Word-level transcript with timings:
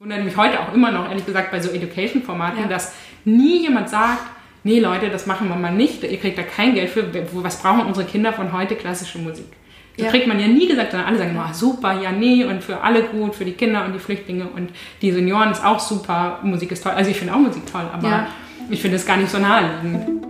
wundert 0.00 0.22
mich 0.24 0.36
heute 0.36 0.60
auch 0.60 0.72
immer 0.72 0.92
noch, 0.92 1.08
ehrlich 1.08 1.26
gesagt, 1.26 1.50
bei 1.50 1.60
so 1.60 1.70
Education-Formaten, 1.70 2.62
ja. 2.62 2.68
dass 2.68 2.94
nie 3.24 3.62
jemand 3.62 3.88
sagt, 3.88 4.22
nee 4.62 4.78
Leute, 4.78 5.10
das 5.10 5.26
machen 5.26 5.48
wir 5.48 5.56
mal 5.56 5.72
nicht, 5.72 6.04
ihr 6.04 6.18
kriegt 6.18 6.38
da 6.38 6.42
kein 6.42 6.74
Geld 6.74 6.90
für, 6.90 7.12
was 7.32 7.60
brauchen 7.60 7.80
unsere 7.80 8.06
Kinder 8.06 8.32
von 8.32 8.52
heute 8.52 8.76
klassische 8.76 9.18
Musik? 9.18 9.46
Das 9.96 10.04
ja. 10.04 10.10
kriegt 10.12 10.28
man 10.28 10.38
ja 10.38 10.46
nie 10.46 10.68
gesagt, 10.68 10.92
sondern 10.92 11.08
alle 11.08 11.18
sagen 11.18 11.30
immer, 11.30 11.52
super, 11.52 12.00
ja, 12.00 12.12
nee, 12.12 12.44
und 12.44 12.62
für 12.62 12.80
alle 12.80 13.02
gut, 13.02 13.34
für 13.34 13.44
die 13.44 13.54
Kinder 13.54 13.84
und 13.84 13.92
die 13.92 13.98
Flüchtlinge 13.98 14.46
und 14.46 14.70
die 15.02 15.10
Senioren 15.10 15.50
ist 15.50 15.64
auch 15.64 15.80
super, 15.80 16.38
Musik 16.44 16.70
ist 16.70 16.84
toll. 16.84 16.92
Also 16.92 17.10
ich 17.10 17.16
finde 17.16 17.34
auch 17.34 17.38
Musik 17.38 17.66
toll, 17.66 17.88
aber 17.92 18.08
ja. 18.08 18.26
ich 18.70 18.80
finde 18.80 18.98
es 18.98 19.04
gar 19.04 19.16
nicht 19.16 19.30
so 19.30 19.38
naheliegend. 19.38 20.27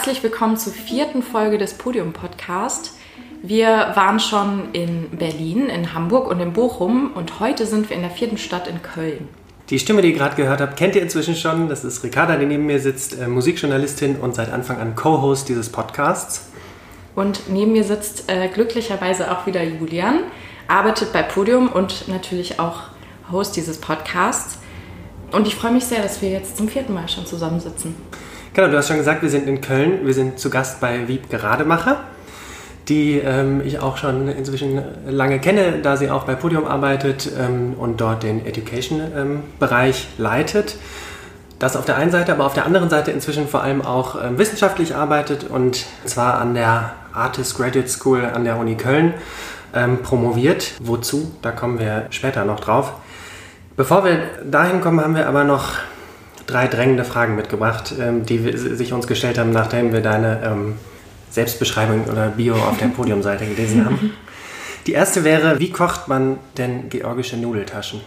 Herzlich 0.00 0.22
willkommen 0.22 0.56
zur 0.56 0.72
vierten 0.72 1.22
Folge 1.22 1.58
des 1.58 1.74
Podium 1.74 2.14
Podcast. 2.14 2.94
Wir 3.42 3.92
waren 3.94 4.18
schon 4.18 4.72
in 4.72 5.10
Berlin, 5.10 5.66
in 5.66 5.92
Hamburg 5.92 6.26
und 6.26 6.40
in 6.40 6.54
Bochum 6.54 7.12
und 7.14 7.38
heute 7.38 7.66
sind 7.66 7.90
wir 7.90 7.96
in 7.96 8.00
der 8.00 8.10
vierten 8.10 8.38
Stadt 8.38 8.66
in 8.66 8.80
Köln. 8.80 9.28
Die 9.68 9.78
Stimme, 9.78 10.00
die 10.00 10.12
ihr 10.12 10.16
gerade 10.16 10.36
gehört 10.36 10.62
habt, 10.62 10.78
kennt 10.78 10.96
ihr 10.96 11.02
inzwischen 11.02 11.36
schon. 11.36 11.68
Das 11.68 11.84
ist 11.84 12.02
Ricarda, 12.02 12.38
die 12.38 12.46
neben 12.46 12.64
mir 12.64 12.80
sitzt, 12.80 13.20
äh, 13.20 13.26
Musikjournalistin 13.28 14.16
und 14.16 14.34
seit 14.34 14.50
Anfang 14.50 14.78
an 14.78 14.94
Co-Host 14.96 15.50
dieses 15.50 15.68
Podcasts. 15.68 16.48
Und 17.14 17.50
neben 17.50 17.72
mir 17.72 17.84
sitzt 17.84 18.30
äh, 18.30 18.48
glücklicherweise 18.48 19.30
auch 19.30 19.44
wieder 19.44 19.62
Julian, 19.62 20.20
arbeitet 20.66 21.12
bei 21.12 21.22
Podium 21.22 21.68
und 21.68 22.08
natürlich 22.08 22.58
auch 22.58 22.84
Host 23.30 23.54
dieses 23.54 23.78
Podcasts. 23.78 24.60
Und 25.30 25.46
ich 25.46 25.56
freue 25.56 25.72
mich 25.72 25.84
sehr, 25.84 26.00
dass 26.00 26.22
wir 26.22 26.30
jetzt 26.30 26.56
zum 26.56 26.70
vierten 26.70 26.94
Mal 26.94 27.06
schon 27.10 27.26
zusammensitzen. 27.26 27.94
Genau, 28.60 28.72
du 28.72 28.76
hast 28.76 28.88
schon 28.88 28.98
gesagt, 28.98 29.22
wir 29.22 29.30
sind 29.30 29.48
in 29.48 29.62
Köln. 29.62 30.06
Wir 30.06 30.12
sind 30.12 30.38
zu 30.38 30.50
Gast 30.50 30.82
bei 30.82 31.08
Wieb 31.08 31.30
Gerademacher, 31.30 32.04
die 32.90 33.16
ähm, 33.16 33.62
ich 33.64 33.78
auch 33.78 33.96
schon 33.96 34.28
inzwischen 34.28 34.82
lange 35.08 35.38
kenne, 35.38 35.78
da 35.82 35.96
sie 35.96 36.10
auch 36.10 36.24
bei 36.24 36.34
Podium 36.34 36.66
arbeitet 36.66 37.26
ähm, 37.40 37.72
und 37.78 38.02
dort 38.02 38.22
den 38.22 38.44
Education-Bereich 38.44 40.08
ähm, 40.18 40.22
leitet. 40.22 40.76
Das 41.58 41.74
auf 41.74 41.86
der 41.86 41.96
einen 41.96 42.10
Seite, 42.10 42.32
aber 42.32 42.44
auf 42.44 42.52
der 42.52 42.66
anderen 42.66 42.90
Seite 42.90 43.12
inzwischen 43.12 43.48
vor 43.48 43.62
allem 43.62 43.80
auch 43.80 44.22
ähm, 44.22 44.36
wissenschaftlich 44.36 44.94
arbeitet 44.94 45.44
und 45.48 45.86
zwar 46.04 46.38
an 46.38 46.52
der 46.52 46.92
Artist 47.14 47.56
Graduate 47.56 47.88
School 47.88 48.26
an 48.26 48.44
der 48.44 48.58
Uni 48.58 48.74
Köln 48.74 49.14
ähm, 49.74 50.02
promoviert. 50.02 50.72
Wozu? 50.82 51.32
Da 51.40 51.50
kommen 51.50 51.78
wir 51.78 52.08
später 52.10 52.44
noch 52.44 52.60
drauf. 52.60 52.92
Bevor 53.78 54.04
wir 54.04 54.18
dahin 54.44 54.82
kommen, 54.82 55.00
haben 55.00 55.16
wir 55.16 55.26
aber 55.26 55.44
noch 55.44 55.78
drei 56.50 56.66
drängende 56.66 57.04
Fragen 57.04 57.36
mitgebracht, 57.36 57.94
ähm, 58.00 58.26
die 58.26 58.56
sich 58.56 58.92
uns 58.92 59.06
gestellt 59.06 59.38
haben, 59.38 59.50
nachdem 59.50 59.92
wir 59.92 60.00
deine 60.00 60.40
ähm, 60.44 60.74
Selbstbeschreibung 61.30 62.04
oder 62.04 62.28
Bio 62.28 62.54
auf 62.54 62.78
der 62.78 62.86
Podiumseite 62.96 63.46
gelesen 63.46 63.84
haben. 63.84 64.12
Die 64.86 64.92
erste 64.92 65.24
wäre, 65.24 65.60
wie 65.60 65.70
kocht 65.70 66.08
man 66.08 66.38
denn 66.56 66.88
georgische 66.88 67.36
Nudeltaschen? 67.36 68.00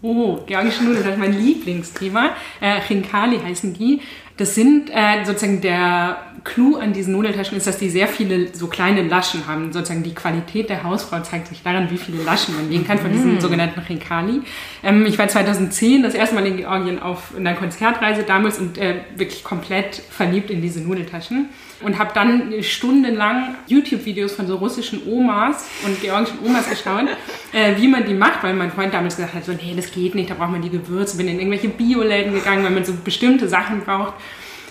Oh, 0.00 0.38
georgische 0.46 0.84
Nudeln, 0.84 1.02
das 1.02 1.14
ist 1.14 1.18
mein 1.18 1.32
Lieblingsthema. 1.32 2.30
Äh, 2.60 2.80
Chinkali 2.86 3.40
heißen 3.40 3.74
die. 3.74 4.00
Das 4.36 4.54
sind 4.54 4.90
äh, 4.90 5.24
sozusagen 5.24 5.60
der 5.60 6.18
Clou 6.44 6.76
an 6.76 6.92
diesen 6.92 7.12
Nudeltaschen 7.14 7.56
ist, 7.56 7.66
dass 7.66 7.78
die 7.78 7.90
sehr 7.90 8.06
viele 8.06 8.54
so 8.54 8.68
kleine 8.68 9.02
Laschen 9.02 9.48
haben. 9.48 9.72
Sozusagen 9.72 10.04
die 10.04 10.14
Qualität 10.14 10.70
der 10.70 10.84
Hausfrau 10.84 11.20
zeigt 11.22 11.48
sich 11.48 11.64
daran, 11.64 11.90
wie 11.90 11.96
viele 11.96 12.22
Laschen 12.22 12.54
man 12.54 12.70
legen 12.70 12.86
kann 12.86 12.98
von 12.98 13.10
diesen 13.10 13.38
mm. 13.38 13.40
sogenannten 13.40 13.84
Chinkali. 13.84 14.42
Ähm, 14.84 15.04
ich 15.04 15.18
war 15.18 15.26
2010 15.26 16.04
das 16.04 16.14
erste 16.14 16.36
Mal 16.36 16.46
in 16.46 16.58
Georgien 16.58 17.00
auf 17.00 17.34
einer 17.36 17.54
Konzertreise 17.54 18.22
damals 18.22 18.60
und 18.60 18.78
äh, 18.78 19.00
wirklich 19.16 19.42
komplett 19.42 19.96
verliebt 19.96 20.50
in 20.50 20.62
diese 20.62 20.80
Nudeltaschen 20.80 21.48
und 21.80 21.98
habe 21.98 22.10
dann 22.12 22.52
stundenlang 22.62 23.54
YouTube-Videos 23.68 24.32
von 24.32 24.46
so 24.46 24.56
russischen 24.56 25.06
Omas 25.06 25.66
und 25.84 26.00
georgischen 26.00 26.38
Omas 26.44 26.68
geschaut, 26.68 27.06
äh, 27.52 27.76
wie 27.76 27.88
man 27.88 28.04
die 28.04 28.14
macht, 28.14 28.42
weil 28.42 28.54
mein 28.54 28.70
Freund 28.70 28.92
damals 28.92 29.16
gesagt 29.16 29.34
hat, 29.34 29.44
so, 29.44 29.52
nee, 29.52 29.74
das 29.76 29.92
geht 29.92 30.14
nicht, 30.14 30.30
da 30.30 30.34
braucht 30.34 30.50
man 30.50 30.62
die 30.62 30.70
Gewürze. 30.70 31.16
Bin 31.16 31.28
in 31.28 31.38
irgendwelche 31.38 31.68
Bioläden 31.68 32.32
gegangen, 32.32 32.64
weil 32.64 32.72
man 32.72 32.84
so 32.84 32.94
bestimmte 33.04 33.48
Sachen 33.48 33.80
braucht. 33.82 34.14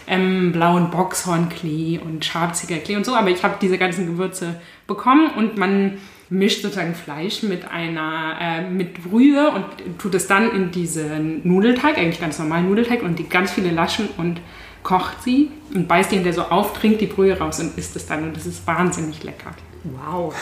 Ähm, 0.09 0.53
blauen 0.53 0.89
Boxhornklee 0.89 1.99
und 1.99 2.23
Schabzigerklee 2.23 2.95
und 2.95 3.05
so, 3.05 3.13
aber 3.13 3.29
ich 3.29 3.43
habe 3.43 3.55
diese 3.61 3.77
ganzen 3.77 4.05
Gewürze 4.05 4.61
bekommen 4.87 5.31
und 5.35 5.57
man 5.57 5.97
mischt 6.29 6.61
sozusagen 6.61 6.95
Fleisch 6.95 7.43
mit 7.43 7.69
einer 7.69 8.37
äh, 8.39 8.69
mit 8.69 9.03
Brühe 9.03 9.49
und 9.49 9.65
tut 9.99 10.15
es 10.15 10.27
dann 10.27 10.51
in 10.51 10.71
diesen 10.71 11.45
Nudelteig, 11.47 11.97
eigentlich 11.97 12.21
ganz 12.21 12.39
normalen 12.39 12.69
Nudelteig 12.69 13.01
und 13.01 13.19
die 13.19 13.27
ganz 13.27 13.51
viele 13.51 13.71
Laschen 13.71 14.07
und 14.17 14.39
kocht 14.87 15.21
sie 15.21 15.51
und 15.75 15.89
beißt 15.89 16.11
die 16.11 16.15
hinterher 16.15 16.33
so 16.33 16.43
auf, 16.43 16.71
trinkt 16.71 17.01
die 17.01 17.07
Brühe 17.07 17.37
raus 17.37 17.59
und 17.59 17.77
isst 17.77 17.97
es 17.97 18.05
dann. 18.05 18.23
Und 18.23 18.37
das 18.37 18.45
ist 18.45 18.65
wahnsinnig 18.65 19.21
lecker. 19.21 19.51
Wow. 19.83 20.33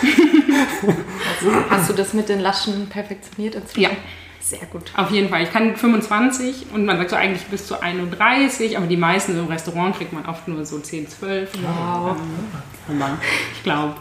also, 1.41 1.53
hast 1.72 1.89
du 1.89 1.94
das 1.94 2.13
mit 2.13 2.29
den 2.29 2.41
Laschen 2.41 2.88
perfektioniert 2.88 3.56
inzwischen? 3.56 3.81
Ja. 3.81 3.89
Sehr 4.39 4.67
gut. 4.67 4.91
Auf 4.95 5.09
jeden 5.09 5.29
Fall. 5.29 5.41
Ich 5.41 5.51
kann 5.51 5.75
25 5.75 6.67
und 6.72 6.85
man 6.85 6.97
sagt 7.00 7.09
so 7.09 7.16
eigentlich 7.16 7.44
bis 7.45 7.66
zu 7.66 7.81
31, 7.81 8.78
aber 8.78 8.85
die 8.85 8.97
meisten 8.97 9.35
im 9.35 9.47
Restaurant 9.47 9.97
kriegt 9.97 10.13
man 10.13 10.28
oft 10.28 10.47
nur 10.47 10.63
so 10.63 10.77
10, 10.77 11.09
12. 11.09 11.51
Wow. 11.63 12.16
Ähm, 12.88 13.01
ich 13.56 13.63
glaube. 13.63 13.95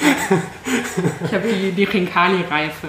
ich 0.00 1.34
habe 1.34 1.46
die, 1.46 1.72
die 1.72 1.84
Rinkali-Reife 1.84 2.88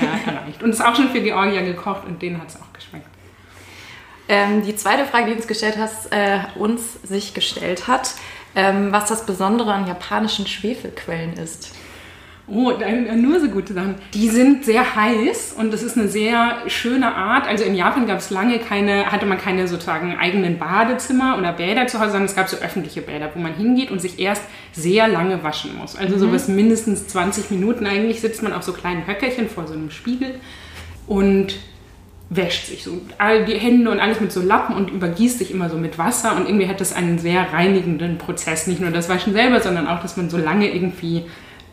äh, 0.00 0.30
erreicht. 0.30 0.62
Und 0.62 0.70
es 0.70 0.76
ist 0.76 0.86
auch 0.86 0.96
schon 0.96 1.10
für 1.10 1.20
Georgia 1.20 1.60
gekocht 1.60 2.06
und 2.06 2.22
denen 2.22 2.40
hat 2.40 2.48
es 2.48 2.56
auch 2.56 2.72
geschmeckt. 2.72 3.08
Ähm, 4.28 4.62
die 4.64 4.74
zweite 4.74 5.04
Frage, 5.04 5.26
die 5.26 5.30
du 5.32 5.36
uns 5.36 5.46
gestellt 5.46 5.76
hast, 5.78 6.12
äh, 6.12 6.38
uns 6.56 6.82
sich 7.02 7.34
gestellt 7.34 7.86
hat, 7.86 8.14
ähm, 8.54 8.90
was 8.90 9.08
das 9.08 9.26
Besondere 9.26 9.72
an 9.72 9.86
japanischen 9.86 10.46
Schwefelquellen 10.46 11.34
ist. 11.34 11.74
Oh, 12.48 12.70
nur 13.16 13.40
so 13.40 13.48
gute 13.48 13.72
Sachen. 13.72 13.96
Die 14.14 14.28
sind 14.28 14.64
sehr 14.64 14.94
heiß 14.94 15.56
und 15.58 15.72
das 15.72 15.82
ist 15.82 15.98
eine 15.98 16.06
sehr 16.06 16.58
schöne 16.68 17.12
Art. 17.12 17.48
Also 17.48 17.64
in 17.64 17.74
Japan 17.74 18.06
gab 18.06 18.18
es 18.18 18.30
lange 18.30 18.60
keine, 18.60 19.10
hatte 19.10 19.26
man 19.26 19.38
keine 19.38 19.66
sozusagen 19.66 20.16
eigenen 20.16 20.56
Badezimmer 20.56 21.38
oder 21.38 21.52
Bäder 21.52 21.88
zu 21.88 21.98
Hause, 21.98 22.12
sondern 22.12 22.26
es 22.26 22.36
gab 22.36 22.48
so 22.48 22.56
öffentliche 22.58 23.02
Bäder, 23.02 23.30
wo 23.34 23.40
man 23.40 23.52
hingeht 23.54 23.90
und 23.90 24.00
sich 24.00 24.20
erst 24.20 24.44
sehr 24.72 25.08
lange 25.08 25.42
waschen 25.42 25.76
muss. 25.76 25.96
Also 25.96 26.14
mhm. 26.14 26.20
so 26.20 26.28
bis 26.28 26.46
mindestens 26.46 27.08
20 27.08 27.50
Minuten 27.50 27.84
eigentlich 27.84 28.20
sitzt 28.20 28.44
man 28.44 28.52
auf 28.52 28.62
so 28.62 28.72
kleinen 28.72 29.08
Höckerchen 29.08 29.48
vor 29.48 29.66
so 29.66 29.74
einem 29.74 29.90
Spiegel 29.90 30.36
und 31.08 31.56
wäscht 32.28 32.66
sich 32.66 32.82
so 32.82 33.00
all 33.18 33.44
die 33.44 33.54
Hände 33.54 33.90
und 33.90 34.00
alles 34.00 34.20
mit 34.20 34.32
so 34.32 34.40
Lappen 34.40 34.74
und 34.74 34.90
übergießt 34.90 35.38
sich 35.38 35.52
immer 35.52 35.70
so 35.70 35.76
mit 35.76 35.96
Wasser 35.96 36.36
und 36.36 36.46
irgendwie 36.46 36.66
hat 36.66 36.80
das 36.80 36.92
einen 36.92 37.18
sehr 37.18 37.52
reinigenden 37.52 38.18
Prozess. 38.18 38.66
Nicht 38.66 38.80
nur 38.80 38.90
das 38.90 39.08
Waschen 39.08 39.32
selber, 39.32 39.60
sondern 39.60 39.86
auch, 39.86 40.00
dass 40.02 40.16
man 40.16 40.28
so 40.28 40.36
lange 40.36 40.72
irgendwie 40.72 41.24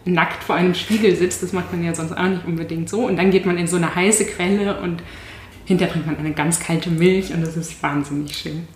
nackt 0.06 0.44
vor 0.44 0.56
einem 0.56 0.76
Spiegel 0.76 1.16
sitzt. 1.16 1.42
Das 1.42 1.54
macht 1.54 1.72
man 1.72 1.84
ja 1.84 1.96
sonst 1.96 2.12
auch 2.12 2.28
nicht 2.28 2.46
unbedingt 2.46 2.90
so. 2.90 3.06
Und 3.06 3.18
dann 3.18 3.32
geht 3.32 3.46
man 3.46 3.58
in 3.58 3.68
so 3.68 3.78
eine 3.78 3.96
heiße 3.96 4.26
Quelle 4.26 4.80
und 4.80 5.02
hinterher 5.66 5.92
trinkt 5.94 6.08
man 6.08 6.18
eine 6.18 6.34
ganz 6.34 6.60
kalte 6.60 6.90
Milch 6.90 7.34
und 7.34 7.42
das 7.42 7.56
ist 7.56 7.82
wahnsinnig 7.82 8.36
schön. 8.36 8.68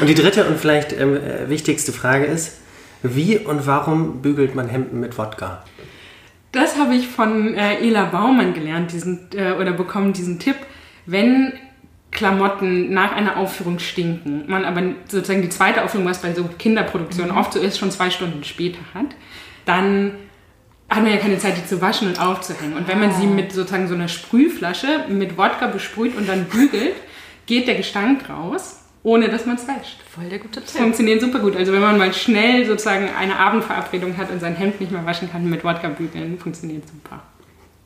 Und 0.00 0.08
die 0.08 0.14
dritte 0.14 0.46
und 0.46 0.58
vielleicht 0.58 0.92
ähm, 0.92 1.16
äh, 1.16 1.48
wichtigste 1.48 1.92
Frage 1.92 2.26
ist, 2.26 2.58
wie 3.02 3.38
und 3.38 3.66
warum 3.66 4.20
bügelt 4.22 4.54
man 4.54 4.68
Hemden 4.68 5.00
mit 5.00 5.16
Wodka? 5.16 5.64
Das 6.52 6.76
habe 6.76 6.94
ich 6.94 7.06
von 7.06 7.54
äh, 7.54 7.78
Ela 7.78 8.06
Baumann 8.06 8.54
gelernt, 8.54 8.92
diesen, 8.92 9.28
äh, 9.34 9.52
oder 9.52 9.72
bekommen 9.72 10.12
diesen 10.12 10.38
Tipp. 10.38 10.56
Wenn 11.06 11.52
Klamotten 12.10 12.92
nach 12.92 13.12
einer 13.12 13.36
Aufführung 13.36 13.78
stinken, 13.78 14.44
man 14.48 14.64
aber 14.64 14.82
sozusagen 15.08 15.42
die 15.42 15.48
zweite 15.48 15.84
Aufführung, 15.84 16.06
was 16.06 16.22
bei 16.22 16.34
so 16.34 16.44
Kinderproduktionen 16.58 17.32
mhm. 17.32 17.38
oft 17.38 17.52
so 17.52 17.60
ist, 17.60 17.78
schon 17.78 17.90
zwei 17.90 18.10
Stunden 18.10 18.42
später 18.42 18.80
hat, 18.94 19.06
dann 19.64 20.14
hat 20.88 21.04
man 21.04 21.12
ja 21.12 21.18
keine 21.18 21.38
Zeit, 21.38 21.56
die 21.56 21.64
zu 21.64 21.80
waschen 21.80 22.08
und 22.08 22.20
aufzuhängen. 22.20 22.76
Und 22.76 22.88
wenn 22.88 22.98
man 22.98 23.12
sie 23.12 23.26
ah. 23.26 23.30
mit 23.30 23.52
sozusagen 23.52 23.86
so 23.86 23.94
einer 23.94 24.08
Sprühflasche 24.08 25.04
mit 25.08 25.38
Wodka 25.38 25.68
besprüht 25.68 26.16
und 26.16 26.28
dann 26.28 26.46
bügelt, 26.46 26.96
geht 27.46 27.68
der 27.68 27.76
Gestank 27.76 28.28
raus 28.28 28.79
ohne 29.02 29.28
dass 29.28 29.46
man 29.46 29.56
es 29.56 29.66
wäscht. 29.66 29.98
Voll 30.14 30.28
der 30.28 30.38
gute 30.38 30.60
Tipp. 30.60 30.80
Funktioniert 30.80 31.20
super 31.20 31.38
gut. 31.38 31.56
Also 31.56 31.72
wenn 31.72 31.80
man 31.80 31.96
mal 31.96 32.12
schnell 32.12 32.66
sozusagen 32.66 33.08
eine 33.18 33.38
Abendverabredung 33.38 34.16
hat 34.16 34.30
und 34.30 34.40
sein 34.40 34.54
Hemd 34.54 34.80
nicht 34.80 34.92
mehr 34.92 35.06
waschen 35.06 35.30
kann 35.30 35.48
mit 35.48 35.64
Wodka 35.64 35.88
bügeln, 35.88 36.38
funktioniert 36.38 36.86
super. 36.86 37.22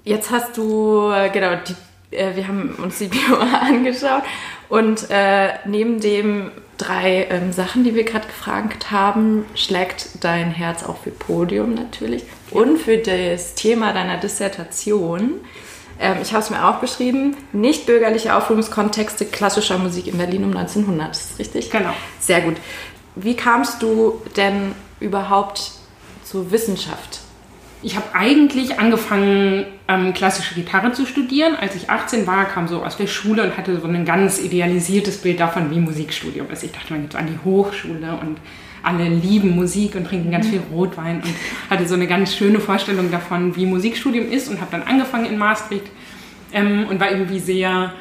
Jetzt 0.03 0.31
hast 0.31 0.57
du, 0.57 1.11
äh, 1.11 1.31
genau, 1.31 1.53
die, 1.67 2.17
äh, 2.17 2.37
wir 2.37 2.49
haben 2.49 2.75
uns 2.83 2.99
die 2.99 3.07
Bio 3.09 3.37
angeschaut 3.37 4.25
und 4.69 5.07
äh, 5.11 5.51
neben 5.67 6.01
dem 6.01 6.51
drei 6.79 7.29
ähm, 7.31 7.53
Sachen, 7.53 7.85
die 7.85 7.95
wir 7.95 8.05
gerade 8.05 8.27
gefragt 8.27 8.91
haben, 8.91 9.45
schlägt 9.55 10.25
dein 10.25 10.51
Herz 10.51 10.83
auch 10.83 10.99
für 10.99 11.11
Podium 11.11 11.75
natürlich 11.75 12.25
und 12.51 12.79
für 12.79 12.99
das 12.99 13.55
Thema 13.55 13.93
deiner 13.93 14.19
Dissertation. 14.19 15.41
Ähm, 16.01 16.17
ich 16.23 16.33
habe 16.33 16.43
es 16.43 16.51
mir 16.51 16.65
aufgeschrieben. 16.67 17.37
Nicht 17.53 17.87
bürgerliche 17.87 18.35
Aufführungskontexte 18.35 19.27
klassischer 19.27 19.79
Musik 19.79 20.07
in 20.07 20.19
Berlin 20.19 20.45
um 20.45 20.57
1900. 20.57 21.11
Ist 21.11 21.31
das 21.31 21.39
richtig? 21.39 21.71
Genau. 21.71 21.93
Sehr 22.21 22.41
gut. 22.41 22.57
Wie 23.17 23.37
kamst 23.37 23.83
du 23.83 24.21
denn 24.37 24.73
überhaupt 25.01 25.73
zur 26.25 26.51
Wissenschaft? 26.51 27.21
Ich 27.83 27.97
habe 27.97 28.15
eigentlich 28.15 28.79
angefangen, 28.79 29.67
ähm, 29.89 30.15
klassische 30.15 30.55
Gitarre 30.55 30.93
zu 30.93 31.05
studieren. 31.05 31.55
Als 31.55 31.75
ich 31.75 31.91
18 31.91 32.27
war, 32.27 32.47
kam 32.47 32.67
so 32.67 32.83
aus 32.83 32.97
der 32.97 33.07
Schule 33.07 33.43
und 33.43 33.59
hatte 33.59 33.79
so 33.79 33.87
ein 33.87 34.07
ganz 34.07 34.41
idealisiertes 34.41 35.19
Bild 35.19 35.39
davon, 35.39 35.71
wie 35.71 35.79
Musikstudium 35.81 36.51
ist. 36.51 36.65
Ich 36.65 36.73
dachte, 36.73 36.95
man 36.95 37.03
geht 37.03 37.13
so 37.13 37.19
an 37.19 37.27
die 37.27 37.39
Hochschule 37.45 38.19
und 38.21 38.39
alle 38.85 39.09
lieben 39.09 39.51
Musik 39.57 39.95
und 39.95 40.07
trinken 40.07 40.31
ganz 40.31 40.47
viel 40.49 40.61
Rotwein 40.73 41.23
und 41.23 41.35
hatte 41.71 41.87
so 41.87 41.95
eine 41.95 42.07
ganz 42.07 42.35
schöne 42.35 42.61
Vorstellung 42.61 43.11
davon, 43.11 43.57
wie 43.57 43.67
Musikstudium 43.67 44.31
ist 44.31 44.49
und 44.49 44.61
habe 44.61 44.71
dann 44.71 44.83
angefangen 44.83 45.27
in 45.27 45.39
Maastricht 45.39 45.87
ähm, 46.53 46.87
und 46.89 47.01
war 47.01 47.11
irgendwie 47.11 47.41
sehr 47.41 47.93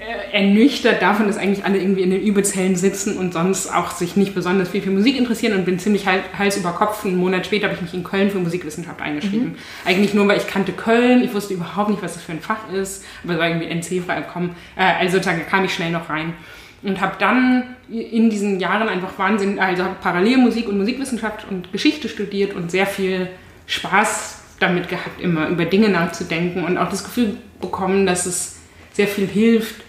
äh, 0.00 0.36
ernüchtert 0.36 1.02
davon, 1.02 1.26
dass 1.26 1.38
eigentlich 1.38 1.64
alle 1.64 1.78
irgendwie 1.78 2.02
in 2.02 2.10
den 2.10 2.22
Übezellen 2.22 2.76
sitzen 2.76 3.16
und 3.16 3.32
sonst 3.32 3.74
auch 3.74 3.90
sich 3.90 4.14
nicht 4.16 4.32
besonders 4.32 4.68
viel 4.68 4.80
für 4.80 4.90
Musik 4.90 5.18
interessieren 5.18 5.58
und 5.58 5.64
bin 5.64 5.80
ziemlich 5.80 6.06
Hals 6.06 6.56
über 6.56 6.70
Kopf. 6.70 7.04
Einen 7.04 7.16
Monat 7.16 7.46
später 7.46 7.66
habe 7.66 7.74
ich 7.74 7.82
mich 7.82 7.94
in 7.94 8.04
Köln 8.04 8.30
für 8.30 8.38
Musikwissenschaft 8.38 9.00
eingeschrieben. 9.00 9.48
Mhm. 9.48 9.56
Eigentlich 9.84 10.14
nur, 10.14 10.28
weil 10.28 10.38
ich 10.38 10.46
kannte 10.46 10.72
Köln, 10.72 11.24
ich 11.24 11.34
wusste 11.34 11.54
überhaupt 11.54 11.90
nicht, 11.90 12.00
was 12.00 12.14
das 12.14 12.22
für 12.22 12.32
ein 12.32 12.40
Fach 12.40 12.70
ist, 12.72 13.04
aber 13.24 13.32
es 13.34 13.38
war 13.40 13.48
irgendwie 13.48 13.66
NC-frei 13.66 14.20
gekommen. 14.20 14.54
Äh, 14.76 14.84
also 15.00 15.16
sozusagen 15.16 15.44
kam 15.48 15.64
ich 15.64 15.74
schnell 15.74 15.90
noch 15.90 16.08
rein. 16.08 16.34
Und 16.82 17.00
habe 17.00 17.16
dann 17.18 17.64
in 17.90 18.30
diesen 18.30 18.60
Jahren 18.60 18.88
einfach 18.88 19.18
Wahnsinn, 19.18 19.58
also 19.58 19.82
habe 19.84 19.96
parallel 20.00 20.38
Musik 20.38 20.68
und 20.68 20.78
Musikwissenschaft 20.78 21.46
und 21.50 21.72
Geschichte 21.72 22.08
studiert 22.08 22.54
und 22.54 22.70
sehr 22.70 22.86
viel 22.86 23.28
Spaß 23.66 24.42
damit 24.60 24.88
gehabt, 24.88 25.20
immer 25.20 25.48
über 25.48 25.64
Dinge 25.64 25.88
nachzudenken 25.88 26.64
und 26.64 26.78
auch 26.78 26.90
das 26.90 27.04
Gefühl 27.04 27.36
bekommen, 27.60 28.06
dass 28.06 28.26
es 28.26 28.56
sehr 28.92 29.08
viel 29.08 29.26
hilft, 29.26 29.82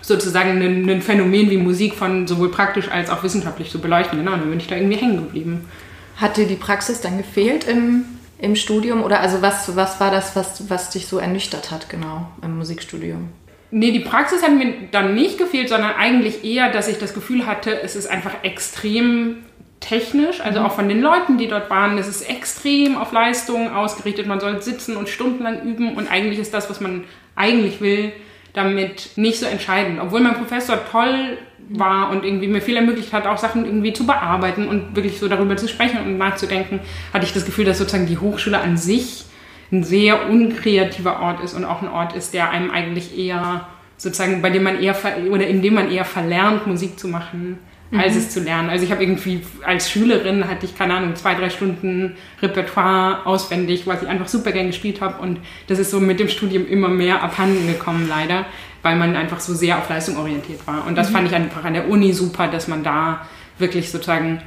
sozusagen 0.00 0.62
ein, 0.62 1.02
Phänomen 1.02 1.50
wie 1.50 1.56
Musik 1.56 1.94
von 1.94 2.26
sowohl 2.26 2.50
praktisch 2.50 2.90
als 2.90 3.10
auch 3.10 3.22
wissenschaftlich 3.22 3.70
zu 3.70 3.80
beleuchten. 3.80 4.18
Genau, 4.18 4.32
dann 4.32 4.48
bin 4.48 4.60
ich 4.60 4.66
da 4.66 4.76
irgendwie 4.76 4.96
hängen 4.96 5.16
geblieben. 5.16 5.68
Hat 6.16 6.36
dir 6.36 6.46
die 6.46 6.54
Praxis 6.54 7.00
dann 7.00 7.18
gefehlt 7.18 7.64
im, 7.64 8.04
im 8.38 8.54
Studium? 8.56 9.02
Oder 9.02 9.20
also 9.20 9.42
was, 9.42 9.74
was 9.76 10.00
war 10.00 10.10
das, 10.10 10.36
was, 10.36 10.68
was 10.70 10.90
dich 10.90 11.06
so 11.06 11.18
ernüchtert 11.18 11.70
hat, 11.70 11.88
genau, 11.88 12.30
im 12.42 12.58
Musikstudium? 12.58 13.28
Nee, 13.70 13.92
die 13.92 14.00
Praxis 14.00 14.42
hat 14.42 14.54
mir 14.54 14.72
dann 14.90 15.14
nicht 15.14 15.36
gefehlt, 15.36 15.68
sondern 15.68 15.92
eigentlich 15.96 16.44
eher, 16.44 16.70
dass 16.70 16.88
ich 16.88 16.98
das 16.98 17.12
Gefühl 17.12 17.46
hatte, 17.46 17.82
es 17.82 17.96
ist 17.96 18.06
einfach 18.06 18.32
extrem 18.42 19.44
technisch, 19.80 20.40
also 20.40 20.60
mhm. 20.60 20.66
auch 20.66 20.72
von 20.72 20.88
den 20.88 21.00
Leuten, 21.00 21.38
die 21.38 21.48
dort 21.48 21.70
waren, 21.70 21.98
es 21.98 22.08
ist 22.08 22.28
extrem 22.28 22.96
auf 22.96 23.12
Leistung 23.12 23.72
ausgerichtet. 23.72 24.26
Man 24.26 24.40
soll 24.40 24.60
sitzen 24.62 24.96
und 24.96 25.08
stundenlang 25.08 25.62
üben 25.62 25.94
und 25.94 26.10
eigentlich 26.10 26.38
ist 26.38 26.54
das, 26.54 26.68
was 26.70 26.80
man 26.80 27.04
eigentlich 27.36 27.80
will, 27.80 28.12
damit 28.54 29.10
nicht 29.16 29.38
so 29.38 29.46
entscheidend. 29.46 30.00
Obwohl 30.00 30.20
mein 30.20 30.34
Professor 30.34 30.78
toll 30.90 31.38
war 31.68 32.10
und 32.10 32.24
irgendwie 32.24 32.48
mir 32.48 32.62
viel 32.62 32.76
ermöglicht 32.76 33.12
hat, 33.12 33.26
auch 33.26 33.38
Sachen 33.38 33.66
irgendwie 33.66 33.92
zu 33.92 34.06
bearbeiten 34.06 34.66
und 34.66 34.96
wirklich 34.96 35.18
so 35.18 35.28
darüber 35.28 35.56
zu 35.56 35.68
sprechen 35.68 36.00
und 36.00 36.16
nachzudenken, 36.16 36.80
hatte 37.12 37.26
ich 37.26 37.34
das 37.34 37.44
Gefühl, 37.44 37.66
dass 37.66 37.78
sozusagen 37.78 38.06
die 38.06 38.18
Hochschule 38.18 38.58
an 38.58 38.76
sich 38.76 39.24
ein 39.70 39.84
sehr 39.84 40.28
unkreativer 40.28 41.20
Ort 41.20 41.42
ist 41.42 41.54
und 41.54 41.64
auch 41.64 41.82
ein 41.82 41.88
Ort 41.88 42.14
ist, 42.14 42.34
der 42.34 42.50
einem 42.50 42.70
eigentlich 42.70 43.18
eher 43.18 43.66
sozusagen, 43.96 44.40
bei 44.40 44.50
dem 44.50 44.62
man 44.62 44.80
eher 44.80 44.96
oder 45.30 45.46
in 45.46 45.60
dem 45.60 45.74
man 45.74 45.90
eher 45.90 46.04
verlernt, 46.04 46.66
Musik 46.66 46.98
zu 46.98 47.08
machen 47.08 47.58
mhm. 47.90 48.00
als 48.00 48.16
es 48.16 48.30
zu 48.30 48.40
lernen. 48.40 48.70
Also 48.70 48.84
ich 48.84 48.90
habe 48.90 49.02
irgendwie 49.02 49.42
als 49.64 49.90
Schülerin 49.90 50.48
hatte 50.48 50.66
ich, 50.66 50.76
keine 50.76 50.94
Ahnung, 50.94 51.14
zwei, 51.16 51.34
drei 51.34 51.50
Stunden 51.50 52.16
Repertoire 52.42 53.26
auswendig, 53.26 53.86
was 53.86 54.02
ich 54.02 54.08
einfach 54.08 54.28
super 54.28 54.52
gern 54.52 54.68
gespielt 54.68 55.00
habe. 55.00 55.20
Und 55.20 55.38
das 55.66 55.78
ist 55.78 55.90
so 55.90 56.00
mit 56.00 56.20
dem 56.20 56.28
Studium 56.28 56.66
immer 56.66 56.88
mehr 56.88 57.22
abhanden 57.22 57.66
gekommen, 57.66 58.06
leider, 58.08 58.46
weil 58.82 58.96
man 58.96 59.16
einfach 59.16 59.40
so 59.40 59.54
sehr 59.54 59.78
auf 59.78 59.88
Leistung 59.88 60.16
orientiert 60.16 60.66
war. 60.66 60.86
Und 60.86 60.96
das 60.96 61.10
mhm. 61.10 61.14
fand 61.14 61.28
ich 61.28 61.34
einfach 61.34 61.64
an 61.64 61.74
der 61.74 61.88
Uni 61.88 62.12
super, 62.12 62.48
dass 62.48 62.68
man 62.68 62.82
da 62.82 63.26
wirklich 63.58 63.90
sozusagen 63.90 64.40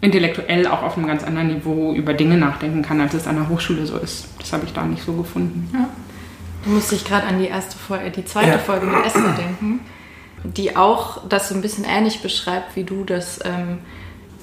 intellektuell 0.00 0.66
auch 0.66 0.82
auf 0.82 0.96
einem 0.96 1.06
ganz 1.06 1.24
anderen 1.24 1.48
Niveau 1.48 1.92
über 1.94 2.14
Dinge 2.14 2.36
nachdenken 2.36 2.82
kann, 2.82 3.00
als 3.00 3.14
es 3.14 3.26
an 3.26 3.36
der 3.36 3.48
Hochschule 3.48 3.86
so 3.86 3.98
ist. 3.98 4.28
Das 4.38 4.52
habe 4.52 4.64
ich 4.66 4.72
da 4.72 4.84
nicht 4.84 5.02
so 5.04 5.12
gefunden. 5.12 5.70
Ja. 5.72 5.88
Du 6.64 6.70
musst 6.70 6.92
dich 6.92 7.04
gerade 7.04 7.26
an 7.26 7.38
die 7.38 7.46
erste 7.46 7.76
Folge, 7.76 8.10
die 8.10 8.24
zweite 8.24 8.50
ja. 8.50 8.58
Folge 8.58 8.86
mit 8.86 9.04
Essen 9.04 9.24
denken 9.36 9.80
die 10.44 10.76
auch 10.76 11.26
das 11.28 11.48
so 11.48 11.54
ein 11.54 11.62
bisschen 11.62 11.84
ähnlich 11.84 12.20
beschreibt 12.20 12.76
wie 12.76 12.84
du, 12.84 13.04
dass 13.04 13.40
ähm, 13.44 13.78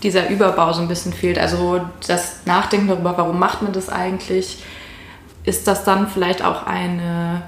dieser 0.01 0.29
Überbau 0.29 0.73
so 0.73 0.81
ein 0.81 0.87
bisschen 0.87 1.13
fehlt. 1.13 1.37
Also 1.37 1.81
das 2.07 2.39
Nachdenken 2.45 2.87
darüber, 2.87 3.17
warum 3.17 3.39
macht 3.39 3.61
man 3.61 3.71
das 3.71 3.89
eigentlich, 3.89 4.63
ist 5.43 5.67
das 5.67 5.83
dann 5.83 6.07
vielleicht 6.07 6.43
auch 6.43 6.65
eine 6.65 7.43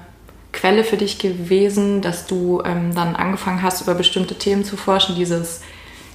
Quelle 0.52 0.84
für 0.84 0.96
dich 0.96 1.18
gewesen, 1.18 2.00
dass 2.00 2.26
du 2.26 2.62
ähm, 2.64 2.94
dann 2.94 3.16
angefangen 3.16 3.62
hast, 3.62 3.82
über 3.82 3.94
bestimmte 3.94 4.36
Themen 4.36 4.64
zu 4.64 4.76
forschen, 4.76 5.16
dieses, 5.16 5.62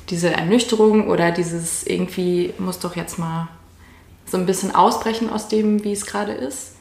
diese 0.09 0.31
Ernüchterung 0.31 1.07
oder 1.07 1.31
dieses 1.31 1.85
irgendwie 1.85 2.53
muss 2.57 2.79
doch 2.79 2.95
jetzt 2.95 3.19
mal 3.19 3.47
so 4.25 4.37
ein 4.37 4.45
bisschen 4.45 4.73
ausbrechen 4.73 5.29
aus 5.29 5.47
dem, 5.47 5.83
wie 5.83 5.91
es 5.91 6.05
gerade 6.05 6.31
ist? 6.31 6.75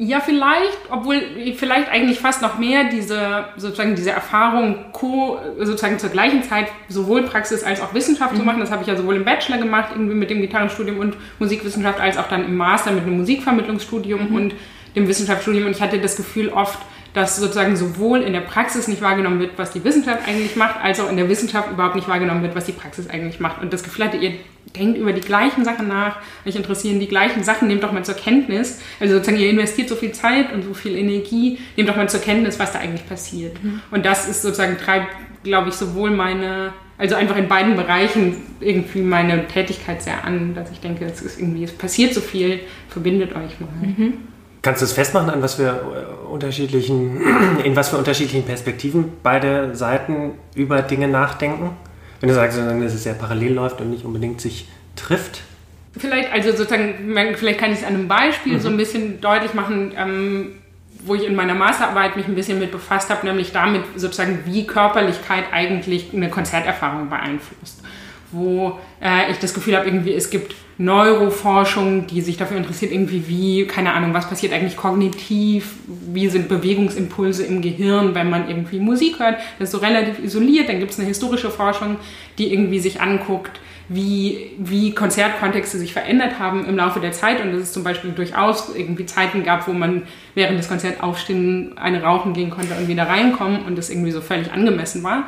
Ja, 0.00 0.20
vielleicht, 0.20 0.78
obwohl 0.90 1.20
vielleicht 1.56 1.90
eigentlich 1.90 2.20
fast 2.20 2.40
noch 2.40 2.56
mehr 2.56 2.84
diese 2.84 3.46
sozusagen 3.56 3.96
diese 3.96 4.12
Erfahrung 4.12 4.92
co, 4.92 5.38
sozusagen 5.58 5.98
zur 5.98 6.10
gleichen 6.10 6.44
Zeit 6.44 6.68
sowohl 6.88 7.24
Praxis 7.24 7.64
als 7.64 7.80
auch 7.80 7.92
Wissenschaft 7.94 8.34
mhm. 8.34 8.38
zu 8.38 8.44
machen. 8.44 8.60
Das 8.60 8.70
habe 8.70 8.82
ich 8.82 8.88
ja 8.88 8.94
sowohl 8.94 9.16
im 9.16 9.24
Bachelor 9.24 9.58
gemacht, 9.58 9.88
irgendwie 9.92 10.14
mit 10.14 10.30
dem 10.30 10.40
Gitarrenstudium 10.40 10.98
und 10.98 11.16
Musikwissenschaft, 11.40 11.98
als 12.00 12.16
auch 12.16 12.28
dann 12.28 12.44
im 12.44 12.56
Master 12.56 12.92
mit 12.92 13.02
einem 13.02 13.16
Musikvermittlungsstudium 13.16 14.28
mhm. 14.28 14.36
und 14.36 14.54
dem 14.94 15.08
Wissenschaftsstudium. 15.08 15.66
Und 15.66 15.72
ich 15.72 15.82
hatte 15.82 15.98
das 15.98 16.14
Gefühl 16.14 16.50
oft, 16.50 16.78
dass 17.18 17.36
sozusagen 17.36 17.76
sowohl 17.76 18.20
in 18.20 18.32
der 18.32 18.42
Praxis 18.42 18.86
nicht 18.86 19.02
wahrgenommen 19.02 19.40
wird, 19.40 19.50
was 19.56 19.72
die 19.72 19.82
Wissenschaft 19.82 20.28
eigentlich 20.28 20.54
macht, 20.54 20.80
als 20.80 21.00
auch 21.00 21.10
in 21.10 21.16
der 21.16 21.28
Wissenschaft 21.28 21.68
überhaupt 21.68 21.96
nicht 21.96 22.06
wahrgenommen 22.06 22.42
wird, 22.42 22.54
was 22.54 22.66
die 22.66 22.72
Praxis 22.72 23.10
eigentlich 23.10 23.40
macht. 23.40 23.60
Und 23.60 23.72
das 23.72 23.82
Gefühl 23.82 24.04
hatte, 24.04 24.18
ihr 24.18 24.34
denkt 24.76 24.96
über 24.96 25.12
die 25.12 25.20
gleichen 25.20 25.64
Sachen 25.64 25.88
nach, 25.88 26.18
euch 26.46 26.54
interessieren 26.54 27.00
die 27.00 27.08
gleichen 27.08 27.42
Sachen, 27.42 27.66
nehmt 27.66 27.82
doch 27.82 27.90
mal 27.90 28.04
zur 28.04 28.14
Kenntnis. 28.14 28.80
Also 29.00 29.14
sozusagen, 29.14 29.42
ihr 29.42 29.50
investiert 29.50 29.88
so 29.88 29.96
viel 29.96 30.12
Zeit 30.12 30.52
und 30.52 30.62
so 30.62 30.74
viel 30.74 30.96
Energie, 30.96 31.58
nehmt 31.76 31.88
doch 31.88 31.96
mal 31.96 32.08
zur 32.08 32.20
Kenntnis, 32.20 32.60
was 32.60 32.70
da 32.70 32.78
eigentlich 32.78 33.08
passiert. 33.08 33.60
Mhm. 33.64 33.80
Und 33.90 34.06
das 34.06 34.28
ist 34.28 34.42
sozusagen, 34.42 34.78
treibt, 34.78 35.08
glaube 35.42 35.70
ich, 35.70 35.74
sowohl 35.74 36.12
meine, 36.12 36.72
also 36.98 37.16
einfach 37.16 37.36
in 37.36 37.48
beiden 37.48 37.74
Bereichen 37.74 38.36
irgendwie 38.60 39.00
meine 39.00 39.48
Tätigkeit 39.48 40.02
sehr 40.02 40.24
an, 40.24 40.54
dass 40.54 40.70
ich 40.70 40.78
denke, 40.78 41.04
es 41.04 41.20
ist 41.20 41.40
irgendwie, 41.40 41.64
es 41.64 41.72
passiert 41.72 42.14
so 42.14 42.20
viel, 42.20 42.60
verbindet 42.88 43.32
euch 43.32 43.58
mal. 43.58 43.70
Mhm. 43.82 44.12
Kannst 44.62 44.82
du 44.82 44.86
es 44.86 44.92
festmachen, 44.92 45.30
an 45.30 45.42
was 45.42 45.54
für 45.54 45.68
äh, 45.68 46.26
unterschiedlichen, 46.28 47.20
in 47.64 47.76
was 47.76 47.90
für 47.90 47.96
unterschiedlichen 47.96 48.44
Perspektiven 48.44 49.12
beide 49.22 49.74
Seiten 49.74 50.32
über 50.54 50.82
Dinge 50.82 51.08
nachdenken? 51.08 51.70
Wenn 52.20 52.28
du 52.28 52.34
sagst, 52.34 52.58
dass 52.58 52.94
es 52.94 53.04
sehr 53.04 53.14
parallel 53.14 53.54
läuft 53.54 53.80
und 53.80 53.90
nicht 53.90 54.04
unbedingt 54.04 54.40
sich 54.40 54.66
trifft? 54.96 55.42
Vielleicht, 55.96 56.32
also 56.32 56.50
sozusagen, 56.50 57.14
vielleicht 57.36 57.60
kann 57.60 57.72
ich 57.72 57.78
es 57.78 57.84
an 57.84 57.94
einem 57.94 58.08
Beispiel 58.08 58.54
mhm. 58.54 58.60
so 58.60 58.68
ein 58.68 58.76
bisschen 58.76 59.20
deutlich 59.20 59.54
machen, 59.54 59.92
ähm, 59.96 60.52
wo 61.04 61.14
ich 61.14 61.24
in 61.24 61.36
meiner 61.36 61.54
Masterarbeit 61.54 62.16
mich 62.16 62.26
ein 62.26 62.34
bisschen 62.34 62.58
mit 62.58 62.72
befasst 62.72 63.08
habe, 63.10 63.24
nämlich 63.24 63.52
damit 63.52 63.82
sozusagen, 63.94 64.40
wie 64.44 64.66
Körperlichkeit 64.66 65.44
eigentlich 65.52 66.12
eine 66.12 66.28
Konzerterfahrung 66.28 67.08
beeinflusst 67.08 67.82
wo 68.30 68.78
äh, 69.00 69.30
ich 69.30 69.38
das 69.38 69.54
Gefühl 69.54 69.76
habe, 69.76 69.86
irgendwie 69.86 70.14
es 70.14 70.30
gibt 70.30 70.54
Neuroforschung, 70.78 72.06
die 72.06 72.20
sich 72.20 72.36
dafür 72.36 72.56
interessiert, 72.56 72.92
irgendwie 72.92 73.26
wie, 73.26 73.66
keine 73.66 73.92
Ahnung, 73.92 74.14
was 74.14 74.28
passiert 74.28 74.52
eigentlich 74.52 74.76
kognitiv, 74.76 75.74
wie 75.86 76.28
sind 76.28 76.48
Bewegungsimpulse 76.48 77.44
im 77.44 77.62
Gehirn, 77.62 78.14
wenn 78.14 78.30
man 78.30 78.48
irgendwie 78.48 78.78
Musik 78.78 79.18
hört. 79.18 79.38
Das 79.58 79.68
ist 79.68 79.72
so 79.72 79.78
relativ 79.78 80.20
isoliert. 80.20 80.68
Dann 80.68 80.78
gibt 80.78 80.92
es 80.92 80.98
eine 80.98 81.08
historische 81.08 81.50
Forschung, 81.50 81.96
die 82.38 82.52
irgendwie 82.52 82.78
sich 82.78 83.00
anguckt, 83.00 83.60
wie, 83.88 84.52
wie 84.58 84.94
Konzertkontexte 84.94 85.78
sich 85.78 85.92
verändert 85.92 86.38
haben 86.38 86.66
im 86.66 86.76
Laufe 86.76 87.00
der 87.00 87.12
Zeit 87.12 87.42
und 87.42 87.52
dass 87.52 87.62
es 87.62 87.72
zum 87.72 87.82
Beispiel 87.82 88.12
durchaus 88.12 88.74
irgendwie 88.74 89.06
Zeiten 89.06 89.42
gab, 89.42 89.66
wo 89.66 89.72
man 89.72 90.02
während 90.34 90.58
des 90.58 90.68
Konzerts 90.68 91.00
aufstehen, 91.00 91.76
eine 91.76 92.02
rauchen 92.02 92.34
gehen 92.34 92.50
konnte 92.50 92.74
und 92.74 92.86
wieder 92.86 93.08
reinkommen 93.08 93.62
und 93.64 93.76
das 93.76 93.90
irgendwie 93.90 94.12
so 94.12 94.20
völlig 94.20 94.52
angemessen 94.52 95.02
war. 95.02 95.24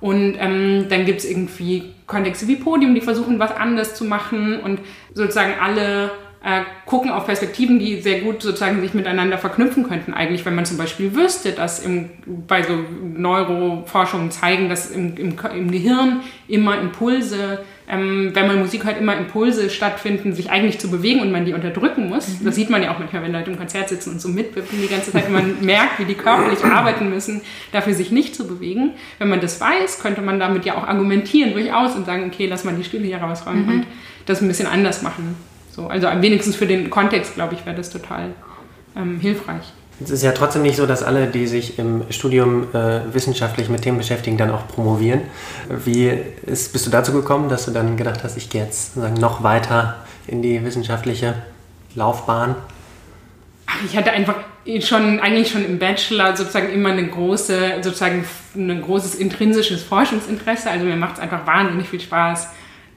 Und 0.00 0.36
ähm, 0.38 0.86
dann 0.88 1.04
gibt 1.04 1.20
es 1.20 1.24
irgendwie 1.24 1.94
Kontexte 2.06 2.46
wie 2.48 2.56
Podium, 2.56 2.94
die 2.94 3.00
versuchen, 3.00 3.38
was 3.38 3.52
anders 3.52 3.94
zu 3.94 4.04
machen 4.04 4.60
und 4.60 4.80
sozusagen 5.14 5.54
alle 5.60 6.10
äh, 6.44 6.62
gucken 6.84 7.10
auf 7.10 7.26
Perspektiven, 7.26 7.78
die 7.78 8.00
sehr 8.00 8.20
gut 8.20 8.42
sozusagen 8.42 8.80
sich 8.80 8.94
miteinander 8.94 9.38
verknüpfen 9.38 9.88
könnten. 9.88 10.14
Eigentlich, 10.14 10.44
wenn 10.44 10.54
man 10.54 10.64
zum 10.64 10.76
Beispiel 10.76 11.14
wüsste, 11.14 11.52
dass 11.52 11.84
im, 11.84 12.10
bei 12.46 12.62
so 12.62 12.84
Neuroforschungen 13.02 14.30
zeigen, 14.30 14.68
dass 14.68 14.90
im, 14.90 15.16
im, 15.16 15.36
im 15.54 15.70
Gehirn 15.70 16.20
immer 16.46 16.78
Impulse 16.78 17.64
ähm, 17.88 18.30
wenn 18.34 18.46
man 18.46 18.58
Musik 18.58 18.84
hört, 18.84 18.98
immer 18.98 19.16
Impulse 19.16 19.70
stattfinden, 19.70 20.32
sich 20.32 20.50
eigentlich 20.50 20.78
zu 20.78 20.90
bewegen 20.90 21.20
und 21.20 21.30
man 21.30 21.44
die 21.44 21.52
unterdrücken 21.52 22.08
muss. 22.08 22.28
Mhm. 22.28 22.44
Das 22.44 22.54
sieht 22.56 22.68
man 22.68 22.82
ja 22.82 22.92
auch 22.92 22.98
manchmal, 22.98 23.22
wenn 23.22 23.32
Leute 23.32 23.50
im 23.50 23.56
Konzert 23.56 23.88
sitzen 23.88 24.10
und 24.10 24.20
so 24.20 24.28
mitwippen 24.28 24.80
die 24.82 24.88
ganze 24.88 25.12
Zeit 25.12 25.26
und 25.26 25.32
man 25.32 25.60
merkt, 25.64 25.98
wie 26.00 26.04
die 26.04 26.14
körperlich 26.14 26.64
arbeiten 26.64 27.08
müssen, 27.08 27.42
dafür 27.72 27.94
sich 27.94 28.10
nicht 28.10 28.34
zu 28.34 28.46
bewegen. 28.46 28.92
Wenn 29.18 29.28
man 29.28 29.40
das 29.40 29.60
weiß, 29.60 30.00
könnte 30.00 30.20
man 30.20 30.40
damit 30.40 30.64
ja 30.64 30.76
auch 30.76 30.86
argumentieren 30.86 31.52
durchaus 31.52 31.94
und 31.94 32.06
sagen, 32.06 32.24
okay, 32.26 32.46
lass 32.46 32.64
mal 32.64 32.74
die 32.74 32.84
Stühle 32.84 33.04
hier 33.04 33.18
rausräumen 33.18 33.66
mhm. 33.66 33.72
und 33.72 33.86
das 34.26 34.42
ein 34.42 34.48
bisschen 34.48 34.66
anders 34.66 35.02
machen. 35.02 35.36
So, 35.70 35.86
also 35.86 36.08
wenigstens 36.20 36.56
für 36.56 36.66
den 36.66 36.90
Kontext, 36.90 37.34
glaube 37.34 37.54
ich, 37.54 37.64
wäre 37.66 37.76
das 37.76 37.90
total 37.90 38.30
ähm, 38.96 39.20
hilfreich. 39.20 39.72
Es 40.02 40.10
ist 40.10 40.22
ja 40.22 40.32
trotzdem 40.32 40.62
nicht 40.62 40.76
so, 40.76 40.86
dass 40.86 41.02
alle, 41.02 41.26
die 41.26 41.46
sich 41.46 41.78
im 41.78 42.02
Studium 42.10 42.74
äh, 42.74 43.00
wissenschaftlich 43.14 43.70
mit 43.70 43.82
Themen 43.82 43.96
beschäftigen, 43.96 44.36
dann 44.36 44.50
auch 44.50 44.68
promovieren. 44.68 45.22
Wie 45.70 46.12
ist, 46.44 46.72
bist 46.72 46.86
du 46.86 46.90
dazu 46.90 47.12
gekommen, 47.12 47.48
dass 47.48 47.64
du 47.64 47.70
dann 47.70 47.96
gedacht 47.96 48.22
hast, 48.22 48.36
ich 48.36 48.50
gehe 48.50 48.62
jetzt 48.62 48.96
noch 48.96 49.42
weiter 49.42 50.04
in 50.26 50.42
die 50.42 50.62
wissenschaftliche 50.64 51.34
Laufbahn? 51.94 52.56
Ach, 53.66 53.78
ich 53.84 53.96
hatte 53.96 54.12
einfach 54.12 54.36
schon 54.80 55.20
eigentlich 55.20 55.50
schon 55.50 55.64
im 55.64 55.78
Bachelor 55.78 56.36
sozusagen 56.36 56.70
immer 56.70 56.90
eine 56.90 57.06
große, 57.06 57.78
sozusagen 57.82 58.24
ein 58.54 58.82
großes 58.82 59.14
intrinsisches 59.14 59.82
Forschungsinteresse. 59.82 60.70
Also 60.70 60.84
mir 60.84 60.96
macht 60.96 61.14
es 61.14 61.20
einfach 61.20 61.46
wahnsinnig 61.46 61.88
viel 61.88 62.00
Spaß, 62.00 62.48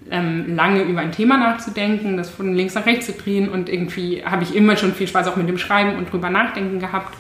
ähm, 0.10 0.56
lange 0.56 0.82
über 0.84 1.02
ein 1.02 1.12
Thema 1.12 1.38
nachzudenken, 1.38 2.18
das 2.18 2.30
von 2.30 2.54
links 2.54 2.76
nach 2.76 2.86
rechts 2.86 3.06
zu 3.06 3.14
drehen 3.14 3.50
und 3.50 3.70
irgendwie 3.70 4.24
habe 4.24 4.44
ich 4.44 4.56
immer 4.56 4.78
schon 4.78 4.94
viel 4.94 5.08
Spaß 5.08 5.28
auch 5.28 5.36
mit 5.36 5.48
dem 5.50 5.58
Schreiben 5.58 5.98
und 5.98 6.12
drüber 6.12 6.30
nachdenken 6.30 6.80
gehabt. 6.80 7.16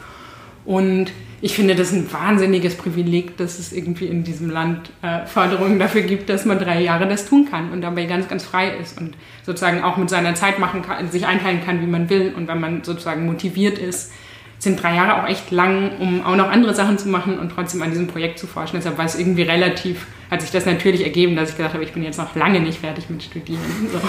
Und 0.65 1.11
ich 1.41 1.55
finde 1.55 1.75
das 1.75 1.93
ein 1.93 2.11
wahnsinniges 2.11 2.75
Privileg, 2.75 3.37
dass 3.37 3.59
es 3.59 3.71
irgendwie 3.71 4.07
in 4.07 4.23
diesem 4.23 4.49
Land 4.49 4.91
äh, 5.01 5.25
Förderungen 5.25 5.79
dafür 5.79 6.01
gibt, 6.01 6.29
dass 6.29 6.45
man 6.45 6.59
drei 6.59 6.81
Jahre 6.81 7.07
das 7.07 7.25
tun 7.25 7.47
kann 7.49 7.71
und 7.71 7.81
dabei 7.81 8.05
ganz, 8.05 8.27
ganz 8.27 8.43
frei 8.43 8.75
ist 8.75 8.99
und 8.99 9.15
sozusagen 9.45 9.81
auch 9.81 9.97
mit 9.97 10.09
seiner 10.09 10.35
Zeit 10.35 10.59
machen 10.59 10.81
kann, 10.81 11.09
sich 11.09 11.25
einteilen 11.25 11.63
kann, 11.63 11.81
wie 11.81 11.87
man 11.87 12.09
will. 12.09 12.33
Und 12.35 12.47
wenn 12.47 12.59
man 12.59 12.83
sozusagen 12.83 13.25
motiviert 13.25 13.77
ist, 13.77 14.11
sind 14.59 14.81
drei 14.81 14.95
Jahre 14.95 15.23
auch 15.23 15.27
echt 15.27 15.51
lang, 15.51 15.97
um 15.99 16.23
auch 16.23 16.35
noch 16.35 16.49
andere 16.49 16.75
Sachen 16.75 16.97
zu 16.97 17.07
machen 17.07 17.39
und 17.39 17.49
trotzdem 17.49 17.81
an 17.81 17.89
diesem 17.89 18.07
Projekt 18.07 18.39
zu 18.39 18.45
forschen. 18.45 18.75
Deshalb 18.75 18.97
war 18.97 19.05
es 19.05 19.17
irgendwie 19.17 19.43
relativ, 19.43 20.05
hat 20.29 20.41
sich 20.41 20.51
das 20.51 20.65
natürlich 20.65 21.03
ergeben, 21.03 21.35
dass 21.35 21.49
ich 21.49 21.55
gesagt 21.55 21.73
habe, 21.73 21.83
ich 21.83 21.93
bin 21.93 22.03
jetzt 22.03 22.17
noch 22.17 22.35
lange 22.35 22.59
nicht 22.59 22.79
fertig 22.79 23.09
mit 23.09 23.23
Studieren. 23.23 23.61
So. 23.91 23.99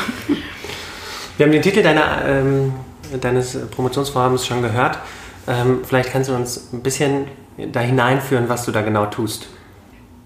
Wir 1.37 1.47
haben 1.47 1.53
den 1.53 1.63
Titel 1.63 1.83
deiner, 1.83 2.25
ähm, 2.27 2.73
deines 3.21 3.71
Promotionsvorhabens 3.71 4.45
schon 4.45 4.61
gehört. 4.61 4.99
Ähm, 5.47 5.81
vielleicht 5.85 6.11
kannst 6.13 6.29
du 6.29 6.35
uns 6.35 6.73
ein 6.73 6.83
bisschen 6.83 7.29
da 7.73 7.81
hineinführen, 7.81 8.49
was 8.49 8.65
du 8.65 8.73
da 8.73 8.83
genau 8.83 9.07
tust. 9.07 9.49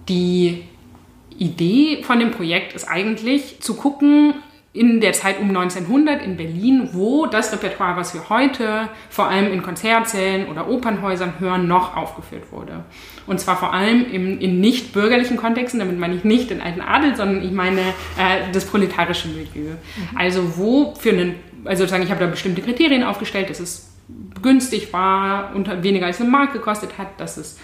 Die 0.09 0.65
Idee 1.39 2.03
von 2.03 2.19
dem 2.19 2.31
Projekt 2.31 2.75
ist 2.75 2.85
eigentlich 2.89 3.61
zu 3.61 3.75
gucken, 3.75 4.35
in 4.75 5.01
der 5.01 5.13
Zeit 5.13 5.39
um 5.41 5.49
1900 5.51 6.21
in 6.21 6.37
Berlin, 6.37 6.91
wo 6.93 7.27
das 7.27 7.53
Repertoire, 7.53 7.97
was 7.97 8.13
wir 8.13 8.29
heute 8.29 8.89
vor 9.09 9.29
allem 9.29 9.53
in 9.53 9.63
Konzertsälen 9.63 10.49
oder 10.49 10.69
Opernhäusern 10.69 11.35
hören, 11.39 11.69
noch 11.69 11.97
aufgeführt 11.97 12.51
wurde. 12.51 12.85
Und 13.29 13.39
zwar 13.39 13.57
vor 13.57 13.73
allem 13.73 14.05
im, 14.11 14.41
in 14.41 14.61
nicht 14.61 14.93
bürgerlichen 14.93 15.37
Kontexten, 15.37 15.79
damit 15.79 15.97
meine 15.97 16.17
ich 16.17 16.25
nicht 16.25 16.51
den 16.51 16.61
alten 16.61 16.81
Adel, 16.81 17.15
sondern 17.15 17.45
ich 17.45 17.53
meine 17.53 17.81
äh, 18.19 18.51
das 18.53 18.65
proletarische 18.65 19.29
Milieu. 19.29 19.71
Mhm. 19.71 20.17
Also 20.17 20.59
wo 20.59 20.93
für 20.97 21.11
einen, 21.11 21.37
also 21.65 21.85
sozusagen, 21.85 22.03
ich 22.03 22.11
habe 22.11 22.21
da 22.21 22.27
bestimmte 22.27 22.61
Kriterien 22.61 23.05
aufgestellt, 23.05 23.51
dass 23.51 23.61
es 23.61 23.95
günstig 24.43 24.93
war, 24.93 25.55
unter, 25.55 25.85
weniger 25.85 26.07
als 26.07 26.21
eine 26.21 26.29
Mark 26.29 26.53
gekostet 26.53 26.99
hat, 26.99 27.21
dass 27.21 27.37
es 27.37 27.61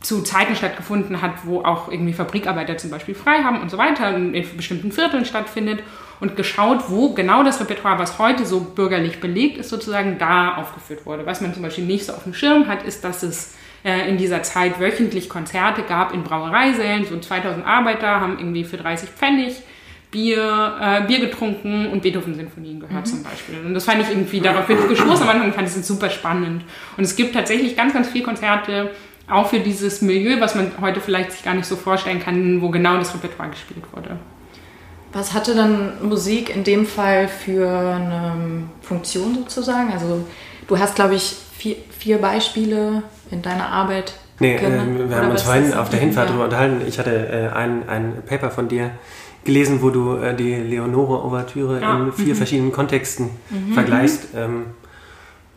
zu 0.00 0.22
Zeiten 0.22 0.54
stattgefunden 0.54 1.22
hat, 1.22 1.46
wo 1.46 1.62
auch 1.62 1.90
irgendwie 1.90 2.12
Fabrikarbeiter 2.12 2.76
zum 2.76 2.90
Beispiel 2.90 3.14
frei 3.14 3.38
haben 3.42 3.62
und 3.62 3.70
so 3.70 3.78
weiter, 3.78 4.14
in 4.14 4.32
bestimmten 4.54 4.92
Vierteln 4.92 5.24
stattfindet 5.24 5.82
und 6.20 6.36
geschaut, 6.36 6.84
wo 6.88 7.14
genau 7.14 7.42
das 7.42 7.60
Repertoire, 7.60 7.98
was 7.98 8.18
heute 8.18 8.46
so 8.46 8.60
bürgerlich 8.60 9.20
belegt 9.20 9.58
ist, 9.58 9.68
sozusagen 9.68 10.18
da 10.18 10.56
aufgeführt 10.56 11.06
wurde. 11.06 11.26
Was 11.26 11.40
man 11.40 11.52
zum 11.52 11.62
Beispiel 11.62 11.84
nicht 11.84 12.06
so 12.06 12.12
auf 12.12 12.24
dem 12.24 12.34
Schirm 12.34 12.68
hat, 12.68 12.82
ist, 12.84 13.04
dass 13.04 13.22
es 13.22 13.54
äh, 13.84 14.08
in 14.08 14.16
dieser 14.16 14.42
Zeit 14.42 14.80
wöchentlich 14.80 15.28
Konzerte 15.28 15.82
gab 15.82 16.12
in 16.14 16.22
Brauereisälen. 16.22 17.04
So 17.04 17.18
2000 17.18 17.66
Arbeiter 17.66 18.20
haben 18.20 18.38
irgendwie 18.38 18.64
für 18.64 18.76
30 18.76 19.10
Pfennig 19.10 19.62
Bier, 20.10 20.76
äh, 20.80 21.06
Bier 21.06 21.20
getrunken 21.20 21.88
und 21.90 22.02
Beethoven-Sinfonien 22.02 22.80
gehört 22.80 23.06
mhm. 23.06 23.10
zum 23.10 23.22
Beispiel. 23.22 23.58
Und 23.64 23.74
das 23.74 23.84
fand 23.84 24.00
ich 24.00 24.08
irgendwie, 24.08 24.40
darauf 24.40 24.66
bin 24.66 24.78
ich 24.78 24.88
gestoßen 24.88 25.22
am 25.22 25.28
Anfang, 25.28 25.52
fand 25.52 25.68
ich 25.68 25.76
es 25.76 25.86
super 25.86 26.10
spannend. 26.10 26.62
Und 26.96 27.04
es 27.04 27.16
gibt 27.16 27.34
tatsächlich 27.34 27.76
ganz, 27.76 27.92
ganz 27.92 28.08
viele 28.08 28.24
Konzerte, 28.24 28.90
auch 29.28 29.48
für 29.48 29.58
dieses 29.58 30.02
Milieu, 30.02 30.40
was 30.40 30.54
man 30.54 30.70
heute 30.80 31.00
vielleicht 31.00 31.32
sich 31.32 31.42
gar 31.42 31.54
nicht 31.54 31.66
so 31.66 31.76
vorstellen 31.76 32.20
kann, 32.20 32.62
wo 32.62 32.70
genau 32.70 32.96
das 32.96 33.12
Repertoire 33.12 33.50
gespielt 33.50 33.84
wurde. 33.92 34.16
Was 35.12 35.32
hatte 35.32 35.54
dann 35.54 36.06
Musik 36.06 36.54
in 36.54 36.64
dem 36.64 36.86
Fall 36.86 37.28
für 37.28 37.68
eine 37.68 38.64
Funktion 38.82 39.34
sozusagen? 39.34 39.92
Also 39.92 40.26
du 40.66 40.78
hast, 40.78 40.94
glaube 40.94 41.14
ich, 41.14 41.36
vier, 41.56 41.76
vier 41.98 42.18
Beispiele 42.18 43.02
in 43.30 43.42
deiner 43.42 43.68
Arbeit. 43.68 44.14
Nee, 44.38 44.56
äh, 44.56 44.60
wir 45.08 45.16
haben 45.16 45.30
uns 45.30 45.42
vorhin 45.42 45.72
auf 45.72 45.88
der 45.88 46.00
Hinfahrt 46.00 46.26
ja. 46.26 46.32
darüber 46.32 46.44
unterhalten. 46.44 46.82
Ich 46.86 46.98
hatte 46.98 47.10
äh, 47.10 47.54
ein, 47.54 47.88
ein 47.88 48.22
Paper 48.26 48.50
von 48.50 48.68
dir 48.68 48.90
gelesen, 49.44 49.80
wo 49.80 49.90
du 49.90 50.16
äh, 50.16 50.34
die 50.34 50.54
Leonore-Ouvertüre 50.54 51.80
ja. 51.80 51.98
in 51.98 52.12
vier 52.12 52.34
mhm. 52.34 52.36
verschiedenen 52.36 52.72
Kontexten 52.72 53.30
mhm. 53.48 53.72
vergleichst. 53.72 54.28
Ähm, 54.36 54.66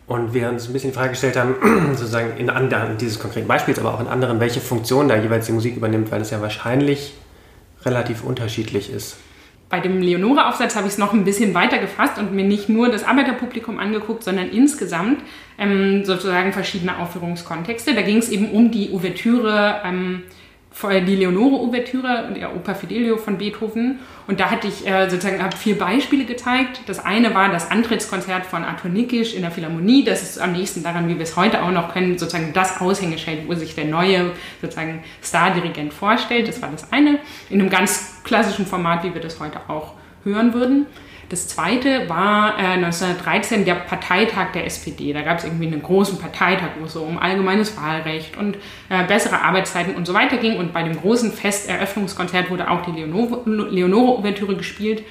und 0.07 0.33
wir 0.33 0.49
uns 0.49 0.67
ein 0.67 0.73
bisschen 0.73 0.91
die 0.91 0.95
Frage 0.95 1.09
gestellt 1.09 1.37
haben, 1.37 1.55
sozusagen 1.95 2.37
in 2.37 2.49
anderen, 2.49 2.97
dieses 2.97 3.19
konkreten 3.19 3.47
Beispiels, 3.47 3.77
aber 3.77 3.93
auch 3.93 3.99
in 3.99 4.07
anderen, 4.07 4.39
welche 4.39 4.59
Funktion 4.59 5.07
da 5.07 5.15
jeweils 5.17 5.45
die 5.47 5.51
Musik 5.51 5.75
übernimmt, 5.75 6.11
weil 6.11 6.21
es 6.21 6.31
ja 6.31 6.41
wahrscheinlich 6.41 7.13
relativ 7.83 8.23
unterschiedlich 8.23 8.91
ist 8.91 9.17
bei 9.69 9.79
dem 9.79 10.01
Leonore-Aufsatz 10.01 10.75
habe 10.75 10.87
ich 10.87 10.93
es 10.93 10.97
noch 10.97 11.13
ein 11.13 11.23
bisschen 11.23 11.53
weiter 11.53 11.77
gefasst 11.77 12.17
und 12.17 12.33
mir 12.33 12.43
nicht 12.43 12.69
nur 12.69 12.89
das 12.89 13.03
Arbeiterpublikum 13.03 13.77
angeguckt, 13.77 14.23
sondern 14.23 14.49
insgesamt 14.49 15.21
ähm, 15.59 16.03
sozusagen 16.05 16.53
verschiedene 16.53 16.97
Aufführungskontexte. 16.97 17.93
Da 17.93 18.01
ging 18.01 18.17
es 18.17 18.29
eben 18.29 18.49
um 18.49 18.71
die 18.71 18.91
Ouvertüre 18.91 19.81
ähm, 19.85 20.23
die 20.81 21.15
Leonore-Ouvertüre, 21.15 22.33
der 22.35 22.55
Oper 22.55 22.73
Fidelio 22.75 23.17
von 23.17 23.37
Beethoven. 23.37 23.99
Und 24.27 24.39
da 24.39 24.49
hatte 24.49 24.67
ich 24.67 24.87
äh, 24.87 25.09
sozusagen 25.09 25.43
hab 25.43 25.53
vier 25.53 25.77
Beispiele 25.77 26.25
gezeigt. 26.25 26.81
Das 26.85 27.03
eine 27.03 27.33
war 27.33 27.49
das 27.49 27.69
Antrittskonzert 27.69 28.45
von 28.45 28.63
Arthur 28.63 28.89
Nikisch 28.89 29.33
in 29.33 29.41
der 29.41 29.51
Philharmonie. 29.51 30.03
Das 30.03 30.23
ist 30.23 30.39
am 30.39 30.53
nächsten 30.53 30.83
daran, 30.83 31.09
wie 31.09 31.15
wir 31.15 31.23
es 31.23 31.35
heute 31.35 31.63
auch 31.63 31.71
noch 31.71 31.93
können, 31.93 32.17
sozusagen 32.17 32.53
das 32.53 32.79
Aushängeschild, 32.79 33.47
wo 33.47 33.55
sich 33.55 33.75
der 33.75 33.85
neue 33.85 34.31
sozusagen 34.61 35.03
Stardirigent 35.21 35.93
vorstellt. 35.93 36.47
Das 36.47 36.61
war 36.61 36.69
das 36.71 36.91
eine. 36.93 37.19
In 37.49 37.59
einem 37.59 37.69
ganz 37.69 38.21
klassischen 38.23 38.65
Format, 38.65 39.03
wie 39.03 39.13
wir 39.13 39.21
das 39.21 39.39
heute 39.39 39.59
auch 39.67 39.93
hören 40.23 40.53
würden. 40.53 40.85
Das 41.29 41.47
zweite 41.47 42.09
war 42.09 42.57
äh, 42.57 42.73
1913 42.73 43.63
der 43.63 43.75
Parteitag 43.75 44.51
der 44.53 44.65
SPD. 44.65 45.13
Da 45.13 45.21
gab 45.21 45.37
es 45.37 45.43
irgendwie 45.43 45.67
einen 45.67 45.83
großen 45.83 46.17
Parteitag, 46.17 46.69
wo 46.79 46.85
es 46.85 46.93
so 46.93 47.03
um 47.03 47.19
allgemeines 47.19 47.77
Wahlrecht 47.77 48.35
und 48.35 48.57
äh, 48.89 49.03
bessere 49.07 49.39
Arbeitszeiten 49.43 49.95
und 49.95 50.07
so 50.07 50.15
weiter 50.15 50.37
ging. 50.37 50.57
Und 50.57 50.73
bei 50.73 50.81
dem 50.81 50.99
großen 50.99 51.31
Festeröffnungskonzert 51.31 52.49
wurde 52.49 52.69
auch 52.71 52.81
die 52.81 52.99
Leonore-Ouvertüre 52.99 54.55
gespielt. 54.55 55.03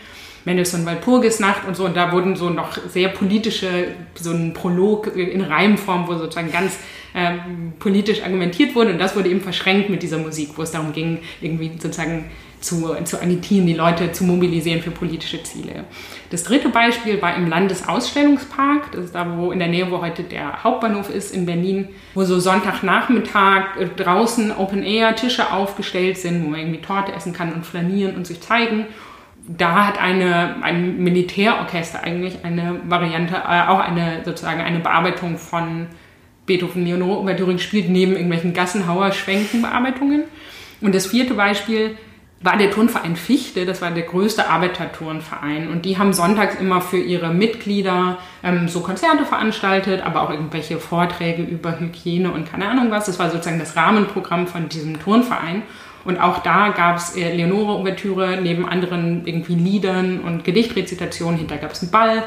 Mendelssohn 0.45 0.85
Walpurgisnacht 0.87 1.67
und 1.69 1.77
so. 1.77 1.85
Und 1.85 1.97
da 1.97 2.11
wurden 2.11 2.35
so 2.35 2.51
noch 2.51 2.77
sehr 2.89 3.11
politische, 3.11 3.89
so 4.15 4.33
ein 4.33 4.55
Prolog 4.55 5.15
in 5.17 5.43
Reimform, 5.43 6.09
wo 6.09 6.17
sozusagen 6.17 6.51
ganz 6.51 6.79
ähm, 7.15 7.75
politisch 7.79 8.23
argumentiert 8.25 8.75
wurde. 8.75 8.91
Und 8.91 8.99
das 8.99 9.15
wurde 9.15 9.29
eben 9.29 9.41
verschränkt 9.41 9.89
mit 9.89 10.03
dieser 10.03 10.19
Musik, 10.19 10.51
wo 10.57 10.63
es 10.63 10.73
darum 10.73 10.93
ging, 10.93 11.21
irgendwie 11.41 11.71
sozusagen 11.79 12.25
zu, 12.61 12.95
zu 13.05 13.21
agitieren, 13.21 13.67
die 13.67 13.75
Leute 13.75 14.13
zu 14.13 14.25
mobilisieren 14.25 14.83
für 14.83 14.91
politische 14.91 15.43
Ziele. 15.43 15.85
Das 16.31 16.45
dritte 16.45 16.69
Beispiel 16.69 17.21
war 17.23 17.37
im 17.37 17.49
Landesausstellungspark, 17.49 18.93
das 18.93 19.07
ist 19.07 19.15
da, 19.15 19.37
wo 19.37 19.53
in 19.53 19.59
der 19.59 19.69
Nähe, 19.69 19.91
wo 19.91 20.01
heute 20.01 20.23
der 20.23 20.63
Hauptbahnhof 20.65 21.11
ist 21.11 21.35
in 21.35 21.47
Berlin, 21.47 21.89
wo 22.15 22.25
so 22.25 22.39
Sonntagnachmittag 22.39 23.77
äh, 23.79 23.87
draußen 23.97 24.57
Open 24.57 24.83
Air 24.83 25.17
Tische 25.17 25.53
aufgestellt 25.53 26.19
sind, 26.19 26.45
wo 26.45 26.49
man 26.49 26.61
irgendwie 26.61 26.81
Torte 26.81 27.13
essen 27.13 27.33
kann 27.33 27.53
und 27.53 27.65
flanieren 27.65 28.17
und 28.17 28.27
sich 28.27 28.41
zeigen. 28.41 28.87
Da 29.47 29.87
hat 29.87 29.99
eine, 29.99 30.57
ein 30.63 30.99
Militärorchester 31.03 32.05
eigentlich 32.05 32.45
eine 32.45 32.81
Variante, 32.87 33.35
äh, 33.37 33.69
auch 33.69 33.81
eine 33.81 34.23
sozusagen 34.25 34.61
eine 34.61 34.81
Bearbeitung 34.81 35.39
von 35.39 35.87
Beethoven 36.45 36.85
Leonore 36.85 37.21
Ouvertüre 37.21 37.53
gespielt, 37.53 37.89
neben 37.89 38.13
irgendwelchen 38.13 38.53
Gassenhauer 38.53 39.13
Schwenkenbearbeitungen. 39.13 40.25
Und 40.81 40.95
das 40.95 41.07
vierte 41.07 41.35
Beispiel 41.35 41.97
war 42.41 42.57
der 42.57 42.71
Turnverein 42.71 43.17
Fichte, 43.17 43.67
das 43.67 43.83
war 43.83 43.91
der 43.91 44.05
größte 44.05 44.49
Arbeiterturnverein. 44.49 45.69
Und 45.69 45.85
die 45.85 45.99
haben 45.99 46.13
sonntags 46.13 46.55
immer 46.61 46.81
für 46.81 46.99
ihre 46.99 47.33
Mitglieder 47.35 48.19
ähm, 48.45 48.69
so 48.69 48.81
Konzerte 48.81 49.25
veranstaltet, 49.25 50.05
aber 50.05 50.23
auch 50.23 50.31
irgendwelche 50.31 50.79
Vorträge 50.79 51.43
über 51.43 51.81
Hygiene 51.81 52.31
und 52.31 52.51
keine 52.51 52.69
Ahnung 52.69 52.91
was. 52.91 53.07
Das 53.07 53.19
war 53.19 53.31
sozusagen 53.31 53.59
das 53.59 53.75
Rahmenprogramm 53.75 54.47
von 54.47 54.69
diesem 54.69 55.01
Turnverein. 55.01 55.63
Und 56.05 56.21
auch 56.21 56.39
da 56.39 56.69
gab 56.69 56.97
es 56.97 57.17
äh, 57.17 57.35
Leonore-Ouvertüre 57.35 58.39
neben 58.41 58.69
anderen 58.69 59.27
irgendwie 59.27 59.57
Liedern 59.57 60.21
und 60.21 60.45
Gedichtrezitationen. 60.45 61.39
Hinter 61.39 61.57
gab 61.57 61.73
es 61.73 61.83
einen 61.83 61.91
Ball. 61.91 62.23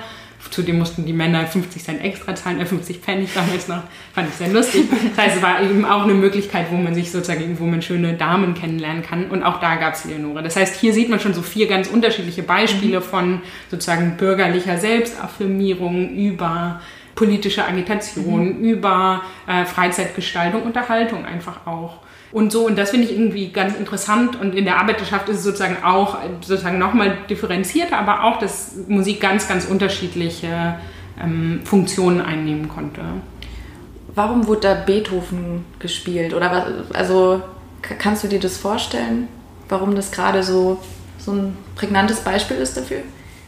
Zudem 0.49 0.79
mussten 0.79 1.05
die 1.05 1.13
Männer 1.13 1.45
50 1.45 1.83
Cent 1.83 2.03
extra 2.03 2.35
zahlen, 2.35 2.59
äh 2.59 2.65
50 2.65 2.97
Pfennig 2.97 3.29
damals 3.33 3.67
noch. 3.67 3.83
Fand 4.13 4.29
ich 4.29 4.35
sehr 4.35 4.49
lustig. 4.49 4.85
Das 5.15 5.25
heißt, 5.25 5.35
es 5.37 5.41
war 5.41 5.61
eben 5.61 5.85
auch 5.85 6.03
eine 6.03 6.13
Möglichkeit, 6.13 6.67
wo 6.71 6.75
man 6.75 6.93
sich 6.95 7.11
sozusagen, 7.11 7.59
wo 7.59 7.65
man 7.65 7.81
schöne 7.81 8.13
Damen 8.13 8.53
kennenlernen 8.53 9.03
kann. 9.03 9.29
Und 9.29 9.43
auch 9.43 9.59
da 9.59 9.75
gab 9.75 9.93
es 9.93 10.05
Leonore. 10.05 10.43
Das 10.43 10.55
heißt, 10.55 10.75
hier 10.75 10.93
sieht 10.93 11.09
man 11.09 11.19
schon 11.19 11.33
so 11.33 11.41
vier 11.41 11.67
ganz 11.67 11.87
unterschiedliche 11.87 12.43
Beispiele 12.43 12.99
mhm. 12.99 13.03
von 13.03 13.41
sozusagen 13.69 14.17
bürgerlicher 14.17 14.77
Selbstaffirmierung 14.77 16.09
über 16.15 16.81
politische 17.15 17.65
Agitation, 17.65 18.59
mhm. 18.59 18.63
über 18.63 19.21
äh, 19.47 19.65
Freizeitgestaltung, 19.65 20.63
Unterhaltung 20.63 21.25
einfach 21.25 21.67
auch 21.67 21.99
und 22.31 22.51
so. 22.51 22.65
Und 22.65 22.77
das 22.77 22.91
finde 22.91 23.07
ich 23.07 23.13
irgendwie 23.13 23.49
ganz 23.49 23.75
interessant. 23.75 24.39
Und 24.39 24.55
in 24.55 24.65
der 24.65 24.79
Arbeiterschaft 24.79 25.29
ist 25.29 25.37
es 25.37 25.43
sozusagen 25.43 25.83
auch 25.83 26.17
sozusagen 26.41 26.77
nochmal 26.77 27.17
differenzierter, 27.29 27.97
aber 27.97 28.23
auch, 28.23 28.39
dass 28.39 28.75
Musik 28.87 29.19
ganz, 29.21 29.47
ganz 29.47 29.65
unterschiedliche 29.65 30.75
ähm, 31.21 31.61
Funktionen 31.63 32.21
einnehmen 32.21 32.69
konnte. 32.69 33.01
Warum 34.13 34.47
wurde 34.47 34.61
da 34.61 34.73
Beethoven 34.73 35.65
gespielt? 35.79 36.33
Oder 36.33 36.51
was, 36.51 36.95
also 36.95 37.41
kannst 37.81 38.23
du 38.23 38.27
dir 38.27 38.39
das 38.39 38.57
vorstellen, 38.57 39.27
warum 39.69 39.95
das 39.95 40.11
gerade 40.11 40.43
so, 40.43 40.79
so 41.17 41.31
ein 41.31 41.57
prägnantes 41.75 42.19
Beispiel 42.21 42.57
ist 42.57 42.75
dafür? 42.75 42.99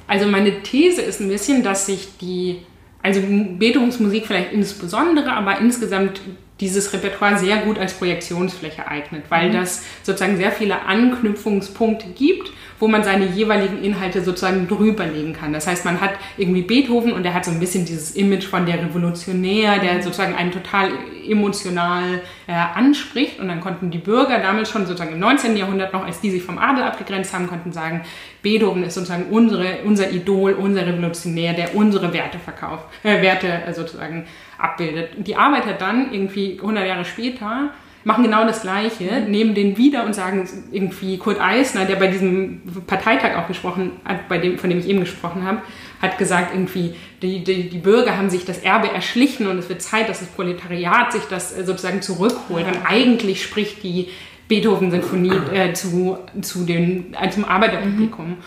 Also 0.07 0.27
meine 0.27 0.61
These 0.63 1.01
ist 1.01 1.19
ein 1.21 1.29
bisschen, 1.29 1.63
dass 1.63 1.85
sich 1.85 2.17
die, 2.19 2.61
also 3.01 3.21
Beethovens 3.21 3.99
Musik 3.99 4.27
vielleicht 4.27 4.53
insbesondere, 4.53 5.31
aber 5.31 5.59
insgesamt 5.59 6.21
dieses 6.59 6.93
Repertoire 6.93 7.37
sehr 7.37 7.57
gut 7.57 7.79
als 7.79 7.93
Projektionsfläche 7.93 8.87
eignet, 8.87 9.23
weil 9.29 9.49
mhm. 9.49 9.53
das 9.53 9.83
sozusagen 10.03 10.37
sehr 10.37 10.51
viele 10.51 10.85
Anknüpfungspunkte 10.85 12.07
gibt, 12.09 12.51
wo 12.79 12.87
man 12.87 13.03
seine 13.03 13.25
jeweiligen 13.25 13.81
Inhalte 13.81 14.21
sozusagen 14.23 14.67
drüberlegen 14.67 15.33
kann. 15.33 15.53
Das 15.53 15.67
heißt, 15.67 15.85
man 15.85 16.01
hat 16.01 16.11
irgendwie 16.37 16.61
Beethoven 16.61 17.13
und 17.13 17.23
der 17.23 17.33
hat 17.33 17.45
so 17.45 17.51
ein 17.51 17.59
bisschen 17.59 17.85
dieses 17.85 18.11
Image 18.11 18.45
von 18.45 18.65
der 18.65 18.81
Revolutionär, 18.81 19.79
der 19.79 20.03
sozusagen 20.03 20.35
einen 20.35 20.51
total 20.51 20.91
emotional 21.27 22.21
äh, 22.47 22.51
anspricht. 22.51 23.39
Und 23.39 23.47
dann 23.47 23.61
konnten 23.61 23.89
die 23.89 23.99
Bürger 23.99 24.39
damals 24.39 24.69
schon 24.69 24.85
sozusagen 24.85 25.13
im 25.13 25.19
19. 25.19 25.55
Jahrhundert 25.55 25.93
noch, 25.93 26.05
als 26.05 26.19
die 26.19 26.29
sich 26.29 26.43
vom 26.43 26.57
Adel 26.57 26.83
abgegrenzt 26.83 27.33
haben, 27.33 27.47
konnten 27.47 27.71
sagen, 27.71 28.01
Beethoven 28.41 28.83
ist 28.83 28.95
sozusagen 28.95 29.27
unsere, 29.31 29.77
unser 29.85 30.11
Idol, 30.11 30.53
unser 30.53 30.85
Revolutionär, 30.85 31.53
der 31.53 31.75
unsere 31.75 32.13
Werte 32.13 32.37
verkauft, 32.37 32.85
äh, 33.03 33.21
Werte 33.21 33.47
äh, 33.47 33.73
sozusagen 33.73 34.25
abbildet. 34.57 35.11
Die 35.17 35.35
Arbeiter 35.35 35.73
dann 35.73 36.13
irgendwie 36.13 36.59
100 36.59 36.87
Jahre 36.87 37.05
später 37.05 37.71
machen 38.03 38.23
genau 38.23 38.45
das 38.45 38.61
Gleiche, 38.61 39.21
nehmen 39.21 39.55
den 39.55 39.77
wieder 39.77 40.05
und 40.05 40.13
sagen 40.13 40.47
irgendwie 40.71 41.17
Kurt 41.17 41.39
Eisner, 41.39 41.85
der 41.85 41.95
bei 41.95 42.07
diesem 42.07 42.61
Parteitag 42.85 43.37
auch 43.37 43.47
gesprochen 43.47 43.93
hat, 44.03 44.27
bei 44.27 44.37
dem, 44.37 44.57
von 44.57 44.69
dem 44.69 44.79
ich 44.79 44.87
eben 44.87 44.99
gesprochen 44.99 45.45
habe, 45.45 45.61
hat 46.01 46.17
gesagt 46.17 46.53
irgendwie, 46.53 46.95
die, 47.21 47.43
die, 47.43 47.69
die 47.69 47.77
Bürger 47.77 48.17
haben 48.17 48.29
sich 48.29 48.43
das 48.43 48.57
Erbe 48.57 48.91
erschlichen 48.91 49.47
und 49.47 49.57
es 49.57 49.69
wird 49.69 49.81
Zeit, 49.81 50.09
dass 50.09 50.19
das 50.19 50.27
Proletariat 50.29 51.13
sich 51.13 51.23
das 51.29 51.57
äh, 51.57 51.63
sozusagen 51.63 52.01
zurückholt. 52.01 52.67
Und 52.67 52.85
eigentlich 52.85 53.41
spricht 53.41 53.83
die 53.83 54.09
Beethoven-Sinfonie 54.49 55.31
äh, 55.53 55.73
zu, 55.73 56.17
zu 56.41 56.65
den, 56.65 57.15
äh, 57.19 57.29
zum 57.29 57.45
Arbeiterpublikum. 57.45 58.27
Mhm. 58.27 58.37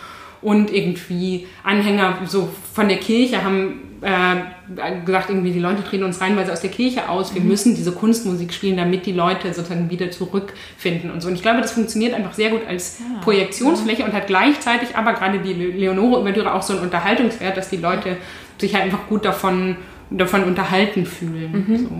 Und 0.43 0.71
irgendwie 0.71 1.47
Anhänger 1.65 2.19
so 2.27 2.51
von 2.75 2.89
der 2.89 2.99
Kirche 2.99 3.43
haben 3.43 3.86
äh, 4.07 5.01
gesagt, 5.05 5.31
irgendwie 5.31 5.51
die 5.51 5.59
Leute 5.59 5.83
treten 5.83 6.05
uns 6.05 6.21
reinweise 6.21 6.53
aus 6.53 6.61
der 6.61 6.71
Kirche 6.71 7.09
aus. 7.09 7.35
Wir 7.35 7.41
mhm. 7.41 7.49
müssen 7.49 7.75
diese 7.75 7.91
Kunstmusik 7.91 8.53
spielen, 8.53 8.77
damit 8.77 9.05
die 9.05 9.13
Leute 9.13 9.53
sozusagen 9.53 9.91
wieder 9.91 10.13
zurückfinden 10.13 11.11
und 11.11 11.21
so. 11.21 11.29
Und 11.29 11.35
ich 11.35 11.43
glaube, 11.43 11.61
das 11.61 11.73
funktioniert 11.73 12.15
einfach 12.15 12.33
sehr 12.33 12.51
gut 12.51 12.61
als 12.69 13.01
ja. 13.01 13.21
Projektionsfläche 13.21 14.05
und 14.05 14.13
hat 14.13 14.29
gleichzeitig 14.29 14.95
aber 14.95 15.15
gerade 15.15 15.41
die 15.41 15.53
Leonore-Überdüre 15.53 16.55
auch 16.55 16.63
so 16.63 16.75
einen 16.75 16.83
Unterhaltungswert, 16.83 17.57
dass 17.57 17.69
die 17.69 17.79
Leute 17.79 18.17
sich 18.59 18.75
halt 18.75 18.85
einfach 18.85 19.09
gut 19.09 19.25
davon, 19.25 19.77
davon 20.11 20.45
unterhalten 20.45 21.05
fühlen. 21.05 21.65
Mhm. 21.67 21.77
So. 21.77 21.91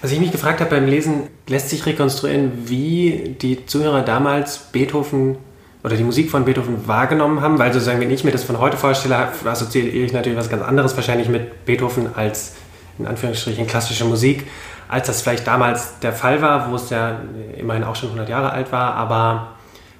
Was 0.00 0.12
ich 0.12 0.20
mich 0.20 0.30
gefragt 0.30 0.60
habe 0.60 0.70
beim 0.70 0.86
Lesen, 0.86 1.24
lässt 1.48 1.70
sich 1.70 1.84
rekonstruieren, 1.86 2.52
wie 2.66 3.34
die 3.40 3.66
Zuhörer 3.66 4.02
damals 4.02 4.70
Beethoven 4.70 5.38
oder 5.82 5.96
die 5.96 6.04
Musik 6.04 6.30
von 6.30 6.44
Beethoven 6.44 6.86
wahrgenommen 6.88 7.40
haben, 7.40 7.58
weil 7.58 7.72
sozusagen, 7.72 8.00
wenn 8.00 8.10
ich 8.10 8.24
mir 8.24 8.32
das 8.32 8.44
von 8.44 8.58
heute 8.58 8.76
vorstelle, 8.76 9.28
assoziiere 9.44 9.86
ich 9.88 10.12
natürlich 10.12 10.38
was 10.38 10.50
ganz 10.50 10.62
anderes 10.62 10.96
wahrscheinlich 10.96 11.28
mit 11.28 11.64
Beethoven 11.64 12.14
als 12.14 12.56
in 12.98 13.06
Anführungsstrichen 13.06 13.66
klassische 13.66 14.04
Musik, 14.04 14.46
als 14.88 15.06
das 15.06 15.22
vielleicht 15.22 15.46
damals 15.46 16.00
der 16.00 16.12
Fall 16.12 16.42
war, 16.42 16.70
wo 16.70 16.76
es 16.76 16.90
ja 16.90 17.20
immerhin 17.56 17.84
auch 17.84 17.94
schon 17.94 18.08
100 18.08 18.28
Jahre 18.28 18.50
alt 18.50 18.72
war, 18.72 18.94
aber 18.94 19.52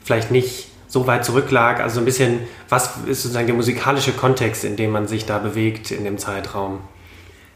vielleicht 0.02 0.30
nicht 0.30 0.68
so 0.88 1.06
weit 1.06 1.24
zurücklag. 1.24 1.80
Also 1.80 2.00
ein 2.00 2.04
bisschen, 2.04 2.40
was 2.68 2.96
ist 3.06 3.22
sozusagen 3.22 3.46
der 3.46 3.54
musikalische 3.54 4.12
Kontext, 4.12 4.64
in 4.64 4.76
dem 4.76 4.90
man 4.90 5.06
sich 5.06 5.26
da 5.26 5.38
bewegt 5.38 5.90
in 5.90 6.04
dem 6.04 6.18
Zeitraum? 6.18 6.80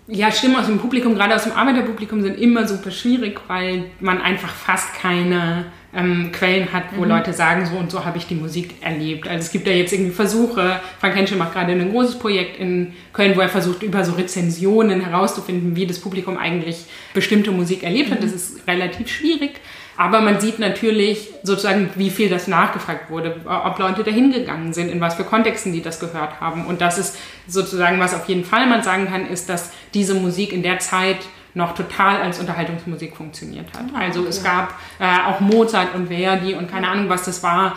Ja, 0.07 0.31
Stimmen 0.31 0.57
aus 0.57 0.67
dem 0.67 0.79
Publikum, 0.79 1.15
gerade 1.15 1.35
aus 1.35 1.45
dem 1.45 1.53
Arbeiterpublikum, 1.53 2.23
sind 2.23 2.39
immer 2.39 2.69
super 2.69 2.91
schwierig, 2.91 3.41
weil 3.49 3.87
man 4.01 4.21
einfach 4.21 4.51
fast 4.51 4.93
keine 4.95 5.67
ähm, 5.95 6.33
Quellen 6.33 6.73
hat, 6.73 6.85
wo 6.97 7.03
mhm. 7.03 7.09
Leute 7.09 7.33
sagen, 7.33 7.67
so 7.67 7.77
und 7.77 7.91
so 7.91 8.05
habe 8.05 8.19
ich 8.19 8.27
die 8.27 8.35
Musik 8.35 8.77
erlebt. 8.81 9.29
Also 9.29 9.41
es 9.41 9.53
gibt 9.53 9.67
ja 9.67 9.73
jetzt 9.73 9.93
irgendwie 9.93 10.13
Versuche, 10.13 10.81
Frank 11.01 11.17
Henschel 11.17 11.37
macht 11.37 11.53
gerade 11.53 11.73
ein 11.73 11.91
großes 11.91 12.19
Projekt 12.19 12.59
in 12.59 12.95
Köln, 13.13 13.37
wo 13.37 13.41
er 13.41 13.49
versucht, 13.49 13.83
über 13.83 14.05
so 14.05 14.13
Rezensionen 14.13 15.01
herauszufinden, 15.01 15.77
wie 15.77 15.87
das 15.87 15.99
Publikum 16.01 16.39
eigentlich 16.39 16.85
bestimmte 17.13 17.51
Musik 17.51 17.83
erlebt 17.83 18.11
hat. 18.11 18.21
Mhm. 18.21 18.25
Das 18.25 18.33
ist 18.33 18.67
relativ 18.67 19.09
schwierig. 19.09 19.61
Aber 19.97 20.23
man 20.23 20.41
sieht 20.41 20.59
natürlich 20.59 21.29
sozusagen, 21.43 21.91
wie 21.97 22.09
viel 22.09 22.31
das 22.31 22.49
nachgefragt 22.49 23.11
wurde, 23.11 23.37
ob 23.45 23.79
Leute 23.79 24.03
dahin 24.03 24.33
gegangen 24.33 24.73
sind, 24.73 24.91
in 24.91 25.03
was 25.03 25.15
für 25.15 25.25
Kontexten 25.25 25.73
die 25.73 25.83
das 25.83 26.01
gehört 26.01 26.41
haben. 26.41 26.65
Und 26.65 26.81
das 26.81 26.97
ist 26.97 27.19
sozusagen, 27.47 28.01
was 28.01 28.15
auf 28.15 28.27
jeden 28.27 28.45
Fall 28.45 28.67
man 28.67 28.83
sagen 28.83 29.07
kann, 29.09 29.27
ist, 29.27 29.51
dass 29.51 29.71
diese 29.93 30.15
Musik 30.15 30.53
in 30.55 30.63
der 30.63 30.79
Zeit 30.79 31.19
noch 31.55 31.75
total 31.75 32.23
als 32.23 32.41
Unterhaltungsmusik 32.41 33.17
funktioniert 33.17 33.67
hat. 33.75 33.85
Ah, 33.95 34.01
also 34.01 34.27
es 34.27 34.43
gab 34.43 34.75
äh, 34.99 35.05
auch 35.27 35.41
Mozart 35.41 35.95
und 35.95 36.09
Verdi 36.09 36.55
und 36.55 36.71
keine 36.71 36.89
Ahnung, 36.89 37.09
was 37.09 37.25
das 37.25 37.43
war, 37.43 37.77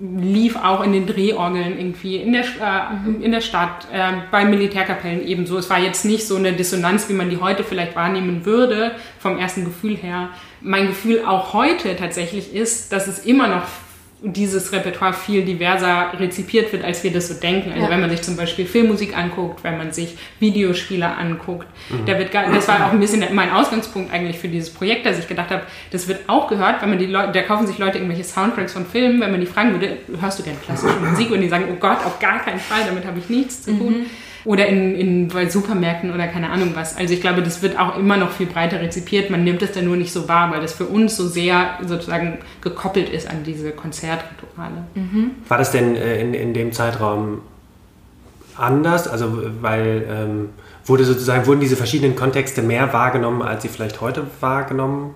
lief 0.00 0.56
auch 0.56 0.82
in 0.82 0.92
den 0.92 1.06
Drehorgeln 1.06 1.78
irgendwie 1.78 2.16
in 2.16 2.32
der, 2.32 2.44
äh, 2.44 2.94
mhm. 2.94 3.22
in 3.22 3.32
der 3.32 3.40
Stadt, 3.40 3.86
äh, 3.92 4.12
bei 4.30 4.44
Militärkapellen 4.44 5.26
ebenso. 5.26 5.56
Es 5.56 5.70
war 5.70 5.78
jetzt 5.78 6.04
nicht 6.04 6.26
so 6.26 6.36
eine 6.36 6.52
Dissonanz, 6.52 7.08
wie 7.08 7.12
man 7.12 7.30
die 7.30 7.40
heute 7.40 7.64
vielleicht 7.64 7.94
wahrnehmen 7.94 8.44
würde, 8.44 8.92
vom 9.18 9.38
ersten 9.38 9.64
Gefühl 9.64 9.96
her. 9.96 10.30
Mein 10.60 10.88
Gefühl 10.88 11.24
auch 11.24 11.52
heute 11.52 11.96
tatsächlich 11.96 12.54
ist, 12.54 12.92
dass 12.92 13.06
es 13.06 13.20
immer 13.20 13.48
noch 13.48 13.62
dieses 14.22 14.72
Repertoire 14.72 15.12
viel 15.12 15.44
diverser 15.44 16.12
rezipiert 16.18 16.72
wird, 16.72 16.84
als 16.84 17.04
wir 17.04 17.12
das 17.12 17.28
so 17.28 17.34
denken. 17.34 17.72
Also 17.72 17.84
ja. 17.84 17.90
wenn 17.90 18.00
man 18.00 18.10
sich 18.10 18.22
zum 18.22 18.36
Beispiel 18.36 18.64
Filmmusik 18.64 19.16
anguckt, 19.16 19.62
wenn 19.64 19.76
man 19.76 19.92
sich 19.92 20.16
Videospiele 20.40 21.06
anguckt, 21.06 21.66
mhm. 21.90 22.06
da 22.06 22.18
wird 22.18 22.32
gar, 22.32 22.50
das 22.50 22.66
war 22.68 22.86
auch 22.86 22.92
ein 22.92 23.00
bisschen 23.00 23.22
mein 23.34 23.50
Ausgangspunkt 23.50 24.12
eigentlich 24.12 24.38
für 24.38 24.48
dieses 24.48 24.70
Projekt, 24.70 25.04
dass 25.04 25.18
ich 25.18 25.28
gedacht 25.28 25.50
habe, 25.50 25.62
das 25.90 26.08
wird 26.08 26.20
auch 26.28 26.48
gehört, 26.48 26.80
wenn 26.80 26.90
man 26.90 26.98
die 26.98 27.06
Leute, 27.06 27.32
da 27.32 27.42
kaufen 27.42 27.66
sich 27.66 27.78
Leute 27.78 27.98
irgendwelche 27.98 28.24
Soundtracks 28.24 28.72
von 28.72 28.86
Filmen, 28.86 29.20
wenn 29.20 29.30
man 29.30 29.40
die 29.40 29.46
fragen 29.46 29.72
würde, 29.72 29.98
hörst 30.20 30.38
du 30.38 30.42
gerne 30.42 30.58
klassische 30.64 30.98
Musik? 31.00 31.30
Und 31.30 31.40
die 31.40 31.48
sagen, 31.48 31.66
oh 31.70 31.76
Gott, 31.78 31.98
auf 32.04 32.18
gar 32.18 32.38
keinen 32.40 32.60
Fall, 32.60 32.84
damit 32.86 33.04
habe 33.04 33.18
ich 33.18 33.28
nichts 33.28 33.62
zu 33.62 33.76
tun. 33.76 33.98
Mhm 34.00 34.06
oder 34.44 34.66
in, 34.66 34.94
in 34.94 35.28
bei 35.28 35.48
Supermärkten 35.48 36.12
oder 36.12 36.28
keine 36.28 36.50
Ahnung 36.50 36.72
was. 36.74 36.96
Also 36.96 37.14
ich 37.14 37.20
glaube, 37.20 37.42
das 37.42 37.62
wird 37.62 37.78
auch 37.78 37.98
immer 37.98 38.16
noch 38.16 38.30
viel 38.30 38.46
breiter 38.46 38.80
rezipiert. 38.80 39.30
Man 39.30 39.42
nimmt 39.44 39.62
es 39.62 39.72
dann 39.72 39.86
nur 39.86 39.96
nicht 39.96 40.12
so 40.12 40.28
wahr, 40.28 40.52
weil 40.52 40.60
das 40.60 40.74
für 40.74 40.84
uns 40.84 41.16
so 41.16 41.26
sehr 41.26 41.78
sozusagen 41.86 42.38
gekoppelt 42.60 43.08
ist 43.08 43.28
an 43.28 43.42
diese 43.44 43.70
Konzertrituale. 43.70 44.84
Mhm. 44.94 45.30
War 45.48 45.58
das 45.58 45.70
denn 45.70 45.96
äh, 45.96 46.20
in, 46.20 46.34
in 46.34 46.52
dem 46.52 46.72
Zeitraum 46.72 47.40
anders? 48.56 49.08
Also 49.08 49.42
weil 49.62 50.06
ähm, 50.10 50.48
wurde 50.84 51.04
sozusagen, 51.04 51.46
wurden 51.46 51.60
diese 51.60 51.76
verschiedenen 51.76 52.14
Kontexte 52.14 52.60
mehr 52.60 52.92
wahrgenommen, 52.92 53.40
als 53.40 53.62
sie 53.62 53.68
vielleicht 53.68 54.02
heute 54.02 54.26
wahrgenommen 54.40 55.14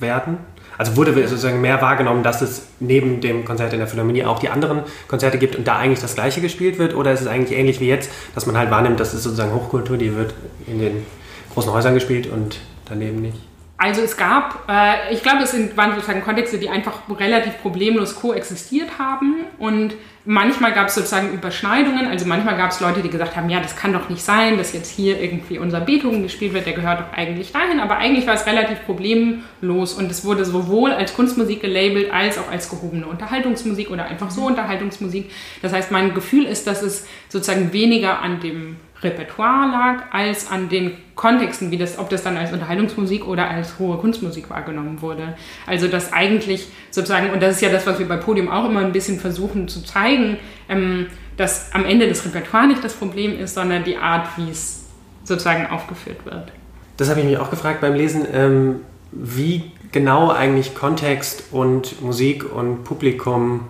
werden? 0.00 0.38
Also 0.78 0.96
wurde 0.96 1.14
sozusagen 1.28 1.60
mehr 1.60 1.80
wahrgenommen, 1.80 2.22
dass 2.22 2.42
es 2.42 2.66
neben 2.80 3.20
dem 3.20 3.44
Konzert 3.44 3.72
in 3.72 3.78
der 3.78 3.88
Philharmonie 3.88 4.24
auch 4.24 4.38
die 4.38 4.48
anderen 4.48 4.82
Konzerte 5.08 5.38
gibt 5.38 5.56
und 5.56 5.66
da 5.66 5.76
eigentlich 5.76 6.00
das 6.00 6.14
Gleiche 6.14 6.40
gespielt 6.40 6.78
wird? 6.78 6.94
Oder 6.94 7.12
ist 7.12 7.20
es 7.20 7.26
eigentlich 7.26 7.58
ähnlich 7.58 7.80
wie 7.80 7.88
jetzt, 7.88 8.10
dass 8.34 8.46
man 8.46 8.56
halt 8.56 8.70
wahrnimmt, 8.70 8.98
dass 9.00 9.14
es 9.14 9.22
sozusagen 9.22 9.54
Hochkultur, 9.54 9.96
die 9.96 10.14
wird 10.14 10.34
in 10.66 10.78
den 10.78 11.06
großen 11.52 11.72
Häusern 11.72 11.94
gespielt 11.94 12.26
und 12.26 12.58
daneben 12.86 13.22
nicht? 13.22 13.38
Also 13.76 14.02
es 14.02 14.16
gab, 14.16 14.68
äh, 14.68 15.12
ich 15.12 15.22
glaube, 15.22 15.42
es 15.42 15.50
sind, 15.50 15.76
waren 15.76 15.94
sozusagen 15.94 16.22
Kontexte, 16.22 16.58
die 16.58 16.68
einfach 16.68 17.00
relativ 17.18 17.60
problemlos 17.60 18.14
koexistiert 18.14 18.98
haben 18.98 19.44
und 19.58 19.94
manchmal 20.24 20.72
gab 20.72 20.88
es 20.88 20.94
sozusagen 20.94 21.32
Überschneidungen. 21.32 22.06
Also 22.06 22.26
manchmal 22.26 22.56
gab 22.56 22.70
es 22.70 22.80
Leute, 22.80 23.02
die 23.02 23.10
gesagt 23.10 23.36
haben, 23.36 23.48
ja, 23.50 23.60
das 23.60 23.76
kann 23.76 23.92
doch 23.92 24.08
nicht 24.08 24.22
sein, 24.22 24.56
dass 24.56 24.72
jetzt 24.72 24.90
hier 24.90 25.20
irgendwie 25.20 25.58
unser 25.58 25.80
Beethoven 25.80 26.22
gespielt 26.22 26.54
wird, 26.54 26.66
der 26.66 26.72
gehört 26.72 27.00
doch 27.00 27.12
eigentlich 27.12 27.52
dahin. 27.52 27.80
Aber 27.80 27.96
eigentlich 27.96 28.26
war 28.26 28.34
es 28.34 28.46
relativ 28.46 28.84
problemlos 28.84 29.94
und 29.94 30.10
es 30.10 30.24
wurde 30.24 30.44
sowohl 30.44 30.92
als 30.92 31.14
Kunstmusik 31.14 31.60
gelabelt 31.60 32.12
als 32.12 32.38
auch 32.38 32.50
als 32.50 32.70
gehobene 32.70 33.06
Unterhaltungsmusik 33.06 33.90
oder 33.90 34.06
einfach 34.06 34.30
so 34.30 34.46
Unterhaltungsmusik. 34.46 35.30
Das 35.62 35.72
heißt, 35.72 35.90
mein 35.90 36.14
Gefühl 36.14 36.44
ist, 36.44 36.66
dass 36.66 36.82
es 36.82 37.06
sozusagen 37.28 37.72
weniger 37.72 38.20
an 38.20 38.40
dem 38.40 38.76
Repertoire 39.04 39.70
lag, 39.70 40.02
als 40.12 40.50
an 40.50 40.68
den 40.68 40.92
Kontexten, 41.14 41.70
wie 41.70 41.76
das, 41.76 41.98
ob 41.98 42.10
das 42.10 42.22
dann 42.22 42.36
als 42.36 42.52
Unterhaltungsmusik 42.52 43.26
oder 43.26 43.48
als 43.48 43.78
hohe 43.78 43.98
Kunstmusik 43.98 44.50
wahrgenommen 44.50 45.00
wurde. 45.00 45.36
Also 45.66 45.86
dass 45.86 46.12
eigentlich 46.12 46.66
sozusagen, 46.90 47.30
und 47.30 47.42
das 47.42 47.56
ist 47.56 47.60
ja 47.60 47.68
das, 47.68 47.86
was 47.86 47.98
wir 47.98 48.08
bei 48.08 48.16
Podium 48.16 48.48
auch 48.48 48.68
immer 48.68 48.80
ein 48.80 48.92
bisschen 48.92 49.20
versuchen 49.20 49.68
zu 49.68 49.84
zeigen, 49.84 50.38
ähm, 50.68 51.06
dass 51.36 51.72
am 51.72 51.84
Ende 51.84 52.08
das 52.08 52.24
Repertoire 52.24 52.66
nicht 52.66 52.82
das 52.82 52.94
Problem 52.94 53.38
ist, 53.38 53.54
sondern 53.54 53.84
die 53.84 53.96
Art, 53.96 54.26
wie 54.36 54.50
es 54.50 54.86
sozusagen 55.24 55.66
aufgeführt 55.66 56.24
wird. 56.24 56.52
Das 56.96 57.08
habe 57.10 57.20
ich 57.20 57.26
mich 57.26 57.38
auch 57.38 57.50
gefragt 57.50 57.80
beim 57.80 57.94
Lesen, 57.94 58.26
ähm, 58.32 58.80
wie 59.10 59.72
genau 59.92 60.30
eigentlich 60.30 60.74
Kontext 60.74 61.44
und 61.52 62.02
Musik 62.02 62.44
und 62.52 62.84
Publikum 62.84 63.68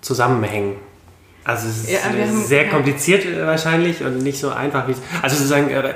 zusammenhängen. 0.00 0.76
Also 1.44 1.68
es 1.68 1.84
ist 1.84 1.90
ja, 1.90 1.98
sehr 2.32 2.68
kompliziert 2.68 3.24
ja. 3.24 3.46
wahrscheinlich 3.46 4.02
und 4.02 4.18
nicht 4.18 4.38
so 4.38 4.50
einfach 4.50 4.86
wie 4.86 4.92
es. 4.92 4.98
Also 5.22 5.36
sozusagen 5.36 5.70
äh, 5.70 5.88
äh, 5.88 5.94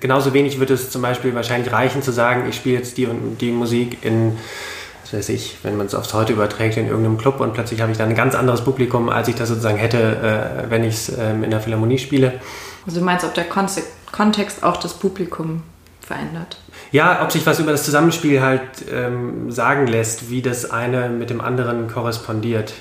genauso 0.00 0.32
wenig 0.32 0.58
wird 0.58 0.70
es 0.70 0.90
zum 0.90 1.02
Beispiel 1.02 1.34
wahrscheinlich 1.34 1.72
reichen 1.72 2.02
zu 2.02 2.12
sagen, 2.12 2.44
ich 2.48 2.56
spiele 2.56 2.78
jetzt 2.78 2.96
die 2.96 3.06
und 3.06 3.38
die 3.40 3.50
Musik 3.50 3.98
in, 4.02 4.38
was 5.02 5.12
weiß 5.12 5.28
ich, 5.28 5.58
wenn 5.62 5.76
man 5.76 5.86
es 5.86 5.94
aufs 5.94 6.14
Heute 6.14 6.32
überträgt, 6.32 6.78
in 6.78 6.88
irgendeinem 6.88 7.18
Club 7.18 7.40
und 7.40 7.52
plötzlich 7.52 7.82
habe 7.82 7.92
ich 7.92 7.98
dann 7.98 8.08
ein 8.08 8.14
ganz 8.14 8.34
anderes 8.34 8.64
Publikum, 8.64 9.10
als 9.10 9.28
ich 9.28 9.34
das 9.34 9.50
sozusagen 9.50 9.76
hätte, 9.76 9.98
äh, 9.98 10.70
wenn 10.70 10.82
ich 10.82 10.94
es 10.94 11.12
ähm, 11.18 11.44
in 11.44 11.50
der 11.50 11.60
Philharmonie 11.60 11.98
spiele. 11.98 12.40
Also 12.86 13.00
du 13.00 13.04
meinst, 13.04 13.24
ob 13.24 13.34
der 13.34 13.44
Kontext 13.44 14.62
auch 14.62 14.78
das 14.78 14.94
Publikum 14.94 15.62
verändert? 16.00 16.58
Ja, 16.92 17.22
ob 17.22 17.32
sich 17.32 17.44
was 17.46 17.58
über 17.58 17.72
das 17.72 17.84
Zusammenspiel 17.84 18.40
halt 18.40 18.62
ähm, 18.92 19.50
sagen 19.50 19.86
lässt, 19.86 20.30
wie 20.30 20.42
das 20.42 20.70
eine 20.70 21.08
mit 21.08 21.30
dem 21.30 21.40
anderen 21.40 21.88
korrespondiert. 21.88 22.74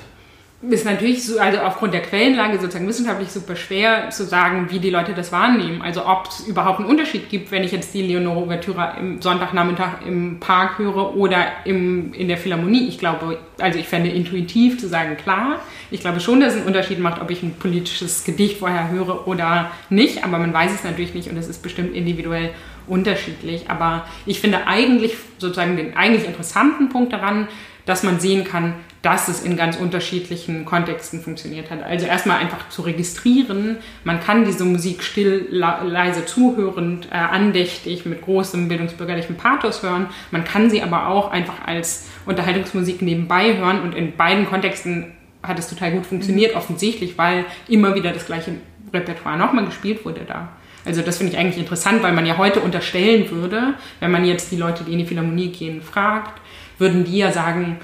Ist 0.69 0.85
natürlich 0.85 1.25
so, 1.25 1.39
also 1.39 1.59
aufgrund 1.59 1.93
der 1.93 2.01
Quellenlage 2.01 2.57
sozusagen 2.57 2.87
wissenschaftlich 2.87 3.29
super 3.29 3.55
schwer 3.55 4.09
zu 4.11 4.23
sagen, 4.23 4.67
wie 4.69 4.79
die 4.79 4.89
Leute 4.89 5.13
das 5.13 5.31
wahrnehmen. 5.31 5.81
Also 5.81 6.05
ob 6.05 6.27
es 6.29 6.47
überhaupt 6.47 6.79
einen 6.79 6.89
Unterschied 6.89 7.29
gibt, 7.29 7.51
wenn 7.51 7.63
ich 7.63 7.71
jetzt 7.71 7.93
die 7.93 8.01
Leonore 8.01 8.43
Ouvertüre 8.43 8.93
im 8.97 9.21
Sonntagnachmittag 9.21 10.05
im 10.07 10.39
Park 10.39 10.77
höre 10.77 11.17
oder 11.17 11.47
im, 11.65 12.13
in 12.13 12.29
der 12.29 12.37
Philharmonie. 12.37 12.87
Ich 12.87 12.97
glaube, 12.97 13.39
also 13.59 13.77
ich 13.77 13.87
fände 13.87 14.09
intuitiv 14.09 14.79
zu 14.79 14.87
sagen, 14.87 15.17
klar. 15.17 15.59
Ich 15.91 15.99
glaube 15.99 16.21
schon, 16.21 16.39
dass 16.39 16.53
es 16.53 16.59
einen 16.59 16.67
Unterschied 16.67 16.99
macht, 16.99 17.21
ob 17.21 17.29
ich 17.29 17.43
ein 17.43 17.55
politisches 17.55 18.23
Gedicht 18.23 18.59
vorher 18.59 18.89
höre 18.89 19.27
oder 19.27 19.71
nicht, 19.89 20.23
aber 20.23 20.37
man 20.37 20.53
weiß 20.53 20.73
es 20.73 20.83
natürlich 20.83 21.13
nicht 21.13 21.29
und 21.29 21.37
es 21.37 21.49
ist 21.49 21.61
bestimmt 21.61 21.93
individuell 21.93 22.51
unterschiedlich. 22.87 23.69
Aber 23.69 24.05
ich 24.25 24.39
finde 24.39 24.65
eigentlich 24.65 25.15
sozusagen 25.39 25.75
den 25.75 25.97
eigentlich 25.97 26.25
interessanten 26.25 26.89
Punkt 26.89 27.11
daran, 27.11 27.49
dass 27.85 28.03
man 28.03 28.19
sehen 28.21 28.45
kann, 28.45 28.75
dass 29.03 29.27
es 29.27 29.43
in 29.43 29.57
ganz 29.57 29.75
unterschiedlichen 29.75 30.63
Kontexten 30.63 31.21
funktioniert 31.21 31.69
hat. 31.69 31.83
Also 31.83 32.05
erstmal 32.05 32.39
einfach 32.39 32.69
zu 32.69 32.83
registrieren, 32.83 33.77
man 34.05 34.21
kann 34.21 34.45
diese 34.45 34.63
Musik 34.63 35.03
still, 35.03 35.47
leise 35.51 36.25
zuhörend, 36.25 37.09
äh, 37.11 37.15
andächtig, 37.15 38.05
mit 38.05 38.21
großem 38.21 38.69
bildungsbürgerlichen 38.69 39.35
Pathos 39.35 39.83
hören. 39.83 40.07
Man 40.31 40.45
kann 40.45 40.69
sie 40.69 40.81
aber 40.81 41.09
auch 41.09 41.31
einfach 41.31 41.67
als 41.67 42.07
Unterhaltungsmusik 42.25 43.01
nebenbei 43.01 43.57
hören 43.57 43.81
und 43.81 43.93
in 43.93 44.15
beiden 44.15 44.47
Kontexten 44.47 45.11
hat 45.43 45.59
es 45.59 45.67
total 45.67 45.91
gut 45.91 46.05
funktioniert, 46.05 46.53
mhm. 46.53 46.59
offensichtlich, 46.59 47.17
weil 47.17 47.45
immer 47.67 47.95
wieder 47.95 48.13
das 48.13 48.25
gleiche 48.25 48.53
Repertoire 48.93 49.37
nochmal 49.37 49.65
gespielt 49.65 50.05
wurde 50.05 50.21
da. 50.25 50.47
Also 50.85 51.01
das 51.01 51.17
finde 51.17 51.33
ich 51.33 51.39
eigentlich 51.39 51.57
interessant, 51.57 52.03
weil 52.03 52.13
man 52.13 52.25
ja 52.25 52.37
heute 52.37 52.61
unterstellen 52.61 53.29
würde, 53.31 53.73
wenn 53.99 54.11
man 54.11 54.23
jetzt 54.23 54.49
die 54.53 54.57
Leute, 54.57 54.85
die 54.85 54.93
in 54.93 54.99
die 54.99 55.05
Philharmonie 55.05 55.49
gehen, 55.49 55.81
fragt, 55.81 56.39
würden 56.77 57.03
die 57.03 57.17
ja 57.17 57.31
sagen, 57.31 57.79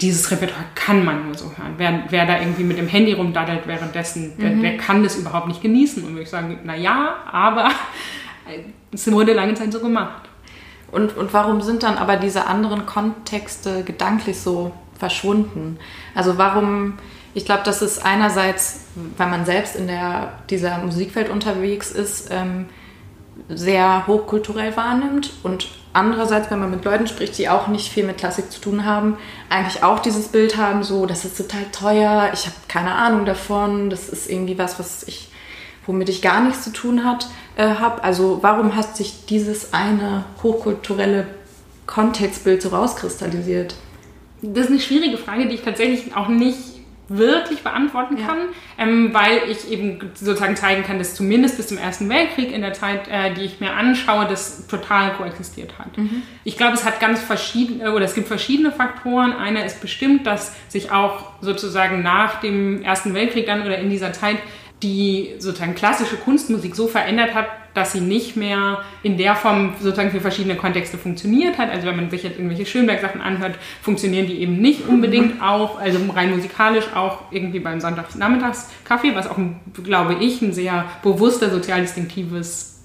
dieses 0.00 0.30
Repertoire 0.30 0.64
kann 0.74 1.04
man 1.04 1.26
nur 1.26 1.34
so 1.34 1.46
hören. 1.46 1.74
Wer, 1.76 2.04
wer 2.08 2.26
da 2.26 2.40
irgendwie 2.40 2.64
mit 2.64 2.78
dem 2.78 2.88
Handy 2.88 3.12
rumdaddelt 3.12 3.66
währenddessen, 3.66 4.36
der, 4.38 4.50
mhm. 4.50 4.62
der 4.62 4.76
kann 4.76 5.02
das 5.02 5.16
überhaupt 5.16 5.48
nicht 5.48 5.60
genießen. 5.60 6.02
Und 6.02 6.10
würde 6.10 6.22
ich 6.22 6.30
sagen, 6.30 6.58
na 6.64 6.74
ja, 6.76 7.16
aber 7.30 7.70
es 8.92 9.10
wurde 9.10 9.32
lange 9.32 9.54
Zeit 9.54 9.72
so 9.72 9.80
gemacht. 9.80 10.28
Und, 10.90 11.16
und 11.16 11.32
warum 11.32 11.60
sind 11.62 11.82
dann 11.82 11.96
aber 11.96 12.16
diese 12.16 12.46
anderen 12.46 12.84
Kontexte 12.86 13.82
gedanklich 13.82 14.38
so 14.38 14.72
verschwunden? 14.98 15.78
Also 16.14 16.36
warum, 16.36 16.94
ich 17.34 17.44
glaube, 17.44 17.62
das 17.64 17.80
ist 17.80 18.04
einerseits, 18.04 18.86
weil 19.16 19.28
man 19.28 19.44
selbst 19.44 19.76
in 19.76 19.86
der, 19.86 20.38
dieser 20.50 20.78
Musikwelt 20.78 21.30
unterwegs 21.30 21.90
ist, 21.90 22.30
ähm, 22.30 22.66
sehr 23.48 24.06
hochkulturell 24.06 24.76
wahrnimmt 24.76 25.32
und 25.42 25.68
andererseits, 25.92 26.50
wenn 26.50 26.58
man 26.58 26.70
mit 26.70 26.84
Leuten 26.84 27.06
spricht, 27.06 27.36
die 27.38 27.48
auch 27.48 27.68
nicht 27.68 27.92
viel 27.92 28.04
mit 28.04 28.18
Klassik 28.18 28.50
zu 28.50 28.60
tun 28.60 28.84
haben, 28.84 29.16
eigentlich 29.48 29.82
auch 29.82 29.98
dieses 29.98 30.28
Bild 30.28 30.56
haben, 30.56 30.82
so, 30.82 31.06
das 31.06 31.24
ist 31.24 31.36
total 31.36 31.64
teuer, 31.72 32.30
ich 32.32 32.46
habe 32.46 32.56
keine 32.68 32.94
Ahnung 32.94 33.24
davon, 33.24 33.90
das 33.90 34.08
ist 34.08 34.30
irgendwie 34.30 34.58
was, 34.58 34.78
was 34.78 35.02
ich, 35.04 35.28
womit 35.86 36.08
ich 36.08 36.22
gar 36.22 36.42
nichts 36.42 36.64
zu 36.64 36.72
tun 36.72 37.00
äh, 37.56 37.62
habe. 37.62 38.02
Also 38.02 38.38
warum 38.42 38.76
hat 38.76 38.96
sich 38.96 39.26
dieses 39.26 39.72
eine 39.72 40.24
hochkulturelle 40.42 41.26
Kontextbild 41.86 42.62
so 42.62 42.70
rauskristallisiert? 42.70 43.74
Das 44.40 44.64
ist 44.66 44.70
eine 44.70 44.80
schwierige 44.80 45.18
Frage, 45.18 45.46
die 45.46 45.54
ich 45.54 45.62
tatsächlich 45.62 46.16
auch 46.16 46.28
nicht 46.28 46.71
wirklich 47.08 47.62
beantworten 47.62 48.16
kann, 48.16 48.38
ja. 48.38 48.84
ähm, 48.84 49.12
weil 49.12 49.42
ich 49.50 49.70
eben 49.70 49.98
sozusagen 50.14 50.56
zeigen 50.56 50.82
kann, 50.82 50.98
dass 50.98 51.14
zumindest 51.14 51.56
bis 51.56 51.68
zum 51.68 51.78
Ersten 51.78 52.08
Weltkrieg 52.08 52.52
in 52.52 52.62
der 52.62 52.72
Zeit, 52.72 53.08
äh, 53.08 53.34
die 53.34 53.42
ich 53.42 53.60
mir 53.60 53.72
anschaue, 53.72 54.26
das 54.26 54.66
total 54.66 55.12
koexistiert 55.14 55.78
hat. 55.78 55.96
Mhm. 55.98 56.22
Ich 56.44 56.56
glaube, 56.56 56.74
es 56.74 56.84
hat 56.84 57.00
ganz 57.00 57.20
verschiedene, 57.20 57.92
oder 57.92 58.04
es 58.04 58.14
gibt 58.14 58.28
verschiedene 58.28 58.72
Faktoren. 58.72 59.32
Einer 59.32 59.64
ist 59.64 59.80
bestimmt, 59.80 60.26
dass 60.26 60.54
sich 60.68 60.90
auch 60.90 61.32
sozusagen 61.40 62.02
nach 62.02 62.40
dem 62.40 62.82
Ersten 62.82 63.14
Weltkrieg 63.14 63.46
dann 63.46 63.62
oder 63.62 63.78
in 63.78 63.90
dieser 63.90 64.12
Zeit 64.12 64.38
die 64.82 65.34
sozusagen 65.38 65.74
klassische 65.74 66.16
Kunstmusik 66.16 66.74
so 66.74 66.88
verändert 66.88 67.34
hat, 67.34 67.46
dass 67.74 67.92
sie 67.92 68.00
nicht 68.00 68.36
mehr 68.36 68.82
in 69.02 69.16
der 69.16 69.34
Form 69.34 69.74
sozusagen 69.80 70.10
für 70.10 70.20
verschiedene 70.20 70.56
Kontexte 70.56 70.98
funktioniert 70.98 71.58
hat. 71.58 71.70
Also 71.70 71.86
wenn 71.86 71.96
man 71.96 72.10
sich 72.10 72.22
jetzt 72.22 72.36
irgendwelche 72.38 72.66
Schönberg-Sachen 72.66 73.20
anhört, 73.20 73.56
funktionieren 73.80 74.26
die 74.26 74.40
eben 74.40 74.56
nicht 74.56 74.86
unbedingt 74.86 75.42
auch, 75.42 75.80
also 75.80 75.98
rein 76.12 76.30
musikalisch 76.30 76.86
auch 76.94 77.20
irgendwie 77.30 77.60
beim 77.60 77.80
Sonntagsnachmittagskaffee, 77.80 79.14
was 79.14 79.28
auch, 79.28 79.38
glaube 79.82 80.16
ich, 80.20 80.42
ein 80.42 80.52
sehr 80.52 80.84
bewusster 81.02 81.50
sozialdistinktives, 81.50 82.80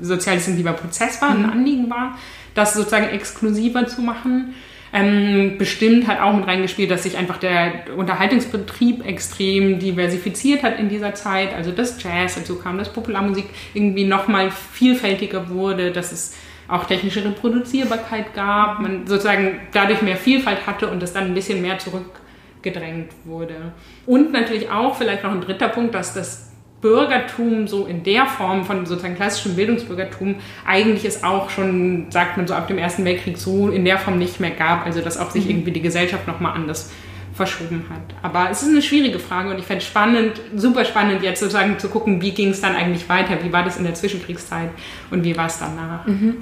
sozialdistinktiver 0.00 0.74
Prozess 0.74 1.20
war, 1.22 1.30
ein 1.30 1.42
mhm. 1.42 1.50
Anliegen 1.50 1.90
war, 1.90 2.18
das 2.54 2.74
sozusagen 2.74 3.08
exklusiver 3.08 3.86
zu 3.86 4.02
machen. 4.02 4.54
Ähm, 4.96 5.58
bestimmt 5.58 6.06
hat 6.06 6.20
auch 6.20 6.32
mit 6.32 6.46
reingespielt, 6.46 6.88
dass 6.88 7.02
sich 7.02 7.16
einfach 7.16 7.38
der 7.38 7.86
Unterhaltungsbetrieb 7.96 9.04
extrem 9.04 9.80
diversifiziert 9.80 10.62
hat 10.62 10.78
in 10.78 10.88
dieser 10.88 11.14
Zeit. 11.14 11.52
Also 11.52 11.72
dass 11.72 12.00
Jazz 12.00 12.36
dazu 12.36 12.60
kam, 12.60 12.78
dass 12.78 12.92
Popularmusik 12.92 13.46
irgendwie 13.74 14.04
nochmal 14.04 14.52
vielfältiger 14.52 15.50
wurde, 15.50 15.90
dass 15.90 16.12
es 16.12 16.36
auch 16.68 16.84
technische 16.84 17.24
Reproduzierbarkeit 17.24 18.34
gab, 18.34 18.78
man 18.78 19.04
sozusagen 19.08 19.62
dadurch 19.72 20.00
mehr 20.00 20.16
Vielfalt 20.16 20.64
hatte 20.64 20.88
und 20.88 21.02
das 21.02 21.12
dann 21.12 21.24
ein 21.24 21.34
bisschen 21.34 21.60
mehr 21.60 21.78
zurückgedrängt 21.78 23.10
wurde. 23.24 23.72
Und 24.06 24.32
natürlich 24.32 24.70
auch 24.70 24.94
vielleicht 24.96 25.24
noch 25.24 25.32
ein 25.32 25.40
dritter 25.40 25.68
Punkt, 25.68 25.92
dass 25.96 26.14
das 26.14 26.53
Bürgertum 26.84 27.66
so 27.66 27.86
in 27.86 28.02
der 28.02 28.26
Form 28.26 28.66
von 28.66 28.84
sozusagen 28.84 29.14
klassischem 29.14 29.56
Bildungsbürgertum 29.56 30.36
eigentlich 30.66 31.06
es 31.06 31.24
auch 31.24 31.48
schon, 31.48 32.10
sagt 32.10 32.36
man 32.36 32.46
so 32.46 32.52
ab 32.52 32.68
dem 32.68 32.76
Ersten 32.76 33.06
Weltkrieg 33.06 33.38
so 33.38 33.70
in 33.70 33.86
der 33.86 33.96
Form 33.96 34.18
nicht 34.18 34.38
mehr 34.38 34.50
gab, 34.50 34.84
also 34.84 35.00
dass 35.00 35.16
auch 35.16 35.30
sich 35.30 35.44
mhm. 35.44 35.50
irgendwie 35.50 35.70
die 35.70 35.80
Gesellschaft 35.80 36.26
nochmal 36.26 36.52
anders 36.52 36.92
verschoben 37.32 37.86
hat. 37.88 38.14
Aber 38.20 38.50
es 38.50 38.62
ist 38.62 38.68
eine 38.68 38.82
schwierige 38.82 39.18
Frage 39.18 39.48
und 39.48 39.58
ich 39.58 39.64
fände 39.64 39.78
es 39.78 39.86
spannend, 39.86 40.32
super 40.54 40.84
spannend 40.84 41.22
jetzt 41.22 41.40
sozusagen 41.40 41.78
zu 41.78 41.88
gucken, 41.88 42.20
wie 42.20 42.32
ging 42.32 42.50
es 42.50 42.60
dann 42.60 42.76
eigentlich 42.76 43.08
weiter, 43.08 43.42
wie 43.42 43.50
war 43.50 43.64
das 43.64 43.78
in 43.78 43.84
der 43.84 43.94
Zwischenkriegszeit 43.94 44.68
und 45.10 45.24
wie 45.24 45.38
war 45.38 45.46
es 45.46 45.58
danach. 45.58 46.06
Mhm. 46.06 46.36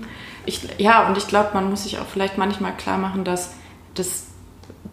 Ich, 0.44 0.60
ja, 0.78 1.06
und 1.06 1.16
ich 1.16 1.28
glaube, 1.28 1.50
man 1.54 1.70
muss 1.70 1.84
sich 1.84 2.00
auch 2.00 2.06
vielleicht 2.12 2.36
manchmal 2.36 2.72
klar 2.76 2.98
machen, 2.98 3.22
dass 3.22 3.54
das 3.94 4.26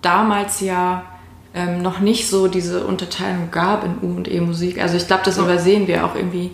damals 0.03 0.61
ja 0.61 1.05
ähm, 1.53 1.81
noch 1.81 1.99
nicht 1.99 2.27
so 2.27 2.47
diese 2.47 2.85
Unterteilung 2.85 3.49
gab 3.51 3.83
in 3.83 3.97
U- 4.01 4.15
und 4.15 4.31
E-Musik. 4.31 4.81
Also 4.81 4.97
ich 4.97 5.07
glaube, 5.07 5.23
das 5.25 5.37
übersehen 5.37 5.87
wir 5.87 6.05
auch 6.05 6.15
irgendwie 6.15 6.51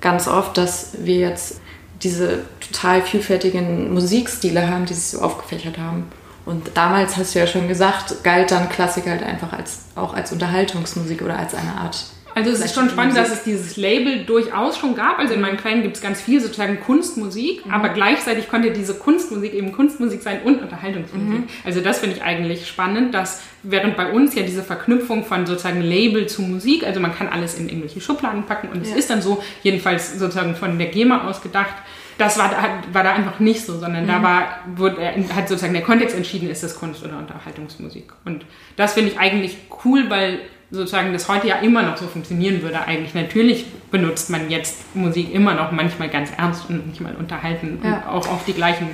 ganz 0.00 0.28
oft, 0.28 0.56
dass 0.56 0.92
wir 1.00 1.16
jetzt 1.16 1.60
diese 2.02 2.44
total 2.60 3.02
vielfältigen 3.02 3.92
Musikstile 3.92 4.68
haben, 4.68 4.86
die 4.86 4.94
sich 4.94 5.06
so 5.06 5.20
aufgefächert 5.20 5.78
haben. 5.78 6.04
Und 6.46 6.70
damals 6.74 7.16
hast 7.16 7.34
du 7.34 7.38
ja 7.38 7.46
schon 7.46 7.68
gesagt, 7.68 8.24
galt 8.24 8.50
dann 8.50 8.70
Klassik 8.70 9.06
halt 9.06 9.22
einfach 9.22 9.52
als, 9.52 9.80
auch 9.94 10.14
als 10.14 10.32
Unterhaltungsmusik 10.32 11.22
oder 11.22 11.38
als 11.38 11.54
eine 11.54 11.74
Art 11.74 12.06
also 12.34 12.50
es 12.50 12.60
ist 12.60 12.74
schon 12.74 12.88
spannend, 12.88 13.16
dass 13.16 13.30
es 13.30 13.42
dieses 13.42 13.76
Label 13.76 14.24
durchaus 14.24 14.78
schon 14.78 14.94
gab. 14.94 15.18
Also 15.18 15.34
in 15.34 15.40
meinen 15.40 15.56
Quellen 15.56 15.82
gibt 15.82 15.96
es 15.96 16.02
ganz 16.02 16.20
viel 16.20 16.40
sozusagen 16.40 16.80
Kunstmusik, 16.80 17.66
mhm. 17.66 17.72
aber 17.72 17.90
gleichzeitig 17.90 18.48
konnte 18.48 18.70
diese 18.70 18.94
Kunstmusik 18.94 19.54
eben 19.54 19.72
Kunstmusik 19.72 20.22
sein 20.22 20.42
und 20.44 20.60
Unterhaltungsmusik. 20.60 21.28
Mhm. 21.28 21.48
Also 21.64 21.80
das 21.80 21.98
finde 21.98 22.16
ich 22.16 22.22
eigentlich 22.22 22.66
spannend, 22.66 23.14
dass 23.14 23.42
während 23.62 23.96
bei 23.96 24.10
uns 24.10 24.34
ja 24.34 24.42
diese 24.42 24.62
Verknüpfung 24.62 25.24
von 25.24 25.46
sozusagen 25.46 25.82
Label 25.82 26.26
zu 26.26 26.42
Musik, 26.42 26.86
also 26.86 27.00
man 27.00 27.14
kann 27.14 27.28
alles 27.28 27.58
in 27.58 27.68
irgendwelche 27.68 28.00
Schubladen 28.00 28.44
packen 28.44 28.68
und 28.68 28.82
es 28.82 28.92
ist 28.92 29.10
dann 29.10 29.22
so, 29.22 29.42
jedenfalls 29.62 30.18
sozusagen 30.18 30.54
von 30.54 30.78
der 30.78 30.88
GEMA 30.88 31.28
aus 31.28 31.42
gedacht, 31.42 31.74
das 32.20 32.38
war, 32.38 32.50
war 32.92 33.02
da 33.02 33.14
einfach 33.14 33.40
nicht 33.40 33.64
so, 33.64 33.78
sondern 33.78 34.04
mhm. 34.04 34.08
da 34.08 34.22
war, 34.22 34.60
wurde, 34.76 35.00
hat 35.34 35.48
sozusagen 35.48 35.72
der 35.72 35.82
Kontext 35.82 36.14
entschieden, 36.14 36.50
ist 36.50 36.62
das 36.62 36.78
Kunst 36.78 37.02
oder 37.02 37.16
Unterhaltungsmusik. 37.18 38.12
Und 38.26 38.44
das 38.76 38.92
finde 38.92 39.12
ich 39.12 39.18
eigentlich 39.18 39.56
cool, 39.84 40.10
weil 40.10 40.40
sozusagen 40.70 41.12
das 41.12 41.28
heute 41.28 41.48
ja 41.48 41.56
immer 41.56 41.82
noch 41.82 41.96
so 41.96 42.06
funktionieren 42.06 42.62
würde 42.62 42.80
eigentlich. 42.86 43.14
Natürlich 43.14 43.66
benutzt 43.90 44.30
man 44.30 44.50
jetzt 44.50 44.94
Musik 44.94 45.34
immer 45.34 45.54
noch 45.54 45.72
manchmal 45.72 46.08
ganz 46.08 46.30
ernst 46.36 46.68
und 46.68 46.86
manchmal 46.86 47.16
unterhalten 47.16 47.80
ja. 47.82 47.96
und 47.96 48.06
auch 48.06 48.28
auf 48.28 48.44
die 48.44 48.52
gleichen. 48.52 48.88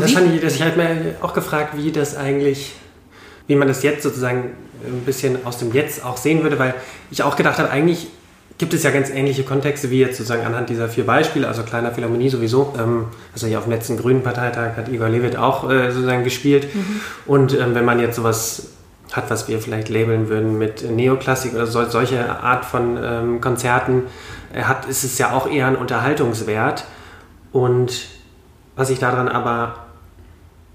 Das 0.00 0.12
fand 0.12 0.34
ich, 0.34 0.40
dass 0.40 0.56
ich 0.56 0.62
halt 0.62 0.76
mir 0.76 1.16
auch 1.22 1.32
gefragt, 1.32 1.76
wie 1.76 1.92
das 1.92 2.16
eigentlich, 2.16 2.72
wie 3.46 3.54
man 3.54 3.68
das 3.68 3.82
jetzt 3.82 4.02
sozusagen 4.02 4.50
ein 4.84 5.04
bisschen 5.06 5.46
aus 5.46 5.58
dem 5.58 5.72
Jetzt 5.72 6.04
auch 6.04 6.16
sehen 6.16 6.42
würde, 6.42 6.58
weil 6.58 6.74
ich 7.10 7.22
auch 7.22 7.36
gedacht 7.36 7.58
habe, 7.58 7.70
eigentlich 7.70 8.08
gibt 8.58 8.74
es 8.74 8.82
ja 8.82 8.90
ganz 8.90 9.10
ähnliche 9.10 9.42
Kontexte 9.42 9.90
wie 9.90 9.98
jetzt 9.98 10.16
sozusagen 10.16 10.44
anhand 10.44 10.68
dieser 10.68 10.88
vier 10.88 11.04
Beispiele, 11.04 11.48
also 11.48 11.62
kleiner 11.62 11.92
Philharmonie 11.92 12.28
sowieso. 12.28 12.74
Ähm, 12.78 13.06
also 13.32 13.46
hier 13.46 13.58
auf 13.58 13.64
dem 13.64 13.72
letzten 13.72 13.96
Grünen 13.96 14.22
Parteitag 14.22 14.76
hat 14.76 14.88
Igor 14.88 15.08
Levit 15.08 15.36
auch 15.36 15.68
äh, 15.70 15.90
sozusagen 15.90 16.24
gespielt. 16.24 16.72
Mhm. 16.74 17.00
Und 17.26 17.58
ähm, 17.58 17.74
wenn 17.74 17.84
man 17.84 17.98
jetzt 17.98 18.16
sowas 18.16 18.73
hat, 19.14 19.30
was 19.30 19.48
wir 19.48 19.60
vielleicht 19.60 19.88
labeln 19.88 20.28
würden 20.28 20.58
mit 20.58 20.88
Neoklassik 20.88 21.54
oder 21.54 21.66
so, 21.66 21.84
solche 21.84 22.42
Art 22.42 22.64
von 22.64 22.98
ähm, 23.02 23.40
Konzerten, 23.40 24.04
hat, 24.54 24.86
ist 24.86 25.04
es 25.04 25.18
ja 25.18 25.32
auch 25.32 25.48
eher 25.48 25.66
ein 25.66 25.76
Unterhaltungswert. 25.76 26.84
Und 27.52 28.06
was 28.76 28.90
ich 28.90 28.98
daran 28.98 29.28
aber 29.28 29.86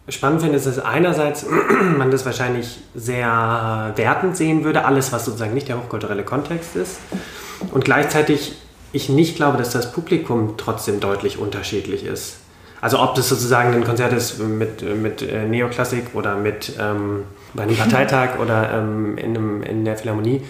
spannend 0.07 0.41
finde, 0.41 0.57
ist, 0.57 0.65
dass 0.65 0.79
einerseits 0.79 1.45
man 1.97 2.11
das 2.11 2.25
wahrscheinlich 2.25 2.79
sehr 2.95 3.93
wertend 3.95 4.35
sehen 4.37 4.63
würde, 4.63 4.85
alles, 4.85 5.11
was 5.11 5.25
sozusagen 5.25 5.53
nicht 5.53 5.67
der 5.67 5.77
hochkulturelle 5.77 6.23
Kontext 6.23 6.75
ist. 6.75 6.99
Und 7.71 7.85
gleichzeitig 7.85 8.53
ich 8.91 9.09
nicht 9.09 9.35
glaube, 9.35 9.57
dass 9.57 9.71
das 9.71 9.91
Publikum 9.91 10.55
trotzdem 10.57 10.99
deutlich 10.99 11.37
unterschiedlich 11.37 12.05
ist. 12.05 12.37
Also 12.81 12.99
ob 12.99 13.15
das 13.15 13.29
sozusagen 13.29 13.73
ein 13.73 13.83
Konzert 13.83 14.13
ist 14.13 14.39
mit, 14.39 14.81
mit 14.81 15.21
äh, 15.21 15.45
Neoklassik 15.45 16.07
oder 16.13 16.35
mit 16.35 16.73
ähm, 16.79 17.23
bei 17.53 17.63
einem 17.63 17.75
Parteitag 17.75 18.39
oder 18.39 18.71
ähm, 18.73 19.17
in, 19.17 19.35
einem, 19.35 19.63
in 19.63 19.85
der 19.85 19.95
Philharmonie 19.95 20.41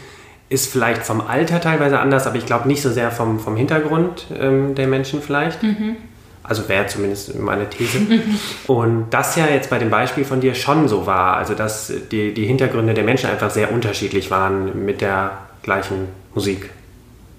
ist 0.50 0.72
vielleicht 0.72 1.04
vom 1.04 1.22
Alter 1.22 1.62
teilweise 1.62 2.00
anders, 2.00 2.26
aber 2.26 2.36
ich 2.38 2.46
glaube 2.46 2.68
nicht 2.68 2.82
so 2.82 2.92
sehr 2.92 3.12
vom, 3.12 3.40
vom 3.40 3.56
Hintergrund 3.56 4.26
ähm, 4.38 4.76
der 4.76 4.88
Menschen 4.88 5.22
vielleicht. 5.22 5.62
Mhm. 5.62 5.98
Also 6.42 6.68
wäre 6.68 6.88
zumindest 6.88 7.38
meine 7.38 7.70
These. 7.70 8.00
Und 8.68 9.08
das 9.12 9.36
ja 9.36 9.46
jetzt 9.46 9.70
bei 9.70 9.78
dem 9.78 9.92
Beispiel 9.92 10.26
von 10.26 10.42
dir 10.42 10.56
schon 10.56 10.88
so 10.88 11.06
war, 11.06 11.38
also 11.38 11.54
dass 11.54 11.94
die, 12.12 12.34
die 12.34 12.46
Hintergründe 12.46 12.96
der 12.96 13.04
Menschen 13.04 13.30
einfach 13.30 13.52
sehr 13.52 13.72
unterschiedlich 13.72 14.32
waren 14.32 14.86
mit 14.86 15.02
der 15.02 15.38
gleichen 15.62 16.08
Musik. 16.34 16.72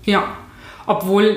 Ja, 0.05 0.37
obwohl 0.87 1.37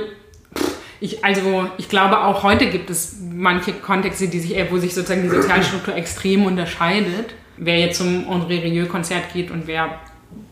ich, 0.99 1.25
also 1.25 1.67
ich 1.77 1.89
glaube 1.89 2.19
auch 2.19 2.43
heute 2.43 2.67
gibt 2.67 2.89
es 2.89 3.17
manche 3.33 3.73
Kontexte, 3.73 4.27
die 4.27 4.39
sich, 4.39 4.55
wo 4.69 4.77
sich 4.77 4.93
sozusagen 4.93 5.23
die 5.23 5.29
Sozialstruktur 5.29 5.95
extrem 5.95 6.45
unterscheidet. 6.45 7.33
Wer 7.57 7.79
jetzt 7.79 7.97
zum 7.97 8.27
André 8.29 8.63
Rieu-Konzert 8.63 9.33
geht 9.33 9.51
und 9.51 9.67
wer 9.67 9.99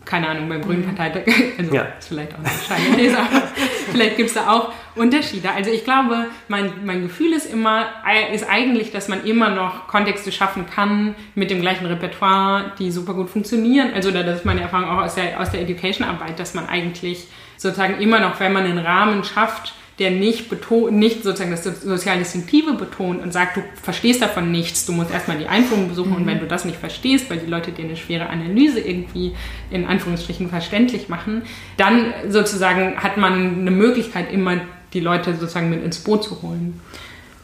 keine 0.06 0.28
Ahnung, 0.28 0.50
beim 0.50 0.62
Grünen 0.62 0.82
mhm. 0.82 0.96
Parteitag, 0.96 1.22
also 1.58 1.76
ja. 1.76 1.84
ist 1.98 2.08
vielleicht 2.08 2.34
auch 2.34 2.40
eine 2.40 2.50
Scheine, 2.50 3.18
aber 3.18 3.48
vielleicht 3.92 4.18
gibt 4.18 4.30
es 4.30 4.36
da 4.36 4.52
auch 4.52 4.74
Unterschiede. 4.96 5.52
Also 5.52 5.72
ich 5.72 5.84
glaube, 5.84 6.28
mein, 6.48 6.72
mein 6.86 7.04
Gefühl 7.04 7.34
ist 7.34 7.52
immer, 7.52 7.86
ist 8.34 8.50
eigentlich, 8.50 8.92
dass 8.92 9.08
man 9.08 9.24
immer 9.26 9.52
noch 9.52 9.88
Kontexte 9.88 10.32
schaffen 10.32 10.66
kann 10.66 11.16
mit 11.36 11.52
dem 11.52 11.62
gleichen 11.62 11.86
Repertoire, 11.86 12.74
die 12.80 12.92
super 12.92 13.14
gut 13.14 13.30
funktionieren. 13.30 13.92
Also 13.94 14.12
das 14.12 14.40
ist 14.40 14.46
meine 14.46 14.62
Erfahrung 14.62 14.90
auch 14.90 15.04
aus 15.04 15.16
der, 15.16 15.40
aus 15.40 15.52
der 15.52 15.62
Education-Arbeit, 15.62 16.40
dass 16.40 16.54
man 16.56 16.68
eigentlich 16.68 17.28
sozusagen 17.58 18.02
immer 18.02 18.20
noch, 18.20 18.40
wenn 18.40 18.54
man 18.54 18.66
einen 18.66 18.80
Rahmen 18.80 19.24
schafft, 19.24 19.74
der 20.02 20.10
nicht, 20.10 20.50
betont, 20.50 20.94
nicht 20.94 21.24
sozusagen 21.24 21.52
das 21.52 21.64
soziale 21.64 22.22
Instinktive 22.22 22.74
betont 22.74 23.22
und 23.22 23.32
sagt, 23.32 23.58
du 23.58 23.62
verstehst 23.84 24.20
davon 24.20 24.52
nichts, 24.52 24.88
du 24.88 24.94
musst 24.94 25.12
erstmal 25.12 25.38
die 25.38 25.46
Einführung 25.46 25.90
besuchen 25.90 26.10
mhm. 26.10 26.16
und 26.16 26.26
wenn 26.26 26.40
du 26.40 26.48
das 26.48 26.66
nicht 26.66 26.80
verstehst, 26.80 27.30
weil 27.30 27.38
die 27.38 27.46
Leute 27.46 27.72
dir 27.72 27.86
eine 27.86 27.96
schwere 27.96 28.28
Analyse 28.28 28.80
irgendwie 28.80 29.36
in 29.70 29.86
Anführungsstrichen 29.86 30.50
verständlich 30.50 31.08
machen, 31.08 31.44
dann 31.78 32.16
sozusagen 32.30 32.98
hat 32.98 33.18
man 33.18 33.60
eine 33.60 33.70
Möglichkeit, 33.70 34.34
immer 34.34 34.62
die 34.94 35.02
Leute 35.02 35.36
sozusagen 35.36 35.70
mit 35.70 35.84
ins 35.84 36.00
Boot 36.00 36.24
zu 36.24 36.42
holen. 36.42 36.82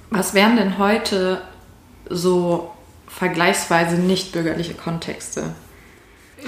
Was 0.10 0.34
wären 0.34 0.56
denn 0.56 0.80
heute 0.80 1.44
so 2.10 2.72
vergleichsweise 3.08 3.98
nicht 3.98 4.32
bürgerliche 4.32 4.74
Kontexte? 4.74 5.54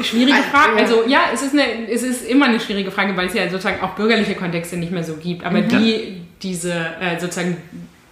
Schwierige 0.02 0.38
Frage. 0.52 0.78
Also 0.78 1.04
ja, 1.08 1.22
es 1.34 1.42
ist, 1.42 1.54
eine, 1.54 1.90
es 1.90 2.04
ist 2.04 2.28
immer 2.28 2.46
eine 2.46 2.60
schwierige 2.60 2.92
Frage, 2.92 3.18
weil 3.18 3.28
es 3.28 3.34
ja 3.34 3.50
sozusagen 3.50 3.82
auch 3.82 3.92
bürgerliche 3.92 4.36
Kontexte 4.36 4.78
nicht 4.78 4.92
mehr 4.92 5.04
so 5.04 5.16
gibt. 5.16 5.44
Aber 5.44 5.62
mhm. 5.62 5.70
die, 5.70 6.22
diese 6.42 6.74
äh, 6.74 7.20
sozusagen 7.20 7.58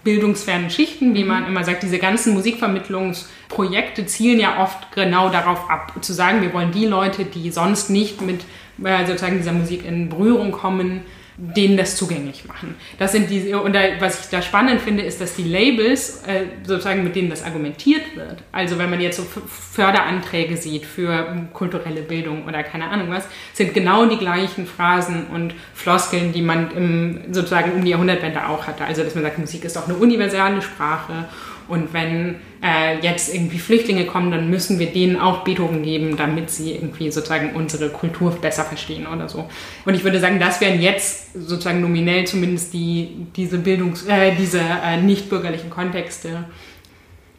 bildungsfernen 0.04 0.70
Schichten, 0.70 1.14
wie 1.14 1.24
man 1.24 1.46
immer 1.46 1.64
sagt, 1.64 1.82
diese 1.82 1.98
ganzen 1.98 2.34
Musikvermittlungsprojekte 2.34 4.06
zielen 4.06 4.40
ja 4.40 4.62
oft 4.62 4.92
genau 4.94 5.28
darauf 5.28 5.68
ab, 5.70 5.92
zu 6.00 6.12
sagen, 6.12 6.42
wir 6.42 6.52
wollen 6.52 6.72
die 6.72 6.86
Leute, 6.86 7.24
die 7.24 7.50
sonst 7.50 7.90
nicht 7.90 8.22
mit 8.22 8.40
äh, 8.82 9.06
sozusagen 9.06 9.38
dieser 9.38 9.52
Musik 9.52 9.84
in 9.84 10.08
Berührung 10.08 10.52
kommen, 10.52 11.02
denen 11.40 11.76
das 11.76 11.96
zugänglich 11.96 12.44
machen. 12.46 12.74
Das 12.98 13.12
sind 13.12 13.30
die, 13.30 13.54
und 13.54 13.72
da, 13.72 13.80
was 14.00 14.24
ich 14.24 14.26
da 14.28 14.42
spannend 14.42 14.80
finde, 14.80 15.04
ist, 15.04 15.20
dass 15.20 15.36
die 15.36 15.44
Labels, 15.44 16.24
äh, 16.26 16.46
sozusagen 16.64 17.04
mit 17.04 17.14
denen 17.14 17.30
das 17.30 17.44
argumentiert 17.44 18.16
wird, 18.16 18.42
also 18.50 18.76
wenn 18.76 18.90
man 18.90 19.00
jetzt 19.00 19.18
so 19.18 19.22
Förderanträge 19.22 20.56
sieht 20.56 20.84
für 20.84 21.46
kulturelle 21.52 22.02
Bildung 22.02 22.44
oder 22.44 22.64
keine 22.64 22.88
Ahnung 22.88 23.10
was, 23.10 23.24
sind 23.52 23.72
genau 23.72 24.06
die 24.06 24.16
gleichen 24.16 24.66
Phrasen 24.66 25.28
und 25.28 25.54
Floskeln, 25.74 26.32
die 26.32 26.42
man 26.42 26.72
im, 26.72 27.32
sozusagen 27.32 27.72
um 27.72 27.84
die 27.84 27.92
Jahrhundertwende 27.92 28.48
auch 28.48 28.66
hatte. 28.66 28.84
Also 28.84 29.04
dass 29.04 29.14
man 29.14 29.22
sagt, 29.22 29.38
Musik 29.38 29.64
ist 29.64 29.78
auch 29.78 29.86
eine 29.86 29.96
universale 29.96 30.60
Sprache 30.60 31.28
und 31.68 31.92
wenn 31.92 32.36
äh, 32.62 32.98
jetzt 33.00 33.32
irgendwie 33.32 33.58
Flüchtlinge 33.58 34.06
kommen, 34.06 34.30
dann 34.30 34.50
müssen 34.50 34.78
wir 34.78 34.86
denen 34.86 35.16
auch 35.16 35.44
Beethoven 35.44 35.82
geben, 35.82 36.16
damit 36.16 36.50
sie 36.50 36.72
irgendwie 36.72 37.10
sozusagen 37.10 37.54
unsere 37.54 37.90
Kultur 37.90 38.32
besser 38.32 38.64
verstehen 38.64 39.06
oder 39.06 39.28
so. 39.28 39.48
Und 39.84 39.94
ich 39.94 40.04
würde 40.04 40.18
sagen, 40.20 40.40
das 40.40 40.60
wären 40.60 40.80
jetzt 40.80 41.32
sozusagen 41.34 41.80
nominell 41.80 42.26
zumindest 42.26 42.72
die, 42.72 43.26
diese 43.36 43.58
Bildungs-, 43.58 44.06
äh, 44.08 44.34
diese 44.36 44.60
äh, 44.60 45.00
nicht 45.00 45.30
bürgerlichen 45.30 45.70
Kontexte. 45.70 46.44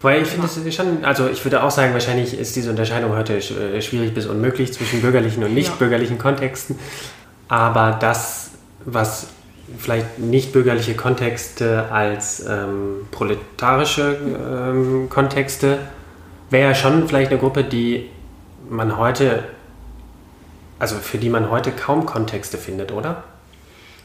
Weil 0.02 0.22
ich 0.22 0.30
finde 0.30 0.48
es 0.48 0.76
schon, 0.76 1.04
also 1.04 1.28
ich 1.28 1.44
würde 1.44 1.62
auch 1.62 1.72
sagen, 1.72 1.92
wahrscheinlich 1.92 2.38
ist 2.38 2.56
diese 2.56 2.70
Unterscheidung 2.70 3.12
heute 3.12 3.38
äh, 3.38 3.82
schwierig 3.82 4.14
bis 4.14 4.26
unmöglich 4.28 4.72
zwischen 4.72 5.02
bürgerlichen 5.02 5.44
und 5.44 5.54
nicht 5.54 5.78
bürgerlichen 5.78 6.18
Kontexten. 6.18 6.80
Aber 7.50 7.98
das, 8.00 8.52
was 8.86 9.28
vielleicht 9.78 10.20
nicht 10.20 10.52
bürgerliche 10.54 10.96
Kontexte 10.96 11.92
als 11.92 12.46
ähm, 12.48 13.08
proletarische 13.12 14.18
ähm, 14.18 15.08
Kontexte, 15.10 15.80
wäre 16.50 16.70
ja 16.70 16.76
schon 16.76 17.08
vielleicht 17.08 17.32
eine 17.32 17.40
Gruppe, 17.40 17.64
die 17.64 18.10
man 18.70 18.98
heute, 18.98 19.44
also 20.80 20.96
für 20.96 21.18
die 21.18 21.30
man 21.30 21.50
heute 21.50 21.72
kaum 21.72 22.06
Kontexte 22.06 22.58
findet, 22.58 22.92
oder? 22.92 23.24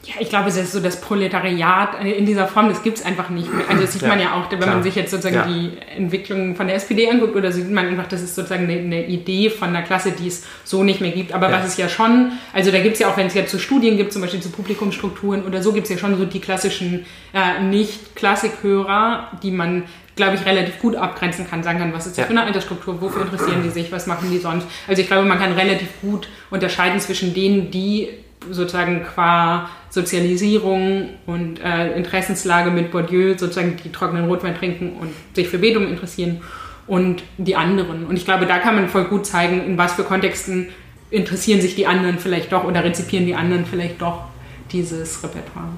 Ja, 0.06 0.14
ich 0.20 0.28
glaube, 0.28 0.50
es 0.50 0.56
ist 0.56 0.72
so 0.72 0.80
das 0.80 1.00
Proletariat 1.00 2.04
in 2.04 2.26
dieser 2.26 2.46
Form, 2.46 2.68
das 2.68 2.82
gibt 2.82 2.98
es 2.98 3.04
einfach 3.04 3.30
nicht 3.30 3.52
mehr. 3.52 3.64
Also 3.68 3.82
das 3.82 3.92
sieht 3.92 4.02
ja, 4.02 4.08
man 4.08 4.20
ja 4.20 4.34
auch, 4.34 4.50
wenn 4.50 4.58
klar. 4.58 4.74
man 4.74 4.82
sich 4.82 4.94
jetzt 4.94 5.10
sozusagen 5.10 5.34
ja. 5.34 5.46
die 5.46 5.70
Entwicklung 5.96 6.56
von 6.56 6.66
der 6.66 6.76
SPD 6.76 7.08
anguckt, 7.08 7.34
oder 7.34 7.50
sieht 7.50 7.70
man 7.70 7.86
einfach, 7.86 8.06
das 8.06 8.20
ist 8.20 8.34
sozusagen 8.34 8.64
eine, 8.64 8.80
eine 8.80 9.06
Idee 9.06 9.48
von 9.48 9.68
einer 9.68 9.82
Klasse, 9.82 10.12
die 10.12 10.26
es 10.26 10.44
so 10.64 10.84
nicht 10.84 11.00
mehr 11.00 11.12
gibt. 11.12 11.32
Aber 11.32 11.48
ja. 11.48 11.56
was 11.56 11.68
es 11.68 11.76
ja 11.78 11.88
schon, 11.88 12.32
also 12.52 12.70
da 12.70 12.80
gibt 12.80 12.94
es 12.94 13.00
ja 13.00 13.08
auch, 13.08 13.16
wenn 13.16 13.28
es 13.28 13.34
jetzt 13.34 13.50
zu 13.50 13.58
Studien 13.58 13.96
gibt, 13.96 14.12
zum 14.12 14.20
Beispiel 14.20 14.40
zu 14.40 14.50
Publikumsstrukturen 14.50 15.44
oder 15.44 15.62
so, 15.62 15.72
gibt 15.72 15.84
es 15.84 15.90
ja 15.90 15.98
schon 15.98 16.18
so 16.18 16.26
die 16.26 16.40
klassischen 16.40 17.06
äh, 17.32 17.62
Nicht-Klassikhörer, 17.62 19.28
die 19.42 19.50
man 19.50 19.84
glaube 20.16 20.36
ich, 20.36 20.46
relativ 20.46 20.78
gut 20.78 20.94
abgrenzen 20.94 21.48
kann, 21.48 21.64
sagen 21.64 21.80
kann, 21.80 21.92
was 21.92 22.06
ist 22.06 22.12
das 22.12 22.18
ja. 22.18 22.24
für 22.26 22.30
eine 22.30 22.44
Altersstruktur, 22.44 23.00
wofür 23.00 23.22
interessieren 23.22 23.64
die 23.64 23.70
sich, 23.70 23.90
was 23.90 24.06
machen 24.06 24.30
die 24.30 24.38
sonst. 24.38 24.64
Also 24.86 25.02
ich 25.02 25.08
glaube, 25.08 25.26
man 25.26 25.40
kann 25.40 25.52
relativ 25.54 25.88
gut 26.00 26.28
unterscheiden 26.50 27.00
zwischen 27.00 27.34
denen, 27.34 27.72
die 27.72 28.10
sozusagen 28.50 29.02
qua 29.02 29.68
Sozialisierung 29.94 31.10
und 31.26 31.60
äh, 31.60 31.96
Interessenslage 31.96 32.72
mit 32.72 32.90
Bourdieu 32.90 33.38
sozusagen 33.38 33.76
die 33.82 33.92
trockenen 33.92 34.26
Rotwein 34.26 34.56
trinken 34.56 34.96
und 35.00 35.10
sich 35.36 35.48
für 35.48 35.58
Beethoven 35.58 35.88
interessieren 35.88 36.40
und 36.88 37.22
die 37.38 37.54
anderen. 37.54 38.04
Und 38.04 38.16
ich 38.16 38.24
glaube, 38.24 38.46
da 38.46 38.58
kann 38.58 38.74
man 38.74 38.88
voll 38.88 39.04
gut 39.04 39.24
zeigen, 39.24 39.64
in 39.64 39.78
was 39.78 39.92
für 39.92 40.02
Kontexten 40.02 40.70
interessieren 41.10 41.60
sich 41.60 41.76
die 41.76 41.86
anderen 41.86 42.18
vielleicht 42.18 42.50
doch 42.50 42.64
oder 42.64 42.82
rezipieren 42.82 43.24
die 43.24 43.36
anderen 43.36 43.66
vielleicht 43.66 44.02
doch 44.02 44.24
dieses 44.72 45.22
Repertoire. 45.22 45.68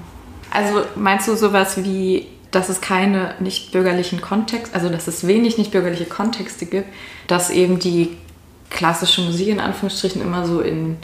Also 0.49 0.81
meinst 0.95 1.27
du 1.27 1.35
sowas 1.35 1.83
wie, 1.83 2.25
dass 2.49 2.69
es 2.69 2.81
keine 2.81 3.35
nicht 3.39 3.71
bürgerlichen 3.71 4.19
Kontexte, 4.19 4.73
also 4.73 4.89
dass 4.89 5.07
es 5.07 5.27
wenig 5.27 5.59
nicht 5.59 5.71
bürgerliche 5.71 6.05
Kontexte 6.05 6.65
gibt, 6.65 6.87
dass 7.27 7.51
eben 7.51 7.77
die 7.77 8.17
klassische 8.71 9.21
Musik 9.21 9.49
in 9.49 9.59
Anführungsstrichen 9.59 10.23
immer 10.23 10.47
so 10.47 10.61
in 10.61 10.97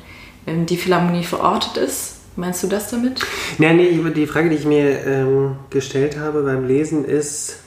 ähm, 0.47 0.65
die 0.65 0.77
Philharmonie 0.77 1.23
verortet 1.23 1.77
ist. 1.77 2.22
Meinst 2.35 2.63
du 2.63 2.67
das 2.67 2.89
damit? 2.89 3.21
Ja, 3.59 3.73
nee, 3.73 3.99
die 4.15 4.27
Frage, 4.27 4.49
die 4.49 4.55
ich 4.55 4.65
mir 4.65 5.05
ähm, 5.05 5.55
gestellt 5.69 6.17
habe 6.17 6.43
beim 6.43 6.67
Lesen 6.67 7.05
ist 7.05 7.59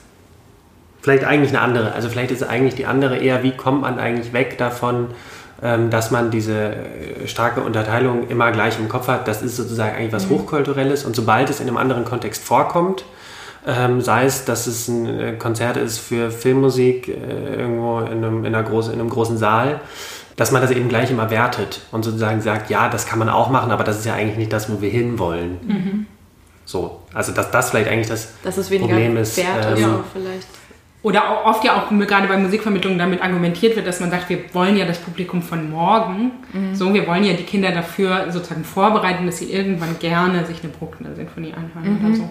vielleicht 1.02 1.24
eigentlich 1.24 1.50
eine 1.50 1.60
andere. 1.60 1.92
Also 1.92 2.08
vielleicht 2.08 2.32
ist 2.32 2.42
eigentlich 2.42 2.74
die 2.74 2.86
andere 2.86 3.16
eher, 3.18 3.44
wie 3.44 3.52
kommt 3.52 3.82
man 3.82 4.00
eigentlich 4.00 4.32
weg 4.32 4.58
davon, 4.58 5.06
ähm, 5.62 5.88
dass 5.88 6.10
man 6.10 6.32
diese 6.32 6.74
äh, 6.74 7.28
starke 7.28 7.60
Unterteilung 7.60 8.28
immer 8.28 8.50
gleich 8.50 8.78
im 8.80 8.88
Kopf 8.88 9.06
hat. 9.06 9.28
Das 9.28 9.40
ist 9.40 9.56
sozusagen 9.56 9.94
eigentlich 9.94 10.12
was 10.12 10.26
mhm. 10.26 10.30
Hochkulturelles 10.30 11.04
und 11.04 11.14
sobald 11.14 11.48
es 11.48 11.60
in 11.60 11.68
einem 11.68 11.76
anderen 11.76 12.04
Kontext 12.04 12.42
vorkommt, 12.42 13.04
ähm, 13.66 14.00
sei 14.00 14.24
es, 14.24 14.44
dass 14.44 14.66
es 14.66 14.88
ein 14.88 15.06
äh, 15.06 15.32
Konzert 15.38 15.76
ist 15.76 15.98
für 15.98 16.30
Filmmusik 16.32 17.08
äh, 17.08 17.60
irgendwo 17.60 18.00
in 18.00 18.24
einem, 18.24 18.44
in, 18.44 18.54
einer 18.54 18.62
großen, 18.62 18.92
in 18.92 18.98
einem 18.98 19.10
großen 19.10 19.38
Saal, 19.38 19.80
dass 20.36 20.52
man 20.52 20.62
das 20.62 20.70
eben 20.70 20.88
gleich 20.88 21.10
immer 21.10 21.30
wertet 21.30 21.82
und 21.92 22.04
sozusagen 22.04 22.40
sagt, 22.42 22.70
ja, 22.70 22.88
das 22.88 23.06
kann 23.06 23.18
man 23.18 23.28
auch 23.28 23.50
machen, 23.50 23.70
aber 23.70 23.84
das 23.84 23.98
ist 23.98 24.06
ja 24.06 24.14
eigentlich 24.14 24.36
nicht 24.36 24.52
das, 24.52 24.70
wo 24.70 24.80
wir 24.80 24.90
hinwollen. 24.90 25.58
Mhm. 25.62 26.06
So, 26.66 27.00
also 27.14 27.32
dass 27.32 27.50
das 27.50 27.70
vielleicht 27.70 27.88
eigentlich 27.88 28.08
das, 28.08 28.34
das 28.42 28.58
ist 28.58 28.68
Problem 28.68 29.16
ist. 29.16 29.36
Wert 29.36 29.76
ähm, 29.76 29.82
ja, 29.82 30.04
vielleicht. 30.12 30.48
Oder 31.02 31.46
oft 31.46 31.62
ja 31.62 31.76
auch 31.76 31.88
gerade 31.88 32.26
bei 32.26 32.36
Musikvermittlung 32.36 32.98
damit 32.98 33.22
argumentiert 33.22 33.76
wird, 33.76 33.86
dass 33.86 34.00
man 34.00 34.10
sagt, 34.10 34.28
wir 34.28 34.40
wollen 34.52 34.76
ja 34.76 34.84
das 34.84 34.98
Publikum 34.98 35.40
von 35.40 35.70
morgen. 35.70 36.32
Mhm. 36.52 36.74
So, 36.74 36.92
wir 36.92 37.06
wollen 37.06 37.22
ja 37.22 37.34
die 37.34 37.44
Kinder 37.44 37.70
dafür 37.70 38.32
sozusagen 38.32 38.64
vorbereiten, 38.64 39.24
dass 39.24 39.38
sie 39.38 39.52
irgendwann 39.52 39.96
gerne 40.00 40.44
sich 40.44 40.64
eine 40.64 40.72
Bruckner-Sinfonie 40.72 41.54
anhören 41.54 42.00
mhm. 42.00 42.06
oder 42.06 42.16
so. 42.16 42.28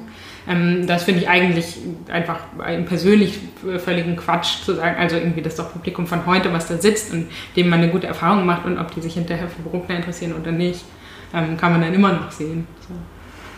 Ähm, 0.48 0.86
das 0.88 1.04
finde 1.04 1.22
ich 1.22 1.30
eigentlich 1.30 1.78
einfach 2.10 2.40
persönlich 2.86 3.40
völligen 3.78 4.16
Quatsch 4.16 4.64
zu 4.64 4.76
sagen, 4.76 4.98
also 5.00 5.16
irgendwie 5.16 5.42
das 5.42 5.56
doch 5.56 5.72
Publikum 5.72 6.08
von 6.08 6.26
heute, 6.26 6.54
was 6.54 6.68
da 6.68 6.78
sitzt 6.78 7.14
und 7.14 7.28
dem 7.56 7.70
man 7.70 7.82
eine 7.82 7.92
gute 7.92 8.08
Erfahrung 8.08 8.46
macht 8.46 8.66
und 8.66 8.78
ob 8.78 8.94
die 8.94 9.02
sich 9.02 9.16
hinterher 9.16 9.48
für 9.48 9.62
Bruckner 9.62 9.96
interessieren 9.96 10.34
oder 10.40 10.52
nicht, 10.52 10.86
ähm, 11.34 11.58
kann 11.58 11.72
man 11.72 11.82
dann 11.82 11.94
immer 11.94 12.14
noch 12.14 12.32
sehen. 12.32 12.68
So. 12.88 12.94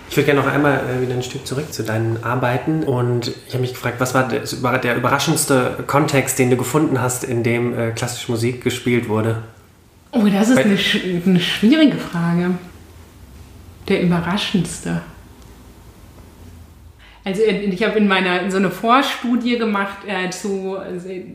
Ich 0.10 0.16
würde 0.16 0.28
gerne 0.28 0.42
noch 0.42 0.48
einmal 0.48 0.80
äh, 0.80 1.02
wieder 1.02 1.14
ein 1.14 1.24
Stück 1.24 1.46
zurück 1.46 1.74
zu 1.74 1.84
deinen 1.84 2.24
Arbeiten 2.24 2.84
und 2.84 3.34
ich 3.48 3.54
habe 3.54 3.62
mich 3.62 3.74
gefragt, 3.74 4.00
was 4.00 4.14
war 4.14 4.28
der, 4.28 4.78
der, 4.80 4.96
überraschendste 4.96 5.84
Kontext, 5.86 6.40
den 6.40 6.50
du 6.50 6.58
gefunden 6.58 7.02
hast, 7.02 7.24
in 7.24 7.44
dem 7.44 7.78
äh, 7.78 7.92
klassische 7.92 8.32
Musik 8.32 8.64
gespielt 8.64 9.10
wurde? 9.10 9.44
Oh, 10.12 10.26
das 10.26 10.50
ist 10.50 10.58
eine, 10.58 10.78
eine 11.26 11.40
schwierige 11.40 11.98
Frage. 11.98 12.52
Der 13.90 14.02
überraschendste. 14.02 15.02
Also 17.28 17.42
ich 17.44 17.84
habe 17.84 17.98
in 17.98 18.08
meiner 18.08 18.50
so 18.50 18.56
eine 18.56 18.72
Vorstudie 18.72 19.58
gemacht 19.58 19.98
äh, 20.08 20.30
zu, 20.30 20.78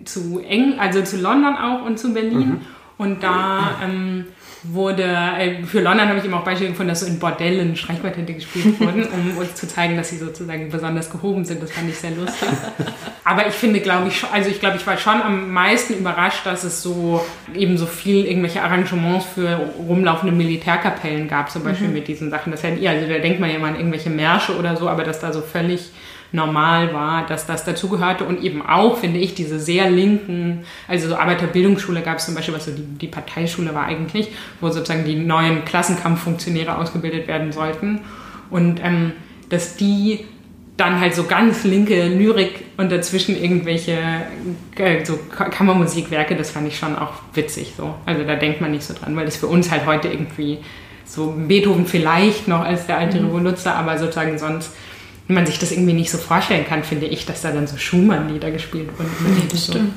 zu 0.07 0.41
Eng, 0.41 0.79
also 0.79 1.03
zu 1.03 1.19
London 1.19 1.55
auch 1.55 1.85
und 1.85 1.99
zu 1.99 2.15
Berlin. 2.15 2.49
Mhm. 2.49 2.61
Und 2.97 3.23
da 3.23 3.79
ähm, 3.85 4.25
wurde, 4.65 5.03
äh, 5.03 5.65
für 5.65 5.81
London 5.81 6.09
habe 6.09 6.19
ich 6.19 6.25
eben 6.25 6.35
auch 6.35 6.45
Beispiele 6.45 6.71
gefunden, 6.71 6.91
dass 6.91 7.01
so 7.01 7.07
in 7.07 7.19
Bordellen 7.19 7.75
Streichquartette 7.75 8.33
gespielt 8.33 8.79
wurden, 8.81 9.05
um 9.13 9.37
uns 9.37 9.55
zu 9.55 9.67
zeigen, 9.67 9.97
dass 9.97 10.11
sie 10.11 10.19
sozusagen 10.19 10.71
besonders 10.71 11.11
gehoben 11.11 11.45
sind. 11.45 11.63
Das 11.63 11.73
fand 11.73 11.89
ich 11.89 11.97
sehr 11.97 12.13
lustig. 12.13 12.49
Aber 13.25 13.47
ich 13.47 13.55
finde, 13.55 13.81
glaube 13.81 14.09
ich, 14.09 14.25
also 14.33 14.51
ich 14.51 14.61
glaube, 14.61 14.77
ich 14.77 14.87
war 14.87 14.97
schon 14.97 15.21
am 15.21 15.53
meisten 15.53 15.95
überrascht, 15.95 16.47
dass 16.47 16.65
es 16.65 16.83
so 16.83 17.25
eben 17.55 17.77
so 17.77 17.87
viel 17.87 18.25
irgendwelche 18.25 18.63
Arrangements 18.63 19.27
für 19.27 19.71
rumlaufende 19.79 20.35
Militärkapellen 20.35 21.29
gab, 21.29 21.51
zum 21.51 21.65
Beispiel 21.65 21.89
mhm. 21.89 21.95
mit 21.95 22.09
diesen 22.09 22.31
Sachen. 22.31 22.53
Das 22.53 22.63
hätten 22.63 22.81
ihr, 22.81 22.91
also 22.91 23.07
da 23.07 23.19
denkt 23.19 23.41
man 23.41 23.51
ja 23.51 23.59
mal 23.59 23.69
an 23.69 23.77
irgendwelche 23.77 24.11
Märsche 24.11 24.57
oder 24.57 24.77
so, 24.77 24.89
aber 24.89 25.03
dass 25.03 25.21
da 25.21 25.33
so 25.33 25.41
völlig 25.41 25.91
normal 26.33 26.93
war, 26.95 27.27
dass 27.27 27.47
das 27.47 27.65
dazugehörte 27.65 28.25
und 28.25 28.43
eben 28.43 28.65
auch, 28.65 28.99
finde 28.99 29.21
ich, 29.21 29.35
diese 29.35 29.61
sehr 29.61 29.91
linken, 29.91 30.65
also 30.89 31.09
so 31.09 31.17
Arbeiterbildungsschule 31.17 32.01
gab 32.03 32.19
es 32.19 32.27
zum 32.27 32.35
Beispiel, 32.35 32.55
was 32.55 32.65
so 32.65 32.73
die, 32.73 32.83
die 32.83 33.07
Parteischule 33.07 33.75
war 33.75 33.85
eigentlich, 33.85 34.31
wo 34.61 34.71
sozusagen 34.71 35.05
die 35.05 35.17
neuen 35.17 35.65
Klassenkampffunktionäre 35.65 36.77
ausgebildet 36.77 37.29
werden 37.29 37.53
sollten 37.53 38.01
und 38.51 38.81
ähm, 38.83 39.13
dass 39.51 39.77
die 39.77 40.25
dann 40.77 41.01
halt 41.01 41.15
so 41.15 41.25
ganz 41.25 41.65
linke 41.65 42.09
Lyrik 42.09 42.65
und 42.79 42.91
dazwischen 42.91 43.41
irgendwelche 43.41 43.99
äh, 44.77 45.05
so 45.05 45.19
Kammermusikwerke, 45.31 46.35
das 46.35 46.51
fand 46.51 46.67
ich 46.67 46.79
schon 46.79 46.97
auch 46.97 47.13
witzig 47.35 47.75
so. 47.77 47.95
Also 48.07 48.25
da 48.25 48.37
denkt 48.37 48.61
man 48.63 48.71
nicht 48.71 48.85
so 48.85 48.95
dran, 48.95 49.15
weil 49.15 49.27
das 49.27 49.37
für 49.37 49.49
uns 49.49 49.71
halt 49.71 49.85
heute 49.85 50.09
irgendwie 50.09 50.59
so 51.05 51.35
Beethoven 51.37 51.87
vielleicht 51.87 52.49
noch 52.49 52.65
als 52.65 52.87
der 52.87 52.99
alte 52.99 53.21
mhm. 53.21 53.27
Revoluzzer, 53.27 53.75
aber 53.75 53.99
sozusagen 53.99 54.39
sonst 54.39 54.73
man 55.29 55.47
sich 55.47 55.59
das 55.59 55.73
irgendwie 55.73 55.93
nicht 55.93 56.11
so 56.11 56.19
vorstellen 56.19 56.67
kann, 56.67 56.83
finde 56.83 57.07
ich, 57.07 57.27
dass 57.27 57.43
da 57.43 57.53
dann 57.53 57.67
so 57.67 57.77
Schumann-Lieder 57.77 58.51
gespielt 58.51 58.89
wurden. 58.99 59.11
Nee, 59.25 59.43
das 59.49 59.67
so. 59.67 59.73
stimmt. 59.73 59.93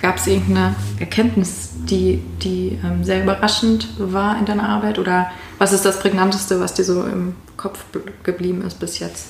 Gab 0.00 0.16
es 0.16 0.26
irgendeine 0.26 0.74
Erkenntnis, 0.98 1.70
die, 1.84 2.22
die 2.42 2.78
ähm, 2.84 3.04
sehr 3.04 3.22
überraschend 3.22 3.88
war 3.98 4.38
in 4.38 4.46
deiner 4.46 4.68
Arbeit? 4.68 4.98
Oder 4.98 5.30
was 5.58 5.72
ist 5.72 5.84
das 5.84 6.00
Prägnanteste, 6.00 6.60
was 6.60 6.74
dir 6.74 6.84
so 6.84 7.04
im 7.04 7.34
Kopf 7.56 7.84
geblieben 8.22 8.62
ist 8.62 8.80
bis 8.80 8.98
jetzt? 8.98 9.28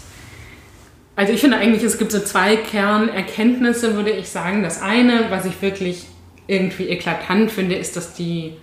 Also 1.15 1.33
ich 1.33 1.41
finde 1.41 1.59
eigentlich, 1.59 1.83
es 1.83 1.99
gibt 1.99 2.13
so 2.13 2.21
zwei 2.21 2.57
Kernerkenntnisse, 2.57 3.95
würde 3.95 4.11
ich 4.11 4.29
sagen. 4.29 4.63
Das 4.63 4.81
eine, 4.81 5.27
was 5.31 5.45
ich 5.45 5.61
wirklich 5.61 6.07
irgendwie 6.47 6.89
eklatant 6.89 7.51
finde, 7.51 7.75
ist, 7.75 7.97
dass 7.97 8.15
die 8.15 8.55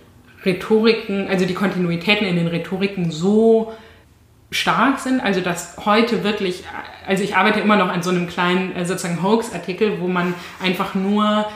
Rhetoriken, 0.44 1.28
also 1.28 1.44
die 1.44 1.54
Kontinuitäten 1.54 2.26
in 2.26 2.36
den 2.36 2.46
Rhetoriken 2.46 3.10
so 3.10 3.72
stark 4.50 4.98
sind, 4.98 5.20
also 5.20 5.40
dass 5.40 5.76
heute 5.84 6.24
wirklich, 6.24 6.64
also 7.06 7.22
ich 7.22 7.36
arbeite 7.36 7.60
immer 7.60 7.76
noch 7.76 7.88
an 7.88 8.02
so 8.02 8.10
einem 8.10 8.26
kleinen 8.26 8.74
äh, 8.74 8.84
sozusagen 8.84 9.22
Hoax-Artikel, 9.22 10.00
wo 10.00 10.08
man 10.08 10.34
einfach 10.60 10.94
nur 10.94 11.46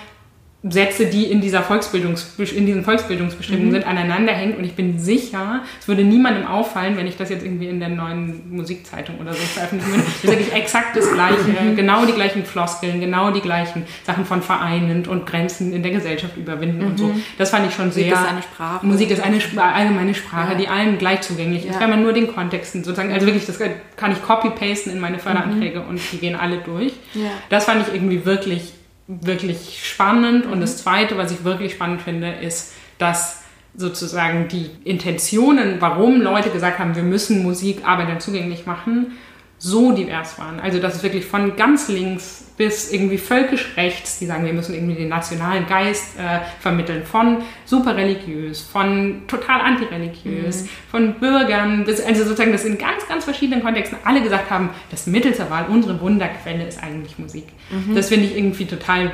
Sätze, 0.67 1.07
die 1.07 1.25
in, 1.25 1.43
dieser 1.43 1.63
Volksbildungs 1.63 2.35
in 2.39 2.65
diesen 2.65 2.85
Volksbildungsbestimmungen 2.85 3.69
mhm. 3.69 3.73
sind, 3.73 3.87
aneinander 3.87 4.33
hängt. 4.33 4.57
Und 4.57 4.65
ich 4.65 4.73
bin 4.73 4.99
sicher, 4.99 5.63
es 5.79 5.89
würde 5.89 6.05
niemandem 6.05 6.47
auffallen, 6.47 6.97
wenn 6.97 7.07
ich 7.07 7.19
das 7.19 7.29
jetzt 7.29 7.45
irgendwie 7.45 7.69
in 7.69 7.81
der 7.81 7.91
neuen 7.91 8.51
Musikzeitung 8.51 9.17
oder 9.21 9.35
so 9.35 9.43
veröffentlichen 9.43 9.93
würde. 9.93 10.05
Das 10.05 10.25
ist 10.25 10.31
wirklich 10.31 10.53
exakt 10.55 10.97
das 10.97 11.13
Gleiche, 11.13 11.63
mhm. 11.63 11.77
genau 11.77 12.07
die 12.07 12.13
gleichen 12.13 12.47
Floskeln, 12.47 12.99
genau 13.01 13.31
die 13.31 13.43
gleichen 13.43 13.85
Sachen 14.05 14.25
von 14.25 14.41
vereinend 14.41 15.07
und 15.07 15.27
Grenzen 15.27 15.75
in 15.75 15.83
der 15.83 15.93
Gesellschaft 15.93 16.37
überwinden 16.39 16.79
mhm. 16.79 16.87
und 16.87 16.99
so. 16.99 17.07
Mhm. 17.09 17.23
Das 17.37 17.51
fand 17.51 17.67
ich 17.67 17.75
schon 17.75 17.93
sehr... 17.93 18.05
Musik 18.07 18.23
ist 18.23 18.31
eine 18.31 18.43
Sprache. 18.43 18.87
Musik 18.87 19.11
ist 19.11 19.23
eine 19.23 19.37
Sp 19.45 19.61
allgemeine 19.61 20.15
Sprache, 20.15 20.53
ja. 20.53 20.59
die 20.59 20.69
allen 20.69 20.97
gleich 20.97 21.21
zugänglich 21.21 21.65
ja. 21.65 21.73
ist, 21.73 21.81
wenn 21.81 21.91
man 21.91 22.03
nur 22.03 22.15
den 22.15 22.33
Kontexten 22.35 22.85
sozusagen, 22.85 23.13
also 23.13 23.27
wirklich, 23.27 23.45
das 23.45 23.59
kann 23.97 24.13
ich 24.13 24.23
copy-pasten 24.23 24.93
in 24.93 25.01
meine 25.01 25.19
Förderanträge 25.19 25.81
mhm. 25.81 25.89
und 25.89 26.01
die 26.13 26.17
gehen 26.17 26.37
alle 26.37 26.59
durch. 26.59 26.95
Ja. 27.13 27.31
Das 27.51 27.67
fand 27.67 27.87
ich 27.87 27.95
irgendwie 27.95 28.25
wirklich 28.25 28.73
wirklich 29.07 29.81
spannend. 29.85 30.47
Und 30.47 30.61
das 30.61 30.79
Zweite, 30.79 31.17
was 31.17 31.33
ich 31.33 31.45
wirklich 31.45 31.73
spannend 31.73 32.03
finde, 32.03 32.33
ist, 32.33 32.73
dass 32.99 33.43
sozusagen 33.77 34.49
die 34.49 34.71
Intentionen, 34.85 35.81
warum 35.81 36.21
Leute 36.21 36.51
gesagt 36.51 36.79
haben, 36.79 36.95
wir 36.95 37.03
müssen 37.03 37.43
Musik 37.43 37.85
Arbeitern 37.85 38.21
zugänglich 38.21 38.67
machen, 38.67 39.13
so 39.59 39.93
divers 39.93 40.39
waren. 40.39 40.61
Also 40.61 40.79
dass 40.79 40.97
es 40.97 41.03
wirklich 41.03 41.25
von 41.25 41.57
ganz 41.57 41.89
links 41.89 42.45
bis 42.57 42.93
irgendwie 42.93 43.19
völkisch 43.19 43.73
rechts, 43.77 44.19
die 44.21 44.27
sagen, 44.27 44.45
wir 44.45 44.53
müssen 44.53 44.75
irgendwie 44.75 44.95
den 44.95 45.09
nationalen 45.09 45.67
Geist 45.67 46.17
äh, 46.17 46.41
vermitteln, 46.61 47.05
von 47.05 47.39
super 47.65 47.97
religiös, 47.97 48.61
von 48.61 49.23
total 49.27 49.61
antireligiös, 49.61 50.63
mhm. 50.63 50.69
von 50.91 51.15
Bürgern, 51.15 51.85
bis, 51.85 52.01
also 52.01 52.23
sozusagen, 52.23 52.53
dass 52.53 52.65
in 52.65 52.79
ganz, 52.79 53.09
ganz 53.09 53.25
verschiedenen 53.25 53.63
Kontexten 53.63 53.99
alle 54.05 54.23
gesagt 54.23 54.51
haben, 54.51 54.71
das 54.91 55.07
Mittel 55.07 55.35
zur 55.35 55.51
Wahl, 55.51 55.67
unsere 55.69 56.01
Wunderquelle 56.01 56.67
ist 56.67 56.81
eigentlich 56.81 57.19
Musik. 57.19 57.47
Mhm. 57.71 57.97
Das 57.97 58.09
finde 58.09 58.27
ich 58.27 58.37
irgendwie 58.37 58.67
total 58.67 59.11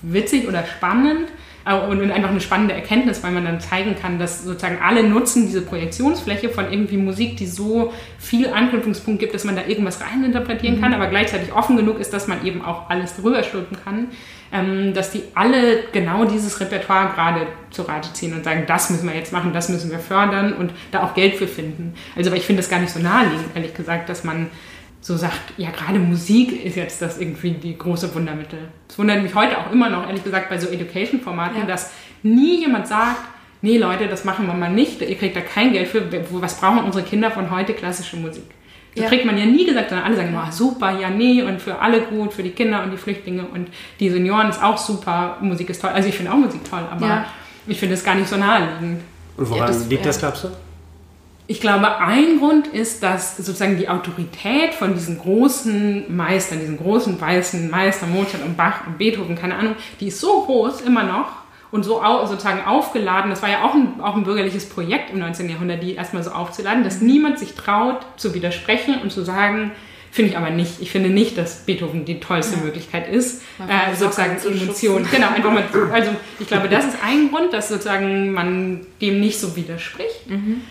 witzig 0.00 0.48
oder 0.48 0.64
spannend 0.64 1.28
und 1.74 2.10
einfach 2.10 2.30
eine 2.30 2.40
spannende 2.40 2.74
Erkenntnis, 2.74 3.22
weil 3.22 3.32
man 3.32 3.44
dann 3.44 3.60
zeigen 3.60 3.94
kann, 4.00 4.18
dass 4.18 4.44
sozusagen 4.44 4.78
alle 4.82 5.02
nutzen 5.02 5.46
diese 5.46 5.62
Projektionsfläche 5.62 6.48
von 6.48 6.70
irgendwie 6.70 6.96
Musik, 6.96 7.36
die 7.36 7.46
so 7.46 7.92
viel 8.18 8.48
Anknüpfungspunkt 8.48 9.20
gibt, 9.20 9.34
dass 9.34 9.44
man 9.44 9.56
da 9.56 9.66
irgendwas 9.66 10.00
reininterpretieren 10.00 10.78
mhm. 10.78 10.80
kann, 10.80 10.94
aber 10.94 11.08
gleichzeitig 11.08 11.52
offen 11.52 11.76
genug 11.76 12.00
ist, 12.00 12.12
dass 12.12 12.26
man 12.26 12.44
eben 12.44 12.64
auch 12.64 12.88
alles 12.88 13.16
drüber 13.16 13.42
stülpen 13.42 13.76
kann, 13.84 14.08
ähm, 14.52 14.94
dass 14.94 15.10
die 15.10 15.22
alle 15.34 15.84
genau 15.92 16.24
dieses 16.24 16.58
Repertoire 16.60 17.12
gerade 17.14 17.46
zu 17.70 17.82
Rate 17.82 18.12
ziehen 18.12 18.34
und 18.34 18.44
sagen, 18.44 18.64
das 18.66 18.90
müssen 18.90 19.06
wir 19.06 19.14
jetzt 19.14 19.32
machen, 19.32 19.52
das 19.52 19.68
müssen 19.68 19.90
wir 19.90 19.98
fördern 19.98 20.54
und 20.54 20.72
da 20.90 21.02
auch 21.02 21.14
Geld 21.14 21.34
für 21.34 21.46
finden. 21.48 21.94
Also, 22.16 22.30
weil 22.30 22.38
ich 22.38 22.46
finde 22.46 22.62
das 22.62 22.70
gar 22.70 22.80
nicht 22.80 22.92
so 22.92 23.00
naheliegend, 23.00 23.54
ehrlich 23.54 23.74
gesagt, 23.74 24.08
dass 24.08 24.24
man 24.24 24.46
so 25.00 25.16
sagt, 25.16 25.54
ja, 25.56 25.70
gerade 25.70 25.98
Musik 25.98 26.64
ist 26.64 26.76
jetzt 26.76 27.00
das 27.00 27.18
irgendwie 27.18 27.52
die 27.52 27.78
große 27.78 28.14
Wundermittel. 28.14 28.58
Es 28.88 28.98
wundert 28.98 29.22
mich 29.22 29.34
heute 29.34 29.58
auch 29.58 29.70
immer 29.72 29.88
noch, 29.88 30.06
ehrlich 30.06 30.24
gesagt, 30.24 30.48
bei 30.48 30.58
so 30.58 30.68
Education-Formaten, 30.68 31.60
ja. 31.60 31.66
dass 31.66 31.92
nie 32.22 32.60
jemand 32.60 32.88
sagt, 32.88 33.20
nee, 33.62 33.78
Leute, 33.78 34.08
das 34.08 34.24
machen 34.24 34.46
wir 34.46 34.54
mal 34.54 34.70
nicht, 34.70 35.00
ihr 35.00 35.16
kriegt 35.16 35.36
da 35.36 35.40
kein 35.40 35.72
Geld 35.72 35.88
für, 35.88 36.02
was 36.32 36.60
brauchen 36.60 36.80
unsere 36.80 37.04
Kinder 37.04 37.30
von 37.30 37.50
heute 37.50 37.74
klassische 37.74 38.16
Musik? 38.16 38.44
Das 38.94 39.04
ja. 39.04 39.08
kriegt 39.10 39.24
man 39.24 39.38
ja 39.38 39.44
nie 39.44 39.64
gesagt, 39.64 39.90
sondern 39.90 40.06
alle 40.06 40.16
sagen 40.16 40.28
immer, 40.30 40.50
super, 40.50 40.98
ja, 40.98 41.10
nee, 41.10 41.42
und 41.42 41.60
für 41.62 41.78
alle 41.78 42.00
gut, 42.00 42.32
für 42.32 42.42
die 42.42 42.50
Kinder 42.50 42.82
und 42.82 42.90
die 42.90 42.96
Flüchtlinge 42.96 43.44
und 43.44 43.68
die 44.00 44.10
Senioren 44.10 44.48
ist 44.48 44.62
auch 44.62 44.78
super, 44.78 45.36
Musik 45.40 45.70
ist 45.70 45.80
toll. 45.80 45.90
Also 45.90 46.08
ich 46.08 46.16
finde 46.16 46.32
auch 46.32 46.36
Musik 46.36 46.68
toll, 46.68 46.82
aber 46.90 47.06
ja. 47.06 47.26
ich 47.66 47.78
finde 47.78 47.94
es 47.94 48.02
gar 48.02 48.16
nicht 48.16 48.28
so 48.28 48.36
naheliegend. 48.36 49.02
Und 49.36 49.50
woran 49.50 49.68
das, 49.68 49.88
liegt 49.88 50.04
das, 50.04 50.18
glaubst 50.18 50.44
du? 50.44 50.48
Ich 51.50 51.62
glaube, 51.62 51.98
ein 51.98 52.40
Grund 52.40 52.66
ist, 52.66 53.02
dass 53.02 53.38
sozusagen 53.38 53.78
die 53.78 53.88
Autorität 53.88 54.74
von 54.74 54.92
diesen 54.92 55.18
großen 55.18 56.14
Meistern, 56.14 56.60
diesen 56.60 56.76
großen 56.76 57.18
weißen 57.18 57.70
Meister, 57.70 58.06
Mozart 58.06 58.44
und 58.44 58.58
Bach 58.58 58.86
und 58.86 58.98
Beethoven, 58.98 59.34
keine 59.34 59.54
Ahnung, 59.54 59.74
die 59.98 60.08
ist 60.08 60.20
so 60.20 60.42
groß 60.42 60.82
immer 60.82 61.04
noch 61.04 61.28
und 61.70 61.84
so 61.84 62.02
sozusagen 62.26 62.66
aufgeladen. 62.66 63.30
Das 63.30 63.40
war 63.40 63.48
ja 63.48 63.64
auch 63.64 63.72
ein, 63.72 63.98
auch 64.02 64.14
ein 64.14 64.24
bürgerliches 64.24 64.68
Projekt 64.68 65.10
im 65.10 65.20
19. 65.20 65.48
Jahrhundert, 65.48 65.82
die 65.82 65.94
erstmal 65.94 66.22
so 66.22 66.32
aufzuladen, 66.32 66.84
dass 66.84 67.00
niemand 67.00 67.38
sich 67.38 67.54
traut 67.54 68.04
zu 68.18 68.34
widersprechen 68.34 69.00
und 69.02 69.10
zu 69.10 69.24
sagen, 69.24 69.72
Finde 70.10 70.30
ich 70.30 70.38
aber 70.38 70.48
nicht. 70.48 70.80
Ich 70.80 70.90
finde 70.90 71.10
nicht, 71.10 71.36
dass 71.36 71.66
Beethoven 71.66 72.06
die 72.06 72.18
tollste 72.18 72.56
ja. 72.56 72.62
Möglichkeit 72.62 73.12
ist, 73.12 73.42
äh, 73.58 73.94
sozusagen 73.94 74.38
Emotionen. 74.38 75.06
Genau, 75.10 75.28
einfach 75.28 75.52
mal. 75.52 75.64
Also 75.92 76.12
ich 76.40 76.46
glaube, 76.46 76.70
das 76.70 76.86
ist 76.86 76.96
ein 77.04 77.30
Grund, 77.30 77.52
dass 77.52 77.68
sozusagen 77.68 78.32
man 78.32 78.86
dem 79.02 79.20
nicht 79.20 79.38
so 79.38 79.54
widerspricht. 79.54 80.28
Mhm. 80.28 80.62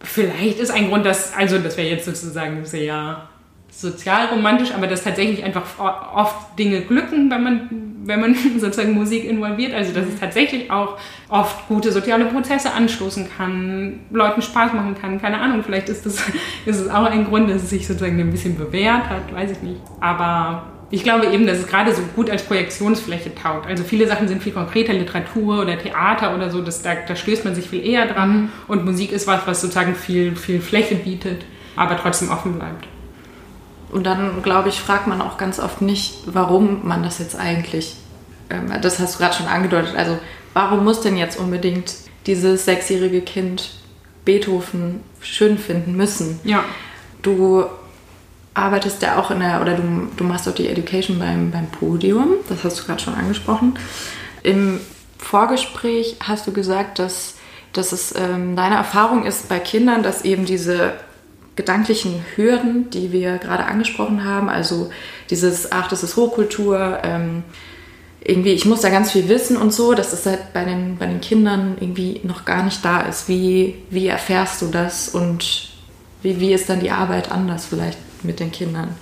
Vielleicht 0.00 0.58
ist 0.60 0.70
ein 0.70 0.88
Grund, 0.88 1.04
dass, 1.04 1.34
also 1.34 1.58
das 1.58 1.76
wäre 1.76 1.88
jetzt 1.88 2.04
sozusagen 2.04 2.64
sehr 2.64 3.28
sozialromantisch, 3.70 4.72
aber 4.72 4.86
dass 4.86 5.04
tatsächlich 5.04 5.44
einfach 5.44 5.64
oft 5.78 6.58
Dinge 6.58 6.80
glücken, 6.82 7.30
wenn 7.30 7.42
man, 7.42 7.70
wenn 8.04 8.20
man 8.20 8.34
sozusagen 8.58 8.92
Musik 8.92 9.24
involviert. 9.24 9.74
Also 9.74 9.92
dass 9.92 10.06
es 10.06 10.18
tatsächlich 10.18 10.70
auch 10.70 10.98
oft 11.28 11.68
gute 11.68 11.92
soziale 11.92 12.26
Prozesse 12.26 12.72
anstoßen 12.72 13.28
kann, 13.36 14.00
Leuten 14.10 14.42
Spaß 14.42 14.72
machen 14.72 14.96
kann. 15.00 15.20
Keine 15.20 15.38
Ahnung, 15.38 15.62
vielleicht 15.64 15.88
ist 15.88 16.06
das 16.06 16.18
ist 16.66 16.80
es 16.80 16.88
auch 16.90 17.04
ein 17.04 17.24
Grund, 17.24 17.50
dass 17.50 17.62
es 17.62 17.70
sich 17.70 17.86
sozusagen 17.86 18.18
ein 18.18 18.30
bisschen 18.30 18.56
bewährt 18.56 19.08
hat, 19.08 19.32
weiß 19.32 19.52
ich 19.52 19.62
nicht. 19.62 19.80
Aber 20.00 20.77
ich 20.90 21.02
glaube 21.02 21.26
eben, 21.26 21.46
dass 21.46 21.58
es 21.58 21.66
gerade 21.66 21.94
so 21.94 22.02
gut 22.16 22.30
als 22.30 22.42
Projektionsfläche 22.42 23.34
taugt. 23.34 23.66
Also 23.66 23.84
viele 23.84 24.06
Sachen 24.06 24.26
sind 24.26 24.42
viel 24.42 24.52
konkreter, 24.52 24.94
Literatur 24.94 25.60
oder 25.60 25.78
Theater 25.78 26.34
oder 26.34 26.50
so, 26.50 26.62
das, 26.62 26.82
da, 26.82 26.94
da 27.06 27.14
stößt 27.14 27.44
man 27.44 27.54
sich 27.54 27.68
viel 27.68 27.84
eher 27.86 28.06
dran. 28.06 28.42
Mhm. 28.42 28.48
Und 28.68 28.84
Musik 28.84 29.12
ist 29.12 29.26
was, 29.26 29.46
was 29.46 29.60
sozusagen 29.60 29.94
viel, 29.94 30.34
viel 30.34 30.60
Fläche 30.60 30.94
bietet, 30.94 31.44
aber 31.76 31.96
trotzdem 31.98 32.30
offen 32.30 32.54
bleibt. 32.54 32.86
Und 33.90 34.04
dann, 34.04 34.42
glaube 34.42 34.70
ich, 34.70 34.80
fragt 34.80 35.06
man 35.06 35.20
auch 35.20 35.36
ganz 35.36 35.58
oft 35.58 35.82
nicht, 35.82 36.14
warum 36.26 36.86
man 36.86 37.02
das 37.02 37.18
jetzt 37.18 37.36
eigentlich, 37.38 37.96
ähm, 38.50 38.72
das 38.80 38.98
hast 38.98 39.14
du 39.14 39.18
gerade 39.18 39.34
schon 39.34 39.46
angedeutet, 39.46 39.94
also 39.96 40.18
warum 40.54 40.84
muss 40.84 41.00
denn 41.00 41.16
jetzt 41.16 41.38
unbedingt 41.38 41.94
dieses 42.26 42.64
sechsjährige 42.64 43.20
Kind 43.20 43.70
Beethoven 44.24 45.00
schön 45.20 45.58
finden 45.58 45.96
müssen? 45.96 46.40
Ja. 46.44 46.64
Du 47.22 47.64
arbeitest 48.58 49.02
ja 49.02 49.18
auch 49.18 49.30
in 49.30 49.40
der, 49.40 49.60
oder 49.60 49.74
du, 49.74 50.08
du 50.16 50.24
machst 50.24 50.48
auch 50.48 50.54
die 50.54 50.68
Education 50.68 51.18
beim, 51.18 51.50
beim 51.50 51.66
Podium, 51.68 52.34
das 52.48 52.64
hast 52.64 52.80
du 52.80 52.84
gerade 52.84 53.02
schon 53.02 53.14
angesprochen. 53.14 53.78
Im 54.42 54.80
Vorgespräch 55.18 56.16
hast 56.20 56.46
du 56.46 56.52
gesagt, 56.52 56.98
dass, 56.98 57.34
dass 57.72 57.92
es 57.92 58.14
ähm, 58.16 58.56
deine 58.56 58.76
Erfahrung 58.76 59.24
ist 59.24 59.48
bei 59.48 59.58
Kindern, 59.58 60.02
dass 60.02 60.24
eben 60.24 60.44
diese 60.44 60.92
gedanklichen 61.56 62.24
Hürden, 62.36 62.88
die 62.90 63.10
wir 63.10 63.38
gerade 63.38 63.64
angesprochen 63.64 64.24
haben. 64.24 64.48
Also 64.48 64.90
dieses, 65.28 65.72
ach, 65.72 65.88
das 65.88 66.02
ist 66.04 66.16
Hochkultur, 66.16 67.00
ähm, 67.02 67.42
irgendwie, 68.20 68.52
ich 68.52 68.64
muss 68.64 68.80
da 68.80 68.90
ganz 68.90 69.12
viel 69.12 69.28
wissen 69.28 69.56
und 69.56 69.72
so, 69.72 69.94
dass 69.94 70.10
das 70.10 70.26
halt 70.26 70.52
bei 70.52 70.64
den, 70.64 70.98
bei 70.98 71.06
den 71.06 71.20
Kindern 71.20 71.76
irgendwie 71.80 72.20
noch 72.24 72.44
gar 72.44 72.62
nicht 72.62 72.84
da 72.84 73.00
ist. 73.00 73.28
Wie, 73.28 73.76
wie 73.90 74.06
erfährst 74.06 74.62
du 74.62 74.66
das 74.66 75.08
und 75.08 75.70
wie, 76.22 76.40
wie 76.40 76.52
ist 76.52 76.68
dann 76.68 76.80
die 76.80 76.90
Arbeit 76.90 77.30
anders 77.30 77.66
vielleicht 77.66 77.98
mit 78.24 78.40
den 78.40 78.52
Kindern? 78.52 78.94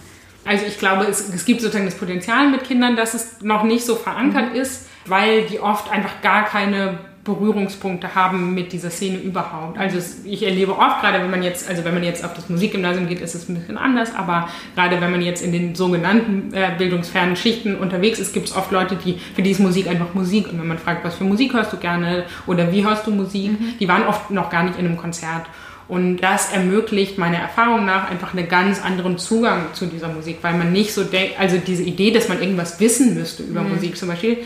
Also 0.45 0.64
ich 0.64 0.79
glaube, 0.79 1.05
es, 1.05 1.29
es 1.29 1.45
gibt 1.45 1.61
sozusagen 1.61 1.87
das 1.87 1.97
Potenzial 1.97 2.49
mit 2.49 2.64
Kindern, 2.64 2.97
dass 2.97 3.14
es 3.14 3.43
noch 3.43 3.64
nicht 3.64 3.85
so 3.85 3.97
verankert 3.97 4.55
mhm. 4.55 4.61
ist, 4.61 4.87
weil 5.05 5.43
die 5.43 5.61
oft 5.61 5.91
einfach 5.91 6.23
gar 6.23 6.45
keine 6.45 6.99
Berührungspunkte 7.27 8.14
haben 8.14 8.55
mit 8.55 8.73
dieser 8.73 8.89
Szene 8.89 9.19
überhaupt. 9.19 9.77
Also 9.79 9.99
ich 10.25 10.45
erlebe 10.45 10.79
oft, 10.79 11.01
gerade 11.01 11.19
wenn 11.19 11.31
man 11.31 11.43
jetzt, 11.43 11.69
also 11.69 11.85
wenn 11.85 11.93
man 11.93 12.05
jetzt 12.05 12.25
auf 12.25 12.33
das 12.35 12.49
Musikgymnasium 12.49 13.09
geht, 13.09 13.21
ist 13.21 13.35
es 13.35 13.49
ein 13.49 13.57
bisschen 13.57 13.77
anders, 13.77 14.14
aber 14.14 14.49
gerade 14.75 15.01
wenn 15.01 15.11
man 15.11 15.21
jetzt 15.21 15.45
in 15.45 15.53
den 15.53 15.75
sogenannten 15.75 16.55
äh, 16.55 16.71
bildungsfernen 16.79 17.37
Schichten 17.37 17.75
unterwegs 17.75 18.21
ist, 18.21 18.33
gibt 18.33 18.49
es 18.49 18.57
oft 18.57 18.71
Leute, 18.71 18.97
die, 18.97 19.19
für 19.35 19.43
die 19.43 19.51
ist 19.51 19.61
Musik 19.61 19.89
einfach 19.89 20.14
Musik 20.14 20.49
und 20.51 20.61
wenn 20.61 20.69
man 20.69 20.79
fragt, 20.79 21.05
was 21.05 21.17
für 21.17 21.25
Musik 21.25 21.53
hörst 21.53 21.73
du 21.73 21.77
gerne 21.77 22.25
oder 22.47 22.73
wie 22.73 22.87
hörst 22.87 23.07
du 23.07 23.11
Musik, 23.11 23.61
mhm. 23.61 23.75
die 23.79 23.89
waren 23.89 24.07
oft 24.07 24.31
noch 24.31 24.49
gar 24.49 24.62
nicht 24.62 24.79
in 24.79 24.87
einem 24.87 24.97
Konzert. 24.97 25.47
Und 25.89 26.16
das 26.18 26.53
ermöglicht 26.53 27.16
meiner 27.16 27.39
Erfahrung 27.39 27.87
nach 27.87 28.11
einfach 28.11 28.34
einen 28.34 28.49
ganz 28.49 28.82
anderen 28.82 29.18
Zugang 29.18 29.66
zu 29.72 29.87
dieser 29.87 30.09
Musik, 30.09 30.39
weil 30.43 30.55
man 30.55 30.72
nicht 30.72 30.93
so 30.93 31.05
denkt, 31.05 31.39
also 31.39 31.59
diese 31.59 31.84
Idee, 31.84 32.11
dass 32.11 32.28
man 32.28 32.41
irgendwas 32.41 32.80
wissen 32.80 33.14
müsste 33.14 33.45
über 33.45 33.61
mhm. 33.61 33.74
Musik 33.74 33.97
zum 33.97 34.09
Beispiel, 34.09 34.39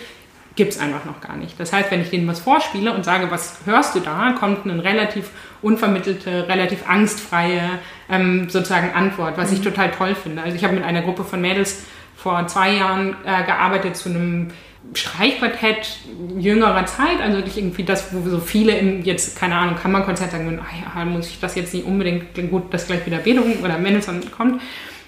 gibt 0.57 0.72
es 0.72 0.78
einfach 0.78 1.07
noch 1.07 1.20
gar 1.20 1.36
nicht. 1.36 1.59
Das 1.59 1.72
heißt, 1.72 1.91
wenn 1.91 2.03
ich 2.03 2.11
denen 2.11 2.28
was 2.28 2.41
vorspiele 2.41 2.93
und 2.93 3.05
sage, 3.05 3.30
was 3.30 3.61
hörst 3.64 3.95
du 3.95 4.01
da, 4.01 4.34
kommt 4.38 4.66
eine 4.66 4.84
relativ 4.84 5.30
unvermittelte, 5.62 6.49
relativ 6.49 6.86
angstfreie 6.86 7.62
ähm, 8.11 8.51
sozusagen 8.51 8.93
Antwort, 8.93 9.38
was 9.38 9.51
mhm. 9.51 9.57
ich 9.57 9.62
total 9.62 9.91
toll 9.93 10.14
finde. 10.14 10.43
Also 10.43 10.57
ich 10.57 10.64
habe 10.64 10.74
mit 10.74 10.84
einer 10.84 11.01
Gruppe 11.01 11.24
von 11.24 11.41
Mädels 11.41 11.84
vor 12.16 12.47
zwei 12.49 12.74
Jahren 12.74 13.16
äh, 13.24 13.45
gearbeitet 13.45 13.97
zu 13.97 14.11
einem 14.11 14.49
Streichquartett 14.95 15.99
jüngerer 16.39 16.85
Zeit, 16.87 17.20
also 17.20 17.39
wirklich 17.39 17.59
irgendwie 17.59 17.85
das, 17.85 18.12
wo 18.12 18.28
so 18.28 18.41
viele 18.41 18.76
im 18.76 19.03
jetzt, 19.05 19.39
keine 19.39 19.55
Ahnung, 19.55 19.76
Kammerkonzert 19.76 20.33
sagen 20.33 20.47
würden, 20.47 20.61
ah 20.61 20.99
ja, 20.99 21.05
muss 21.05 21.28
ich 21.28 21.39
das 21.39 21.55
jetzt 21.55 21.74
nicht 21.74 21.87
unbedingt, 21.87 22.35
gut, 22.51 22.72
dass 22.74 22.87
gleich 22.87 23.05
wieder 23.07 23.18
Beethoven 23.18 23.62
oder 23.62 23.78
Mendelssohn 23.78 24.20
kommt. 24.37 24.61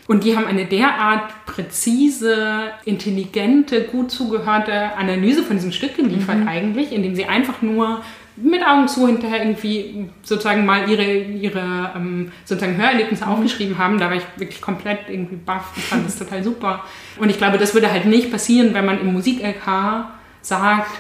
Und 0.09 0.25
die 0.25 0.37
haben 0.37 0.47
eine 0.47 0.67
derart 0.67 1.47
präzise, 1.47 2.73
intelligente, 2.85 3.83
gut 3.85 4.11
zugehörte 4.11 4.95
Analyse 4.97 5.43
von 5.43 5.57
diesem 5.57 5.73
Stück 5.73 5.97
geliefert 5.97 6.41
mhm. 6.41 6.49
eigentlich, 6.49 6.93
indem 6.93 7.15
sie 7.15 7.25
einfach 7.27 7.63
nur 7.63 8.03
mit 8.37 8.67
Augen 8.67 8.89
zu 8.89 9.07
hinterher 9.07 9.41
irgendwie 9.41 10.09
sozusagen 10.23 10.65
mal 10.65 10.89
ihre, 10.89 11.05
ihre 11.05 11.93
ähm, 11.95 12.33
sozusagen 12.45 12.77
Hörerlebnisse 12.77 13.27
mhm. 13.27 13.33
aufgeschrieben 13.33 13.79
haben. 13.79 13.99
Da 13.99 14.07
war 14.07 14.17
ich 14.17 14.25
wirklich 14.37 14.61
komplett 14.61 15.01
irgendwie 15.09 15.37
baff. 15.37 15.73
Ich 15.77 15.85
fand 15.85 16.07
das 16.07 16.19
total 16.19 16.43
super. 16.43 16.85
Und 17.19 17.31
ich 17.31 17.39
glaube, 17.39 17.59
das 17.59 17.75
würde 17.75 17.91
halt 17.91 18.07
nicht 18.07 18.31
passieren, 18.31 18.73
wenn 18.75 18.87
man 18.87 19.01
im 19.01 19.13
Musik-LK 19.13 20.07
sagt, 20.41 20.91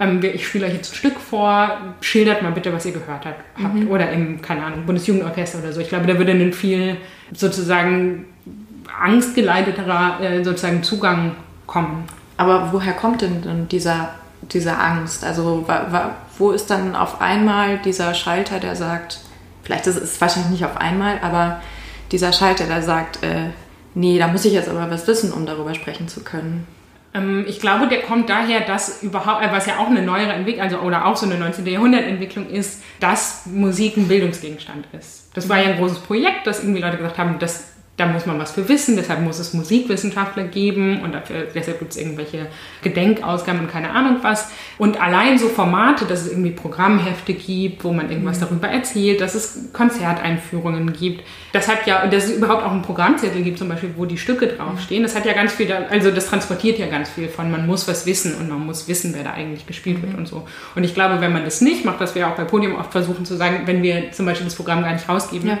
ähm, 0.00 0.20
ich 0.22 0.46
spiele 0.46 0.66
euch 0.66 0.74
jetzt 0.74 0.92
ein 0.92 0.96
Stück 0.96 1.18
vor, 1.18 1.78
schildert 2.00 2.42
mal 2.42 2.52
bitte, 2.52 2.72
was 2.72 2.86
ihr 2.86 2.92
gehört 2.92 3.26
habt. 3.26 3.58
Mhm. 3.58 3.88
Oder 3.88 4.10
im, 4.12 4.40
keine 4.40 4.64
Ahnung, 4.64 4.86
Bundesjugendorchester 4.86 5.58
oder 5.58 5.72
so. 5.72 5.80
Ich 5.80 5.88
glaube, 5.88 6.06
da 6.06 6.16
würde 6.18 6.32
ein 6.32 6.52
viel 6.52 6.96
sozusagen 7.32 8.26
angstgeleiteterer 9.00 10.20
äh, 10.20 10.44
sozusagen 10.44 10.82
Zugang 10.82 11.32
kommen. 11.66 12.04
Aber 12.36 12.72
woher 12.72 12.92
kommt 12.92 13.22
denn 13.22 13.42
dann 13.42 13.68
dieser, 13.68 14.14
diese 14.42 14.76
Angst? 14.76 15.24
Also 15.24 15.66
wo 16.38 16.50
ist 16.50 16.70
dann 16.70 16.94
auf 16.94 17.20
einmal 17.20 17.78
dieser 17.78 18.14
Schalter, 18.14 18.60
der 18.60 18.76
sagt, 18.76 19.20
vielleicht 19.62 19.86
ist 19.86 19.96
es 19.96 20.20
wahrscheinlich 20.20 20.52
nicht 20.52 20.64
auf 20.64 20.76
einmal, 20.76 21.18
aber 21.22 21.60
dieser 22.12 22.32
Schalter, 22.32 22.66
der 22.66 22.82
sagt, 22.82 23.22
äh, 23.22 23.50
nee, 23.94 24.18
da 24.18 24.28
muss 24.28 24.44
ich 24.44 24.52
jetzt 24.52 24.68
aber 24.68 24.90
was 24.90 25.06
wissen, 25.06 25.32
um 25.32 25.46
darüber 25.46 25.74
sprechen 25.74 26.08
zu 26.08 26.20
können. 26.20 26.66
Ähm, 27.14 27.44
ich 27.48 27.60
glaube, 27.60 27.88
der 27.88 28.02
kommt 28.02 28.28
daher, 28.28 28.60
dass 28.60 29.02
überhaupt, 29.02 29.44
äh, 29.44 29.52
was 29.52 29.66
ja 29.66 29.78
auch 29.78 29.88
eine 29.88 30.02
neuere 30.02 30.32
Entwicklung, 30.32 30.64
also 30.64 30.78
oder 30.78 31.06
auch 31.06 31.16
so 31.16 31.26
eine 31.26 31.36
19. 31.36 31.66
Jahrhundert-Entwicklung 31.66 32.48
ist, 32.48 32.82
dass 33.00 33.46
Musik 33.46 33.96
ein 33.96 34.08
Bildungsgegenstand 34.08 34.86
ist. 34.98 35.30
Das 35.34 35.48
war 35.48 35.58
ja 35.58 35.70
ein 35.70 35.78
großes 35.78 36.00
Projekt, 36.00 36.46
dass 36.46 36.60
irgendwie 36.60 36.80
Leute 36.80 36.96
gesagt 36.96 37.18
haben, 37.18 37.38
das 37.38 37.64
da 37.98 38.06
muss 38.06 38.26
man 38.26 38.38
was 38.38 38.52
für 38.52 38.68
wissen, 38.68 38.94
deshalb 38.94 39.20
muss 39.20 39.40
es 39.40 39.52
Musikwissenschaftler 39.54 40.44
geben 40.44 41.02
und 41.02 41.12
dafür, 41.12 41.48
deshalb 41.52 41.80
gibt 41.80 41.90
es 41.90 41.98
irgendwelche 41.98 42.46
Gedenkausgaben 42.82 43.62
und 43.62 43.70
keine 43.70 43.90
Ahnung 43.90 44.18
was. 44.22 44.52
Und 44.78 45.02
allein 45.02 45.36
so 45.36 45.48
Formate, 45.48 46.04
dass 46.04 46.22
es 46.22 46.30
irgendwie 46.30 46.52
Programmhefte 46.52 47.34
gibt, 47.34 47.82
wo 47.82 47.92
man 47.92 48.08
irgendwas 48.08 48.36
mhm. 48.36 48.44
darüber 48.44 48.68
erzählt, 48.68 49.20
dass 49.20 49.34
es 49.34 49.72
Konzerteinführungen 49.72 50.92
gibt. 50.92 51.24
Das 51.52 51.66
hat 51.66 51.88
ja, 51.88 52.06
dass 52.06 52.26
es 52.26 52.36
überhaupt 52.36 52.62
auch 52.62 52.70
einen 52.70 52.82
Programmzettel 52.82 53.42
gibt, 53.42 53.58
zum 53.58 53.68
Beispiel, 53.68 53.90
wo 53.96 54.04
die 54.04 54.16
Stücke 54.16 54.46
draufstehen. 54.46 55.02
Das 55.02 55.16
hat 55.16 55.26
ja 55.26 55.32
ganz 55.32 55.52
viel, 55.52 55.72
also 55.72 56.12
das 56.12 56.28
transportiert 56.28 56.78
ja 56.78 56.86
ganz 56.86 57.10
viel 57.10 57.28
von, 57.28 57.50
man 57.50 57.66
muss 57.66 57.88
was 57.88 58.06
wissen 58.06 58.36
und 58.36 58.48
man 58.48 58.64
muss 58.64 58.86
wissen, 58.86 59.12
wer 59.12 59.24
da 59.24 59.32
eigentlich 59.32 59.66
gespielt 59.66 60.02
wird 60.02 60.12
mhm. 60.12 60.20
und 60.20 60.28
so. 60.28 60.46
Und 60.76 60.84
ich 60.84 60.94
glaube, 60.94 61.20
wenn 61.20 61.32
man 61.32 61.44
das 61.44 61.62
nicht 61.62 61.84
macht, 61.84 61.98
was 61.98 62.14
wir 62.14 62.28
auch 62.28 62.36
bei 62.36 62.44
Podium 62.44 62.76
oft 62.76 62.92
versuchen 62.92 63.24
zu 63.24 63.34
sagen, 63.34 63.62
wenn 63.64 63.82
wir 63.82 64.12
zum 64.12 64.24
Beispiel 64.24 64.44
das 64.44 64.54
Programm 64.54 64.84
gar 64.84 64.92
nicht 64.92 65.08
rausgeben, 65.08 65.48
ja 65.48 65.58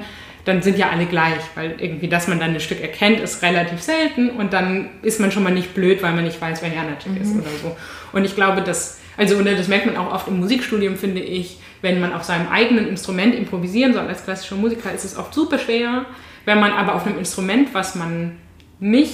dann 0.48 0.62
sind 0.62 0.78
ja 0.78 0.88
alle 0.88 1.04
gleich, 1.04 1.42
weil 1.54 1.74
irgendwie, 1.78 2.08
dass 2.08 2.26
man 2.26 2.40
dann 2.40 2.54
ein 2.54 2.60
Stück 2.60 2.80
erkennt, 2.80 3.20
ist 3.20 3.42
relativ 3.42 3.82
selten 3.82 4.30
und 4.30 4.54
dann 4.54 4.88
ist 5.02 5.20
man 5.20 5.30
schon 5.30 5.42
mal 5.42 5.52
nicht 5.52 5.74
blöd, 5.74 6.02
weil 6.02 6.14
man 6.14 6.24
nicht 6.24 6.40
weiß, 6.40 6.62
wer 6.62 6.72
Janacek 6.72 7.12
mhm. 7.12 7.20
ist 7.20 7.34
oder 7.34 7.50
so. 7.62 7.76
Und 8.12 8.24
ich 8.24 8.34
glaube, 8.34 8.62
dass, 8.62 8.98
also 9.18 9.40
das 9.42 9.68
merkt 9.68 9.84
man 9.84 9.98
auch 9.98 10.10
oft 10.12 10.26
im 10.26 10.40
Musikstudium, 10.40 10.96
finde 10.96 11.20
ich, 11.20 11.58
wenn 11.82 12.00
man 12.00 12.14
auf 12.14 12.24
seinem 12.24 12.48
eigenen 12.48 12.88
Instrument 12.88 13.34
improvisieren 13.34 13.92
soll 13.92 14.06
als 14.06 14.24
klassischer 14.24 14.56
Musiker, 14.56 14.90
ist 14.92 15.04
es 15.04 15.18
oft 15.18 15.34
super 15.34 15.58
schwer. 15.58 16.06
Wenn 16.46 16.58
man 16.58 16.72
aber 16.72 16.94
auf 16.94 17.06
einem 17.06 17.18
Instrument, 17.18 17.74
was 17.74 17.94
man 17.94 18.38
nicht 18.80 19.12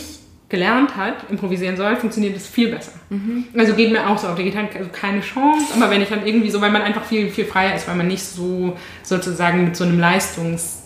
gelernt 0.49 0.97
hat, 0.97 1.28
improvisieren 1.30 1.76
soll, 1.76 1.97
funktioniert 1.97 2.37
es 2.37 2.47
viel 2.47 2.68
besser. 2.68 2.93
Mhm. 3.11 3.47
Also 3.59 3.74
geht 3.74 3.91
mir 3.91 4.09
auch 4.09 4.18
so 4.18 4.28
auf 4.28 4.37
der 4.37 4.45
Gitarre 4.45 4.68
also 4.78 4.91
keine 4.93 5.20
Chance, 5.20 5.74
aber 5.74 5.91
wenn 5.91 6.01
ich 6.01 6.09
dann 6.11 6.24
irgendwie 6.24 6.51
so, 6.51 6.61
weil 6.61 6.70
man 6.70 6.82
einfach 6.82 7.05
viel, 7.05 7.28
viel 7.28 7.45
freier 7.45 7.74
ist, 7.74 7.89
weil 7.89 7.97
man 7.97 8.07
nicht 8.07 8.22
so 8.22 8.76
sozusagen 9.03 9.64
mit 9.64 9.74
so 9.74 9.82
einem 9.82 9.99
Leistungs- 9.99 10.84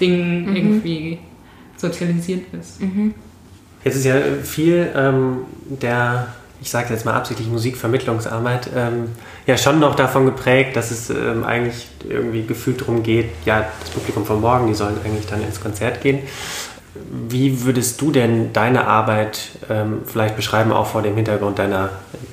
Dingen 0.00 0.50
mhm. 0.50 0.56
irgendwie 0.56 1.18
sozialisiert 1.76 2.42
ist. 2.58 2.80
Mhm. 2.80 3.14
Jetzt 3.84 3.96
ist 3.96 4.04
ja 4.04 4.16
viel 4.42 4.90
ähm, 4.94 5.38
der, 5.64 6.28
ich 6.60 6.70
sage 6.70 6.92
jetzt 6.92 7.06
mal 7.06 7.14
absichtlich 7.14 7.48
Musikvermittlungsarbeit, 7.48 8.70
ähm, 8.76 9.08
ja 9.46 9.56
schon 9.56 9.80
noch 9.80 9.94
davon 9.94 10.26
geprägt, 10.26 10.76
dass 10.76 10.90
es 10.90 11.08
ähm, 11.08 11.44
eigentlich 11.44 11.88
irgendwie 12.08 12.44
gefühlt 12.44 12.82
darum 12.82 13.02
geht, 13.02 13.30
ja, 13.46 13.66
das 13.80 13.90
Publikum 13.90 14.26
von 14.26 14.40
morgen, 14.40 14.66
die 14.66 14.74
sollen 14.74 14.96
eigentlich 15.04 15.26
dann 15.26 15.42
ins 15.42 15.60
Konzert 15.60 16.02
gehen. 16.02 16.18
Wie 17.28 17.62
würdest 17.64 18.00
du 18.00 18.10
denn 18.10 18.52
deine 18.52 18.86
Arbeit 18.86 19.52
ähm, 19.70 20.00
vielleicht 20.04 20.36
beschreiben, 20.36 20.72
auch 20.72 20.88
vor 20.88 21.02
dem 21.02 21.14
Hintergrund 21.14 21.58
deiner 21.58 21.90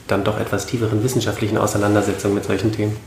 dann 0.07 0.24
doch 0.24 0.39
etwas 0.39 0.65
tieferen 0.65 1.03
wissenschaftlichen 1.03 1.57
Auseinandersetzung 1.57 2.34
mit 2.34 2.43
solchen 2.43 2.72
Themen? 2.72 2.97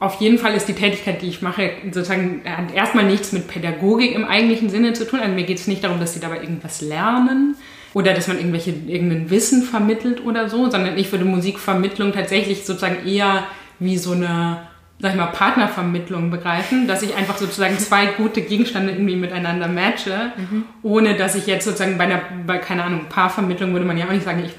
Auf 0.00 0.18
jeden 0.20 0.38
Fall 0.38 0.54
ist 0.54 0.66
die 0.66 0.72
Tätigkeit, 0.72 1.20
die 1.20 1.28
ich 1.28 1.42
mache, 1.42 1.72
sozusagen 1.92 2.40
hat 2.44 2.74
erstmal 2.74 3.04
nichts 3.04 3.32
mit 3.32 3.48
Pädagogik 3.48 4.14
im 4.14 4.24
eigentlichen 4.24 4.70
Sinne 4.70 4.94
zu 4.94 5.06
tun. 5.06 5.20
Also 5.20 5.32
mir 5.34 5.44
geht 5.44 5.58
es 5.58 5.66
nicht 5.66 5.84
darum, 5.84 6.00
dass 6.00 6.14
sie 6.14 6.20
dabei 6.20 6.40
irgendwas 6.40 6.80
lernen 6.80 7.54
oder 7.92 8.14
dass 8.14 8.26
man 8.26 8.38
irgendwelche 8.38 8.70
irgendein 8.70 9.28
Wissen 9.28 9.62
vermittelt 9.62 10.24
oder 10.24 10.48
so, 10.48 10.70
sondern 10.70 10.96
ich 10.96 11.12
würde 11.12 11.26
Musikvermittlung 11.26 12.12
tatsächlich 12.12 12.64
sozusagen 12.64 13.06
eher 13.06 13.44
wie 13.78 13.98
so 13.98 14.12
eine 14.12 14.62
sag 15.02 15.12
ich 15.12 15.16
mal, 15.16 15.26
Partnervermittlung 15.26 16.30
begreifen, 16.30 16.86
dass 16.86 17.02
ich 17.02 17.14
einfach 17.14 17.36
sozusagen 17.36 17.78
zwei 17.78 18.06
gute 18.06 18.42
Gegenstände 18.42 18.92
irgendwie 18.92 19.16
miteinander 19.16 19.68
matche, 19.68 20.32
mhm. 20.36 20.64
ohne 20.82 21.14
dass 21.14 21.34
ich 21.34 21.46
jetzt 21.46 21.64
sozusagen 21.64 21.98
bei 21.98 22.04
einer, 22.04 22.20
bei, 22.46 22.58
keine 22.58 22.84
Ahnung, 22.84 23.06
Paarvermittlung 23.08 23.72
würde 23.72 23.86
man 23.86 23.98
ja 23.98 24.06
auch 24.06 24.12
nicht 24.12 24.24
sagen, 24.24 24.42
ich 24.44 24.52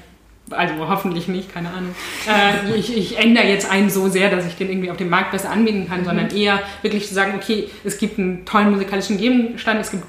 also 0.50 0.74
hoffentlich 0.88 1.28
nicht, 1.28 1.52
keine 1.52 1.68
Ahnung. 1.70 1.94
Äh, 2.28 2.76
ich, 2.76 2.96
ich, 2.96 3.18
ändere 3.18 3.46
jetzt 3.46 3.70
einen 3.70 3.90
so 3.90 4.08
sehr, 4.08 4.30
dass 4.30 4.46
ich 4.46 4.56
den 4.56 4.68
irgendwie 4.68 4.90
auf 4.90 4.96
dem 4.96 5.08
Markt 5.08 5.32
besser 5.32 5.50
anbieten 5.50 5.88
kann, 5.88 6.00
mhm. 6.00 6.04
sondern 6.04 6.30
eher 6.30 6.60
wirklich 6.82 7.08
zu 7.08 7.14
sagen, 7.14 7.34
okay, 7.36 7.68
es 7.84 7.98
gibt 7.98 8.18
einen 8.18 8.44
tollen 8.44 8.70
musikalischen 8.70 9.18
Gegenstand, 9.18 9.80
es 9.80 9.90
gibt 9.90 10.04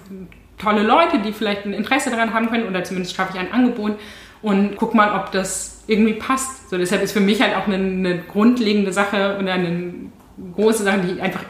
tolle 0.58 0.84
Leute, 0.84 1.20
die 1.20 1.34
vielleicht 1.34 1.66
ein 1.66 1.74
Interesse 1.74 2.10
daran 2.10 2.34
haben 2.34 2.50
können 2.50 2.68
oder 2.68 2.84
zumindest 2.84 3.16
schaffe 3.16 3.34
ich 3.34 3.40
ein 3.40 3.52
Angebot 3.52 4.00
und 4.42 4.76
guck 4.76 4.94
mal, 4.94 5.20
ob 5.20 5.32
das 5.32 5.84
irgendwie 5.88 6.14
passt. 6.14 6.70
So, 6.70 6.78
deshalb 6.78 7.02
ist 7.02 7.12
für 7.12 7.20
mich 7.20 7.42
halt 7.42 7.56
auch 7.56 7.68
eine, 7.68 7.76
eine 7.76 8.20
grundlegende 8.20 8.94
Sache 8.94 9.38
oder 9.40 9.54
eine 9.54 9.94
große 10.56 10.84
Sache, 10.84 11.00
die 11.00 11.14
ich 11.14 11.22
einfach 11.22 11.44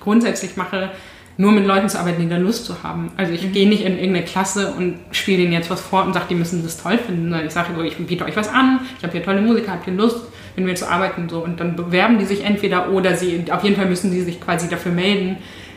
grundsätzlich 0.00 0.56
mache, 0.56 0.90
nur 1.38 1.52
mit 1.52 1.66
Leuten 1.66 1.88
zu 1.88 1.98
arbeiten, 1.98 2.20
die 2.20 2.28
da 2.28 2.36
Lust 2.36 2.66
zu 2.66 2.82
haben. 2.82 3.12
Also 3.16 3.32
ich 3.32 3.44
mhm. 3.44 3.52
gehe 3.52 3.68
nicht 3.68 3.84
in 3.84 3.96
irgendeine 3.96 4.24
Klasse 4.24 4.74
und 4.76 4.98
spiele 5.12 5.38
denen 5.38 5.52
jetzt 5.52 5.70
was 5.70 5.80
vor 5.80 6.04
und 6.04 6.12
sage, 6.12 6.26
die 6.30 6.34
müssen 6.34 6.64
das 6.64 6.82
toll 6.82 6.98
finden, 6.98 7.30
sondern 7.30 7.46
ich 7.46 7.52
sage, 7.52 7.68
so, 7.74 7.82
ich 7.82 7.96
biete 7.96 8.24
euch 8.24 8.36
was 8.36 8.48
an, 8.48 8.80
ich 8.98 9.04
habe 9.04 9.12
hier 9.12 9.22
tolle 9.22 9.40
Musiker, 9.40 9.72
habt 9.72 9.86
ihr 9.86 9.94
Lust, 9.94 10.26
mit 10.56 10.66
mir 10.66 10.74
zu 10.74 10.90
arbeiten 10.90 11.28
so 11.28 11.38
und 11.38 11.60
dann 11.60 11.76
bewerben 11.76 12.18
die 12.18 12.24
sich 12.24 12.44
entweder 12.44 12.90
oder 12.90 13.16
sie, 13.16 13.44
auf 13.52 13.62
jeden 13.62 13.76
Fall 13.76 13.86
müssen 13.86 14.10
sie 14.10 14.22
sich 14.22 14.40
quasi 14.40 14.68
dafür 14.68 14.90
melden, 14.90 15.36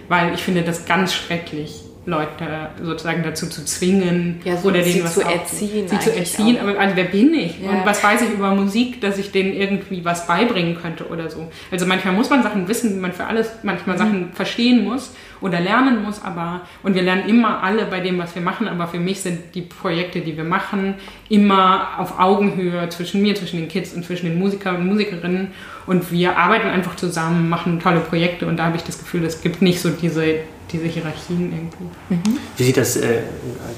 weil 0.09 0.34
ich 0.34 0.41
finde 0.41 0.64
das 0.64 0.86
ganz 0.86 1.14
schrecklich, 1.14 1.84
Leute 2.07 2.70
sozusagen 2.82 3.22
dazu 3.22 3.47
zu 3.47 3.64
zwingen 3.64 4.41
Ja, 4.43 4.57
so 4.57 4.70
oder 4.70 4.82
denen 4.82 5.03
was 5.03 5.14
zu 5.14 5.22
erziehen 5.22 5.88
Sie 5.88 5.99
zu 5.99 6.16
erziehen, 6.16 6.57
auch. 6.57 6.64
aber 6.64 6.80
also 6.80 6.95
wer 6.95 7.03
bin 7.03 7.32
ich? 7.36 7.62
Ja. 7.62 7.70
Und 7.70 7.86
was 7.86 8.03
weiß 8.03 8.24
ich 8.24 8.32
über 8.32 8.55
Musik, 8.55 9.01
dass 9.01 9.20
ich 9.20 9.32
denen 9.32 9.53
irgendwie 9.53 10.03
was 10.03 10.26
beibringen 10.26 10.76
könnte 10.82 11.07
oder 11.09 11.30
so. 11.30 11.51
Also 11.70 11.86
manchmal 11.86 12.16
muss 12.16 12.32
man 12.32 12.41
Sachen 12.41 12.68
wissen, 12.68 12.95
wie 12.95 12.99
man 12.99 13.14
für 13.14 13.26
alles 13.26 13.51
manchmal 13.62 13.97
Mhm. 13.97 13.99
Sachen 13.99 14.30
verstehen 14.34 14.84
muss 14.84 15.12
oder 15.42 15.60
lernen 15.60 16.04
muss, 16.04 16.22
aber 16.24 16.62
und 16.84 16.96
wir 16.96 17.02
lernen 17.02 17.28
immer 17.28 17.64
alle 17.64 17.86
bei 17.86 18.00
dem, 18.00 18.18
was 18.20 18.36
wir 18.36 18.42
machen, 18.42 18.68
aber 18.68 18.88
für 18.88 19.00
mich 19.00 19.22
sind 19.22 19.56
die 19.56 19.62
Projekte, 19.62 20.22
die 20.22 20.38
wir 20.38 20.44
machen, 20.44 20.96
immer 21.30 22.00
auf 22.00 22.20
Augenhöhe 22.20 22.88
zwischen 22.89 23.22
mir, 23.22 23.36
zwischen 23.36 23.60
den 23.60 23.68
Kids 23.68 23.94
und 23.94 24.06
zwischen 24.06 24.28
den 24.28 24.39
Musikern 24.39 24.78
und 24.78 24.88
Musikerinnen 24.88 25.52
und 25.88 26.12
wir 26.12 26.38
arbeiten 26.38 26.68
einfach 26.68 26.96
zusammen, 26.96 27.50
machen 27.50 27.80
tolle 27.80 28.00
Projekte 28.00 28.46
und 28.48 28.58
da 28.58 28.66
habe 28.66 28.78
ich 28.78 28.84
das 28.84 29.00
Gefühl, 29.00 29.26
es 29.26 29.42
gibt 29.42 29.62
nicht 29.62 29.82
so 29.82 29.89
diese, 29.89 30.36
diese 30.72 30.86
Hierarchien 30.86 31.52
irgendwie. 31.52 32.32
Wie 32.58 32.64
sieht 32.64 32.78
das 32.78 32.98
äh, 32.98 33.22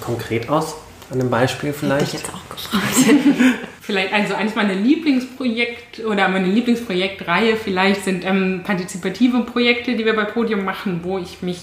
konkret 0.01 0.49
aus? 0.49 0.75
An 1.09 1.19
einem 1.19 1.29
Beispiel 1.29 1.69
Hätte 1.69 1.79
vielleicht? 1.79 2.07
ich 2.07 2.13
jetzt 2.13 2.29
auch 2.29 2.49
gefragt. 2.49 2.83
Vielleicht, 3.85 4.13
also 4.13 4.33
eines 4.35 4.55
meiner 4.55 4.75
Lieblingsprojekte 4.75 6.07
oder 6.07 6.29
meine 6.29 6.47
Lieblingsprojektreihe 6.47 7.57
vielleicht 7.57 8.05
sind 8.05 8.23
ähm, 8.23 8.61
partizipative 8.63 9.41
Projekte, 9.41 9.97
die 9.97 10.05
wir 10.05 10.15
bei 10.15 10.23
Podium 10.23 10.63
machen, 10.63 11.01
wo 11.03 11.17
ich 11.19 11.41
mich 11.41 11.59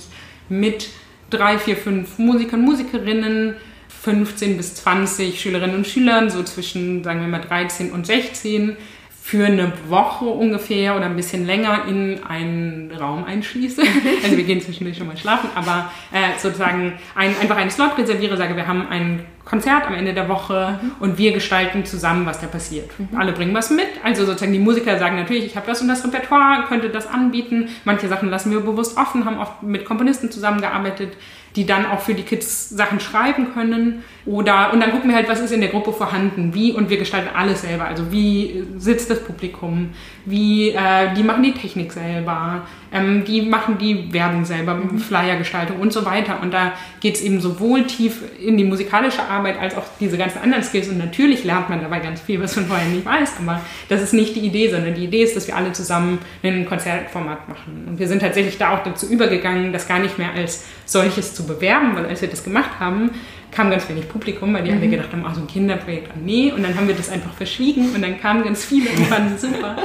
mit 0.50 0.90
drei, 1.30 1.58
vier, 1.58 1.78
fünf 1.78 2.18
Musikern, 2.18 2.60
Musikerinnen, 2.60 3.56
15 4.02 4.58
bis 4.58 4.74
20 4.74 5.40
Schülerinnen 5.40 5.76
und 5.76 5.86
Schülern, 5.86 6.28
so 6.28 6.42
zwischen, 6.42 7.02
sagen 7.04 7.22
wir 7.22 7.28
mal, 7.28 7.40
13 7.40 7.90
und 7.90 8.06
16, 8.06 8.76
für 9.22 9.46
eine 9.46 9.72
Woche 9.88 10.26
ungefähr 10.26 10.96
oder 10.96 11.06
ein 11.06 11.16
bisschen 11.16 11.46
länger 11.46 11.86
in 11.88 12.22
einen 12.24 12.90
Raum 12.92 13.24
einschließe. 13.24 13.82
Also 14.22 14.36
wir 14.36 14.44
gehen 14.44 14.60
zwischendurch 14.60 14.98
schon 14.98 15.06
mal 15.06 15.16
schlafen, 15.16 15.48
aber 15.54 15.90
äh, 16.12 16.38
sozusagen 16.38 16.98
ein, 17.14 17.34
einfach 17.40 17.56
einen 17.56 17.70
Slot 17.70 17.96
reserviere, 17.96 18.36
sage, 18.36 18.56
wir 18.56 18.66
haben 18.66 18.86
ein 18.88 19.24
Konzert 19.51 19.84
am 19.88 19.94
Ende 19.94 20.14
der 20.14 20.28
Woche 20.28 20.78
und 21.01 21.18
wir 21.18 21.32
gestalten 21.32 21.84
zusammen, 21.84 22.24
was 22.24 22.40
da 22.40 22.46
passiert. 22.46 22.88
Alle 23.16 23.32
bringen 23.32 23.53
was 23.53 23.70
mit. 23.70 23.88
Also 24.05 24.24
sozusagen 24.24 24.53
die 24.53 24.61
Musiker 24.61 24.96
sagen 25.01 25.16
natürlich, 25.16 25.44
ich 25.44 25.57
habe 25.57 25.66
das 25.66 25.82
und 25.82 25.88
das 25.88 26.05
Repertoire, 26.05 26.66
könnte 26.68 26.88
das 26.88 27.09
anbieten. 27.09 27.68
Manche 27.84 28.07
Sachen 28.07 28.30
lassen 28.30 28.53
wir 28.53 28.61
bewusst 28.61 28.96
offen, 28.96 29.24
haben 29.24 29.38
oft 29.38 29.64
mit 29.64 29.84
Komponisten 29.84 30.30
zusammengearbeitet, 30.30 31.14
die 31.57 31.66
dann 31.66 31.84
auch 31.84 31.98
für 31.98 32.14
die 32.14 32.22
Kids 32.22 32.70
Sachen 32.70 33.01
schreiben 33.01 33.53
können. 33.53 34.05
Oder, 34.24 34.72
und 34.72 34.78
dann 34.78 34.92
gucken 34.92 35.11
wir 35.11 35.16
halt, 35.16 35.28
was 35.28 35.40
ist 35.40 35.51
in 35.51 35.61
der 35.61 35.70
Gruppe 35.70 35.92
vorhanden, 35.92 36.55
wie, 36.55 36.72
und 36.72 36.88
wir 36.88 36.98
gestalten 36.98 37.30
alles 37.34 37.62
selber. 37.62 37.86
Also 37.86 38.12
wie 38.12 38.64
sitzt 38.76 39.11
das 39.11 39.24
Publikum, 39.24 39.90
wie, 40.26 40.70
äh, 40.70 41.12
die 41.16 41.24
machen 41.24 41.42
die 41.42 41.55
Technik 41.55 41.92
selber, 41.92 42.62
ähm, 42.93 43.24
die 43.24 43.43
machen 43.43 43.78
die 43.78 44.12
Werbung 44.12 44.45
selber, 44.45 44.80
Flyergestaltung 44.99 45.78
und 45.78 45.93
so 45.93 46.05
weiter. 46.05 46.41
Und 46.43 46.53
da 46.53 46.72
geht 47.01 47.16
es 47.16 47.22
eben 47.22 47.41
sowohl 47.41 47.86
tief 47.86 48.22
in 48.41 48.57
die 48.57 48.64
musikalische 48.64 49.22
Arbeit 49.22 49.61
als 49.61 49.76
auch 49.76 49.84
diese 49.99 50.18
ganzen 50.18 50.38
anderen 50.38 50.62
Skills. 50.62 50.88
Und 50.88 50.99
natürlich 50.99 51.45
lernt 51.45 51.68
man 51.68 51.80
dabei 51.80 52.01
ganz 52.01 52.20
viel, 52.20 52.41
was 52.41 52.57
man 52.57 52.66
vorher 52.66 52.88
nicht 52.88 53.05
weiß. 53.05 53.34
Aber 53.41 53.61
das 53.88 54.03
ist 54.03 54.12
nicht 54.12 54.34
die 54.34 54.41
Idee, 54.41 54.70
sondern 54.70 54.95
die 54.95 55.05
Idee 55.05 55.22
ist, 55.22 55.36
dass 55.36 55.47
wir 55.47 55.57
alle 55.57 55.72
zusammen 55.72 56.18
ein 56.43 56.66
Konzertformat 56.66 57.49
machen. 57.49 57.84
Und 57.88 57.99
wir 57.99 58.09
sind 58.09 58.20
tatsächlich 58.20 58.59
da 58.59 58.74
auch 58.74 58.82
dazu 58.82 59.07
übergegangen, 59.07 59.72
das 59.72 59.86
gar 59.86 59.99
nicht 59.99 60.18
mehr 60.18 60.32
als 60.34 60.66
solches 60.84 61.34
zu 61.34 61.47
bewerben, 61.47 61.95
weil 61.95 62.07
als 62.07 62.20
wir 62.20 62.28
das 62.28 62.43
gemacht 62.43 62.80
haben, 62.80 63.11
kam 63.53 63.70
ganz 63.70 63.88
wenig 63.88 64.09
Publikum, 64.09 64.55
weil 64.55 64.62
die 64.62 64.72
alle 64.72 64.88
gedacht 64.88 65.12
haben, 65.12 65.24
ach 65.26 65.34
so 65.34 65.41
ein 65.41 65.47
Kinderprojekt, 65.47 66.09
ah 66.11 66.18
nee. 66.22 66.53
Und 66.53 66.62
dann 66.62 66.76
haben 66.76 66.88
wir 66.88 66.95
das 66.95 67.09
einfach 67.09 67.32
verschwiegen 67.32 67.95
und 67.95 68.03
dann 68.03 68.20
kamen 68.20 68.45
ganz 68.45 68.64
viele 68.64 68.91
und 68.91 69.07
fanden 69.07 69.38
super. 69.38 69.76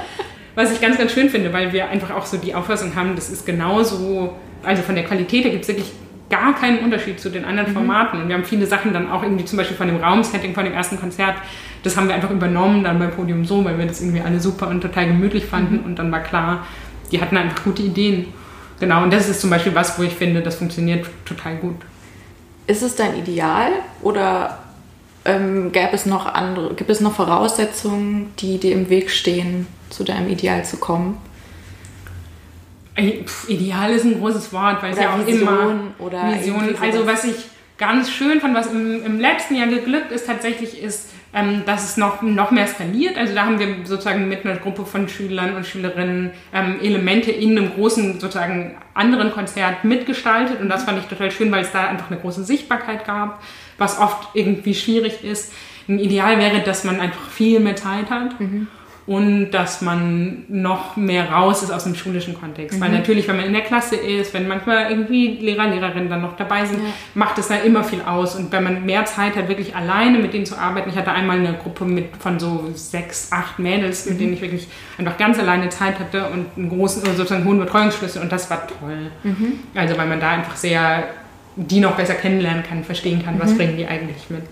Was 0.55 0.71
ich 0.71 0.81
ganz, 0.81 0.97
ganz 0.97 1.11
schön 1.11 1.29
finde, 1.29 1.51
weil 1.53 1.73
wir 1.73 1.89
einfach 1.89 2.11
auch 2.11 2.25
so 2.25 2.37
die 2.37 2.55
Auffassung 2.55 2.95
haben, 2.95 3.15
das 3.15 3.29
ist 3.29 3.45
genauso, 3.45 4.35
also 4.63 4.81
von 4.81 4.95
der 4.95 5.03
Qualität 5.03 5.43
her 5.43 5.51
gibt 5.51 5.63
es 5.63 5.67
wirklich 5.67 5.91
gar 6.29 6.55
keinen 6.55 6.79
Unterschied 6.79 7.19
zu 7.19 7.29
den 7.29 7.45
anderen 7.45 7.73
Formaten. 7.73 8.21
Und 8.21 8.29
wir 8.29 8.35
haben 8.35 8.45
viele 8.45 8.65
Sachen 8.65 8.93
dann 8.93 9.11
auch 9.11 9.21
irgendwie 9.21 9.45
zum 9.45 9.57
Beispiel 9.57 9.77
von 9.77 9.87
dem 9.87 9.97
Raumsetting, 9.97 10.53
von 10.53 10.63
dem 10.63 10.73
ersten 10.73 10.99
Konzert, 10.99 11.35
das 11.83 11.97
haben 11.97 12.07
wir 12.07 12.15
einfach 12.15 12.31
übernommen 12.31 12.83
dann 12.83 12.97
beim 12.97 13.11
Podium 13.11 13.45
so, 13.45 13.63
weil 13.63 13.77
wir 13.77 13.85
das 13.85 14.01
irgendwie 14.01 14.21
alle 14.21 14.39
super 14.39 14.67
und 14.69 14.81
total 14.81 15.07
gemütlich 15.07 15.45
fanden. 15.45 15.79
Und 15.79 15.99
dann 15.99 16.11
war 16.11 16.21
klar, 16.21 16.65
die 17.11 17.21
hatten 17.21 17.37
einfach 17.37 17.63
gute 17.63 17.83
Ideen. 17.83 18.33
Genau, 18.79 19.03
und 19.03 19.13
das 19.13 19.29
ist 19.29 19.39
zum 19.39 19.49
Beispiel 19.49 19.75
was, 19.75 19.99
wo 19.99 20.03
ich 20.03 20.13
finde, 20.13 20.41
das 20.41 20.55
funktioniert 20.55 21.05
total 21.25 21.57
gut. 21.57 21.75
Ist 22.67 22.81
es 22.81 22.95
dein 22.95 23.17
Ideal 23.17 23.71
oder 24.01 24.57
ähm, 25.23 25.71
gäbe 25.71 25.91
es 25.93 26.05
noch 26.05 26.25
andere, 26.25 26.73
gibt 26.73 26.89
es 26.89 26.99
noch 27.01 27.13
Voraussetzungen, 27.13 28.33
die 28.39 28.57
dir 28.57 28.73
im 28.73 28.89
Weg 28.89 29.11
stehen, 29.11 29.67
zu 29.89 30.03
deinem 30.03 30.29
Ideal 30.29 30.65
zu 30.65 30.77
kommen? 30.77 31.17
Ey, 32.95 33.23
pf, 33.25 33.49
Ideal 33.49 33.91
ist 33.91 34.05
ein 34.05 34.19
großes 34.19 34.53
Wort, 34.53 34.81
weil 34.81 34.93
es 34.93 34.99
ja 34.99 35.13
auch 35.13 35.25
Vision 35.25 35.41
immer 35.41 35.75
oder 35.99 36.33
Vision. 36.33 36.75
Also 36.81 37.05
was 37.05 37.25
ich 37.25 37.35
ganz 37.77 38.09
schön 38.09 38.39
fand, 38.39 38.55
was 38.55 38.67
im, 38.67 39.05
im 39.05 39.19
letzten 39.19 39.55
Jahr 39.55 39.67
geglückt 39.67 40.11
ist 40.11 40.27
tatsächlich, 40.27 40.81
ist, 40.81 41.09
ähm, 41.33 41.63
dass 41.65 41.89
es 41.89 41.97
noch, 41.97 42.21
noch 42.21 42.51
mehr 42.51 42.67
skaliert. 42.67 43.17
Also 43.17 43.35
da 43.35 43.45
haben 43.45 43.59
wir 43.59 43.67
sozusagen 43.83 44.29
mit 44.29 44.45
einer 44.45 44.55
Gruppe 44.55 44.85
von 44.85 45.09
Schülern 45.09 45.55
und 45.55 45.65
Schülerinnen 45.65 46.31
ähm, 46.53 46.79
Elemente 46.81 47.31
in 47.31 47.57
einem 47.57 47.73
großen 47.73 48.19
sozusagen 48.21 48.77
anderen 48.93 49.31
Konzert 49.31 49.83
mitgestaltet 49.83 50.61
und 50.61 50.69
das 50.69 50.85
fand 50.85 50.99
ich 50.99 51.05
total 51.05 51.31
schön, 51.31 51.51
weil 51.51 51.63
es 51.63 51.71
da 51.73 51.87
einfach 51.87 52.09
eine 52.09 52.19
große 52.19 52.45
Sichtbarkeit 52.45 53.05
gab, 53.05 53.43
was 53.77 53.99
oft 53.99 54.29
irgendwie 54.33 54.73
schwierig 54.73 55.25
ist. 55.25 55.51
Ein 55.89 55.99
Ideal 55.99 56.39
wäre, 56.39 56.61
dass 56.61 56.85
man 56.85 57.01
einfach 57.01 57.29
viel 57.29 57.59
mehr 57.59 57.75
Zeit 57.75 58.09
hat 58.09 58.39
und 59.07 59.51
dass 59.51 59.81
man 59.81 60.45
noch 60.47 60.95
mehr 60.95 61.31
raus 61.31 61.61
ist 61.61 61.71
aus 61.71 61.83
dem 61.83 61.93
schulischen 61.93 62.33
Kontext. 62.33 62.79
Weil 62.81 62.91
natürlich, 62.91 63.27
wenn 63.27 63.37
man 63.37 63.45
in 63.45 63.53
der 63.53 63.61
Klasse 63.61 63.95
ist, 63.95 64.33
wenn 64.33 64.47
manchmal 64.47 64.89
irgendwie 64.89 65.37
Lehrer, 65.39 65.67
Lehrerinnen 65.67 66.09
dann 66.09 66.23
noch 66.23 66.35
dabei 66.35 66.65
sind, 66.65 66.79
macht 67.13 67.37
es 67.37 67.47
da 67.47 67.55
immer 67.55 67.83
viel 67.83 68.01
aus. 68.01 68.35
Und 68.35 68.51
wenn 68.51 68.63
man 68.63 68.83
mehr 68.83 69.05
Zeit 69.05 69.35
hat, 69.35 69.47
wirklich 69.47 69.75
alleine 69.75 70.17
mit 70.17 70.33
denen 70.33 70.47
zu 70.47 70.57
arbeiten. 70.57 70.89
Ich 70.89 70.95
hatte 70.95 71.11
einmal 71.11 71.37
eine 71.37 71.53
Gruppe 71.53 71.85
mit 71.85 72.17
von 72.17 72.39
so 72.39 72.71
sechs, 72.73 73.31
acht 73.31 73.59
Mädels, 73.59 74.07
mit 74.07 74.19
denen 74.19 74.33
ich 74.33 74.41
wirklich 74.41 74.67
einfach 74.97 75.17
ganz 75.17 75.37
alleine 75.37 75.69
Zeit 75.69 75.99
hatte 75.99 76.29
und 76.29 76.47
einen 76.57 76.69
großen, 76.69 77.03
sozusagen 77.05 77.45
hohen 77.45 77.59
Betreuungsschlüssel 77.59 78.23
und 78.23 78.31
das 78.31 78.49
war 78.49 78.65
toll. 78.65 79.11
Also 79.75 79.97
weil 79.97 80.07
man 80.07 80.19
da 80.19 80.31
einfach 80.31 80.55
sehr 80.55 81.03
die 81.55 81.79
noch 81.79 81.95
besser 81.95 82.15
kennenlernen 82.15 82.63
kann, 82.63 82.83
verstehen 82.83 83.23
kann, 83.23 83.39
was 83.39 83.55
bringen 83.55 83.77
die 83.77 83.87
eigentlich 83.87 84.29
mit. 84.29 84.43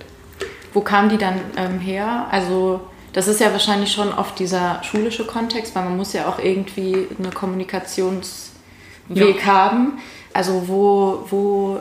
Wo 0.74 0.82
kamen 0.82 1.10
die 1.10 1.18
dann 1.18 1.36
ähm, 1.58 1.80
her? 1.80 2.28
Also 2.32 2.82
das 3.14 3.28
ist 3.28 3.40
ja 3.40 3.52
wahrscheinlich 3.52 3.92
schon 3.92 4.12
oft 4.12 4.38
dieser 4.40 4.82
schulische 4.84 5.26
Kontext, 5.26 5.76
weil 5.76 5.86
man 5.86 5.98
muss 5.98 6.14
ja 6.14 6.28
auch 6.28 6.40
irgendwie 6.40 7.08
einen 7.18 7.34
Kommunikationsweg 7.34 9.46
haben. 9.46 10.00
Also 10.34 10.68
wo, 10.68 11.26
wo, 11.30 11.80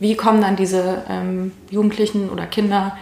wie 0.00 0.16
kommen 0.16 0.40
dann 0.40 0.56
diese 0.56 1.04
ähm, 1.08 1.52
Jugendlichen 1.70 2.28
oder 2.28 2.46
Kinder 2.46 2.98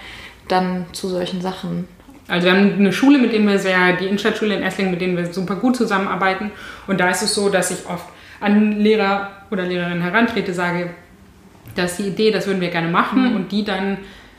dann 0.48 0.86
zu 0.92 1.08
solchen 1.08 1.40
Sachen? 1.40 1.88
Also 2.28 2.46
wir 2.46 2.52
haben 2.52 2.74
eine 2.74 2.92
Schule, 2.92 3.18
mit 3.18 3.32
denen 3.32 3.48
wir 3.48 3.58
sehr, 3.58 3.96
die 3.96 4.04
Innenstadtschule 4.04 4.54
in 4.54 4.62
Esslingen, 4.62 4.92
mit 4.92 5.00
denen 5.00 5.16
wir 5.16 5.32
super 5.32 5.56
gut 5.56 5.76
zusammenarbeiten. 5.76 6.52
Und 6.86 7.00
da 7.00 7.10
ist 7.10 7.22
es 7.22 7.34
so, 7.34 7.48
dass 7.48 7.72
ich 7.72 7.88
oft 7.88 8.06
an 8.40 8.78
Lehrer 8.78 9.30
oder 9.50 9.64
Lehrerinnen 9.64 10.02
herantrete, 10.02 10.54
sage, 10.54 10.90
das 11.74 11.92
ist 11.92 11.98
die 11.98 12.08
Idee, 12.08 12.30
das 12.30 12.46
würden 12.46 12.60
wir 12.60 12.70
gerne 12.70 12.88
machen. 12.88 13.34
Und 13.34 13.50
die 13.50 13.64
dann, 13.64 13.98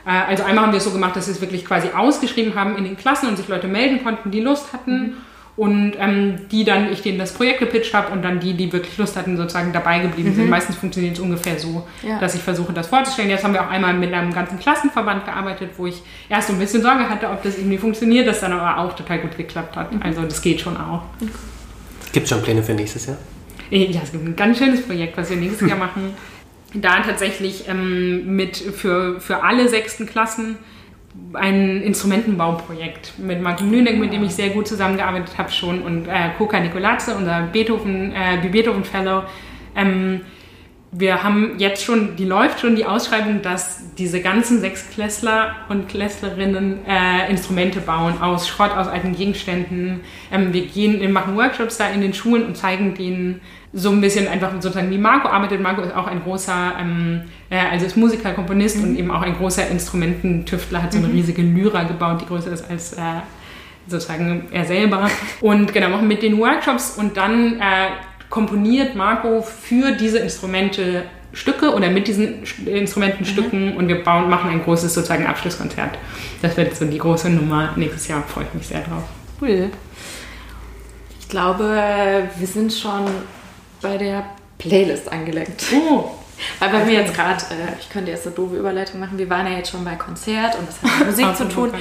also 0.09 0.43
einmal 0.43 0.65
haben 0.65 0.71
wir 0.73 0.77
es 0.77 0.83
so 0.83 0.91
gemacht, 0.91 1.15
dass 1.15 1.27
wir 1.27 1.33
es 1.35 1.41
wirklich 1.41 1.65
quasi 1.65 1.89
ausgeschrieben 1.95 2.55
haben 2.55 2.75
in 2.77 2.83
den 2.83 2.97
Klassen 2.97 3.27
und 3.29 3.37
sich 3.37 3.47
Leute 3.47 3.67
melden 3.67 4.03
konnten, 4.03 4.31
die 4.31 4.41
Lust 4.41 4.73
hatten. 4.73 5.13
Und 5.57 5.93
ähm, 5.99 6.47
die 6.49 6.63
dann, 6.63 6.91
ich 6.93 7.01
denen 7.01 7.19
das 7.19 7.33
Projekt 7.33 7.59
gepitcht 7.59 7.93
habe 7.93 8.11
und 8.13 8.23
dann 8.23 8.39
die, 8.39 8.53
die 8.53 8.71
wirklich 8.71 8.97
Lust 8.97 9.17
hatten, 9.17 9.35
sozusagen 9.35 9.73
dabei 9.73 9.99
geblieben 9.99 10.33
sind. 10.33 10.49
Meistens 10.49 10.77
funktioniert 10.77 11.15
es 11.15 11.19
ungefähr 11.19 11.59
so, 11.59 11.85
Ja. 12.03 12.17
dass 12.19 12.33
ich 12.35 12.41
versuche, 12.41 12.71
das 12.71 12.87
vorzustellen. 12.87 13.29
Jetzt 13.29 13.43
haben 13.43 13.53
wir 13.53 13.61
auch 13.61 13.69
einmal 13.69 13.93
mit 13.93 14.13
einem 14.13 14.33
ganzen 14.33 14.57
Klassenverband 14.59 15.25
gearbeitet, 15.25 15.71
wo 15.77 15.87
ich 15.87 16.01
erst 16.29 16.47
so 16.47 16.53
ein 16.53 16.59
bisschen 16.59 16.81
Sorge 16.81 17.07
hatte, 17.09 17.29
ob 17.29 17.43
das 17.43 17.57
irgendwie 17.57 17.77
funktioniert, 17.77 18.27
das 18.27 18.39
dann 18.39 18.53
aber 18.53 18.81
auch 18.81 18.95
total 18.95 19.19
gut 19.19 19.35
geklappt 19.37 19.75
hat. 19.75 19.89
Also 19.99 20.21
das 20.23 20.41
geht 20.41 20.61
schon 20.61 20.77
auch. 20.77 21.03
Gibt 22.13 22.23
es 22.23 22.29
schon 22.29 22.41
Pläne 22.41 22.63
für 22.63 22.73
nächstes 22.73 23.07
Jahr? 23.07 23.17
Ja, 23.69 24.01
es 24.01 24.11
gibt 24.13 24.25
ein 24.25 24.35
ganz 24.37 24.57
schönes 24.57 24.81
Projekt, 24.87 25.17
was 25.17 25.29
wir 25.29 25.37
nächstes 25.37 25.67
Jahr 25.69 25.77
machen. 25.77 26.13
Da 26.73 27.01
tatsächlich 27.01 27.67
ähm, 27.67 28.35
mit 28.35 28.55
für, 28.55 29.19
für 29.19 29.43
alle 29.43 29.67
sechsten 29.67 30.05
Klassen 30.05 30.57
ein 31.33 31.81
Instrumentenbauprojekt 31.81 33.19
mit 33.19 33.41
Martin 33.41 33.69
Lüneck, 33.71 33.97
mit 33.97 34.13
dem 34.13 34.23
ich 34.23 34.33
sehr 34.33 34.49
gut 34.51 34.67
zusammengearbeitet 34.67 35.37
habe 35.37 35.51
schon 35.51 35.81
und 35.81 36.07
äh, 36.07 36.29
Koka 36.37 36.59
Nicolazze, 36.59 37.15
unser 37.15 37.41
Beethoven, 37.51 38.13
äh, 38.13 38.47
Beethoven 38.49 38.85
Fellow. 38.85 39.23
Ähm, 39.75 40.21
wir 40.93 41.23
haben 41.23 41.53
jetzt 41.57 41.85
schon, 41.85 42.17
die 42.17 42.25
läuft 42.25 42.59
schon 42.59 42.75
die 42.75 42.85
Ausschreibung, 42.85 43.41
dass 43.41 43.81
diese 43.97 44.19
ganzen 44.19 44.59
Sechsklässler 44.59 45.55
und 45.69 45.87
Klässlerinnen 45.87 46.85
äh, 46.85 47.29
Instrumente 47.29 47.79
bauen 47.79 48.21
aus 48.21 48.49
Schrott, 48.49 48.71
aus 48.71 48.87
alten 48.87 49.15
Gegenständen. 49.15 50.01
Ähm, 50.33 50.51
wir 50.51 50.65
gehen, 50.65 50.99
wir 50.99 51.07
machen 51.07 51.37
Workshops 51.37 51.77
da 51.77 51.87
in 51.87 52.01
den 52.01 52.13
Schulen 52.13 52.45
und 52.45 52.57
zeigen 52.57 52.93
denen 52.93 53.39
so 53.71 53.89
ein 53.89 54.01
bisschen 54.01 54.27
einfach 54.27 54.51
sozusagen, 54.55 54.91
wie 54.91 54.97
Marco 54.97 55.29
arbeitet. 55.29 55.61
Marco 55.61 55.81
ist 55.81 55.95
auch 55.95 56.07
ein 56.07 56.23
großer, 56.23 56.73
ähm, 56.81 57.21
äh, 57.49 57.57
also 57.71 57.85
ist 57.85 57.95
Musiker, 57.95 58.33
Komponist 58.33 58.83
und 58.83 58.97
eben 58.97 59.11
auch 59.11 59.21
ein 59.21 59.37
großer 59.37 59.69
Instrumententüftler, 59.69 60.83
hat 60.83 60.91
so 60.91 60.99
eine 60.99 61.07
riesige 61.07 61.41
Lyra 61.41 61.83
gebaut, 61.83 62.19
die 62.19 62.25
größer 62.25 62.51
ist 62.51 62.69
als 62.69 62.93
äh, 62.93 63.21
sozusagen 63.87 64.47
er 64.51 64.65
selber. 64.65 65.09
Und 65.39 65.73
genau, 65.73 65.87
machen 65.89 66.09
mit 66.09 66.21
den 66.21 66.37
Workshops 66.37 66.97
und 66.97 67.15
dann 67.15 67.59
äh, 67.61 67.91
komponiert 68.31 68.95
Marco 68.95 69.43
für 69.43 69.91
diese 69.91 70.17
Instrumente 70.17 71.03
Stücke 71.33 71.73
oder 71.73 71.89
mit 71.89 72.07
diesen 72.07 72.43
Instrumentenstücken 72.65 73.71
mhm. 73.71 73.77
und 73.77 73.87
wir 73.87 74.03
bauen, 74.03 74.29
machen 74.29 74.49
ein 74.49 74.63
großes 74.63 74.93
sozusagen 74.93 75.27
Abschlusskonzert. 75.27 75.97
Das 76.41 76.57
wird 76.57 76.75
so 76.75 76.85
die 76.85 76.97
große 76.97 77.29
Nummer. 77.29 77.73
Nächstes 77.75 78.07
Jahr 78.07 78.23
freue 78.23 78.45
ich 78.45 78.53
mich 78.53 78.67
sehr 78.67 78.81
drauf. 78.81 79.03
Cool. 79.39 79.69
Ich 81.19 81.29
glaube, 81.29 82.27
wir 82.35 82.47
sind 82.47 82.73
schon 82.73 83.05
bei 83.81 83.97
der 83.97 84.25
Playlist 84.57 85.11
angelenkt. 85.11 85.63
Oh, 85.73 86.11
weil 86.59 86.69
bei 86.69 86.85
mir 86.85 86.93
jetzt 87.01 87.13
gerade, 87.13 87.41
äh, 87.51 87.79
ich 87.79 87.89
könnte 87.89 88.11
jetzt 88.11 88.25
eine 88.25 88.35
doofe 88.35 88.55
Überleitung 88.55 88.99
machen, 88.99 89.17
wir 89.17 89.29
waren 89.29 89.45
ja 89.47 89.53
jetzt 89.57 89.71
schon 89.71 89.83
bei 89.83 89.95
Konzert 89.95 90.57
und 90.57 90.67
das 90.67 90.81
hat 90.81 90.99
mit 90.99 91.07
Musik 91.09 91.35
zu 91.35 91.49
tun. 91.49 91.71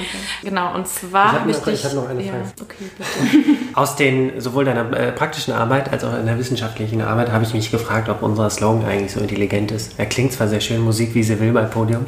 Genau, 0.43 0.75
und 0.75 0.87
zwar 0.87 1.33
habe 1.33 1.51
ich, 1.51 1.57
hab 1.57 1.67
ich, 1.67 1.73
ich 1.73 1.85
habe 1.85 1.95
noch 1.95 2.09
eine 2.09 2.23
Frage. 2.23 2.37
Ja, 2.37 2.63
okay, 2.63 2.85
bitte. 2.97 3.59
Aus 3.73 3.95
den, 3.95 4.39
sowohl 4.39 4.65
deiner 4.65 4.91
äh, 4.93 5.11
praktischen 5.11 5.53
Arbeit 5.53 5.91
als 5.91 6.03
auch 6.03 6.17
in 6.17 6.25
der 6.25 6.37
wissenschaftlichen 6.37 7.01
Arbeit 7.01 7.31
habe 7.31 7.43
ich 7.43 7.53
mich 7.53 7.71
gefragt, 7.71 8.09
ob 8.09 8.21
unser 8.21 8.49
Slogan 8.49 8.85
eigentlich 8.85 9.11
so 9.11 9.19
intelligent 9.19 9.71
ist. 9.71 9.93
Er 9.97 10.05
klingt 10.05 10.33
zwar 10.33 10.47
sehr 10.47 10.61
schön, 10.61 10.81
Musik 10.81 11.15
wie 11.15 11.23
sie 11.23 11.39
will 11.39 11.51
bei 11.51 11.63
Podium, 11.63 12.05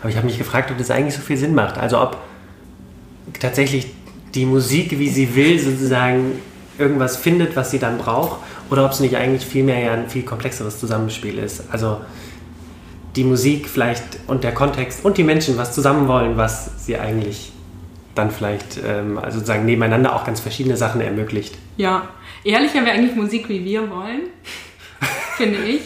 aber 0.00 0.10
ich 0.10 0.16
habe 0.16 0.26
mich 0.26 0.38
gefragt, 0.38 0.70
ob 0.70 0.78
das 0.78 0.90
eigentlich 0.90 1.14
so 1.14 1.20
viel 1.20 1.36
Sinn 1.36 1.54
macht. 1.54 1.78
Also 1.78 2.00
ob 2.00 2.18
tatsächlich 3.40 3.88
die 4.34 4.46
Musik, 4.46 4.98
wie 4.98 5.08
sie 5.08 5.34
will, 5.34 5.58
sozusagen 5.58 6.40
irgendwas 6.78 7.16
findet, 7.16 7.56
was 7.56 7.70
sie 7.70 7.78
dann 7.78 7.98
braucht 7.98 8.40
oder 8.70 8.84
ob 8.84 8.92
es 8.92 9.00
nicht 9.00 9.16
eigentlich 9.16 9.44
vielmehr 9.44 9.78
ja 9.80 9.92
ein 9.92 10.08
viel 10.08 10.22
komplexeres 10.22 10.78
Zusammenspiel 10.78 11.38
ist. 11.38 11.64
Also 11.70 12.00
die 13.16 13.24
Musik 13.24 13.68
vielleicht 13.68 14.20
und 14.26 14.44
der 14.44 14.52
Kontext 14.52 15.04
und 15.04 15.18
die 15.18 15.24
Menschen 15.24 15.58
was 15.58 15.74
zusammen 15.74 16.08
wollen, 16.08 16.36
was 16.36 16.84
sie 16.84 16.98
eigentlich 16.98 17.52
dann 18.14 18.30
vielleicht 18.30 18.80
ähm, 18.84 19.18
also 19.18 19.38
sozusagen 19.38 19.64
nebeneinander 19.64 20.14
auch 20.14 20.24
ganz 20.24 20.40
verschiedene 20.40 20.76
Sachen 20.76 21.00
ermöglicht. 21.00 21.56
Ja, 21.76 22.08
ehrlicher 22.44 22.84
wäre 22.84 22.92
eigentlich 22.92 23.14
Musik, 23.14 23.48
wie 23.48 23.64
wir 23.64 23.88
wollen, 23.90 24.22
finde 25.36 25.58
ich. 25.58 25.82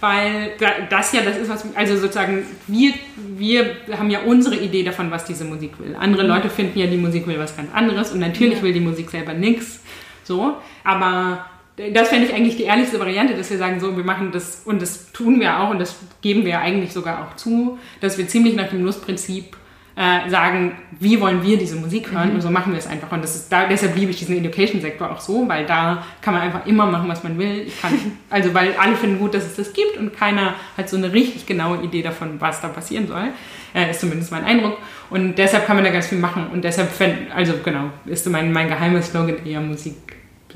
Weil 0.00 0.52
das 0.90 1.12
ja 1.12 1.22
das 1.22 1.38
ist, 1.38 1.48
was, 1.48 1.64
also 1.74 1.96
sozusagen, 1.96 2.44
wir, 2.66 2.92
wir 3.16 3.76
haben 3.98 4.10
ja 4.10 4.20
unsere 4.20 4.56
Idee 4.56 4.82
davon, 4.82 5.10
was 5.10 5.24
diese 5.24 5.44
Musik 5.44 5.78
will. 5.78 5.96
Andere 5.98 6.24
mhm. 6.24 6.28
Leute 6.28 6.50
finden 6.50 6.78
ja, 6.78 6.86
die 6.86 6.98
Musik 6.98 7.26
will 7.26 7.38
was 7.38 7.56
ganz 7.56 7.72
anderes 7.72 8.12
und 8.12 8.20
natürlich 8.20 8.58
ja. 8.58 8.62
will 8.62 8.72
die 8.74 8.80
Musik 8.80 9.10
selber 9.10 9.32
nichts. 9.32 9.80
So, 10.26 10.56
aber 10.82 11.46
das 11.92 12.08
fände 12.08 12.26
ich 12.26 12.34
eigentlich 12.34 12.56
die 12.56 12.64
ehrlichste 12.64 12.98
Variante, 12.98 13.34
dass 13.34 13.50
wir 13.50 13.58
sagen, 13.58 13.80
so, 13.80 13.96
wir 13.96 14.04
machen 14.04 14.32
das, 14.32 14.62
und 14.64 14.80
das 14.80 15.12
tun 15.12 15.40
wir 15.40 15.60
auch, 15.60 15.70
und 15.70 15.78
das 15.78 15.96
geben 16.22 16.44
wir 16.44 16.60
eigentlich 16.60 16.92
sogar 16.92 17.26
auch 17.26 17.36
zu, 17.36 17.78
dass 18.00 18.18
wir 18.18 18.26
ziemlich 18.26 18.54
nach 18.56 18.68
dem 18.68 18.84
Lustprinzip 18.84 19.56
äh, 19.96 20.28
sagen, 20.28 20.72
wie 21.00 21.20
wollen 21.20 21.42
wir 21.42 21.56
diese 21.56 21.76
Musik 21.76 22.12
hören, 22.12 22.30
mhm. 22.30 22.34
und 22.36 22.40
so 22.42 22.50
machen 22.50 22.72
wir 22.72 22.78
es 22.78 22.86
einfach. 22.86 23.10
Und 23.12 23.22
das 23.22 23.34
ist 23.34 23.50
da, 23.50 23.66
deshalb 23.66 23.96
liebe 23.96 24.10
ich 24.10 24.18
diesen 24.18 24.36
Education-Sektor 24.36 25.10
auch 25.10 25.20
so, 25.20 25.48
weil 25.48 25.64
da 25.64 26.04
kann 26.20 26.34
man 26.34 26.42
einfach 26.42 26.66
immer 26.66 26.86
machen, 26.86 27.08
was 27.08 27.22
man 27.22 27.38
will. 27.38 27.64
Ich 27.66 27.80
kann, 27.80 27.92
also, 28.30 28.52
weil 28.54 28.74
alle 28.76 28.94
finden 28.94 29.18
gut, 29.18 29.34
dass 29.34 29.44
es 29.44 29.56
das 29.56 29.72
gibt, 29.72 29.96
und 29.96 30.14
keiner 30.14 30.54
hat 30.76 30.88
so 30.88 30.96
eine 30.96 31.12
richtig 31.12 31.46
genaue 31.46 31.82
Idee 31.82 32.02
davon, 32.02 32.40
was 32.40 32.60
da 32.60 32.68
passieren 32.68 33.08
soll. 33.08 33.28
Äh, 33.74 33.90
ist 33.90 34.00
zumindest 34.00 34.30
mein 34.30 34.44
Eindruck. 34.44 34.78
Und 35.10 35.36
deshalb 35.36 35.66
kann 35.66 35.76
man 35.76 35.84
da 35.84 35.90
ganz 35.90 36.08
viel 36.08 36.18
machen. 36.18 36.48
Und 36.52 36.62
deshalb, 36.62 36.90
fänd, 36.90 37.34
also 37.34 37.54
genau, 37.64 37.90
ist 38.04 38.28
mein, 38.28 38.52
mein 38.52 38.68
geheimes 38.68 39.08
Slogan 39.08 39.44
eher 39.44 39.60
Musik 39.60 39.96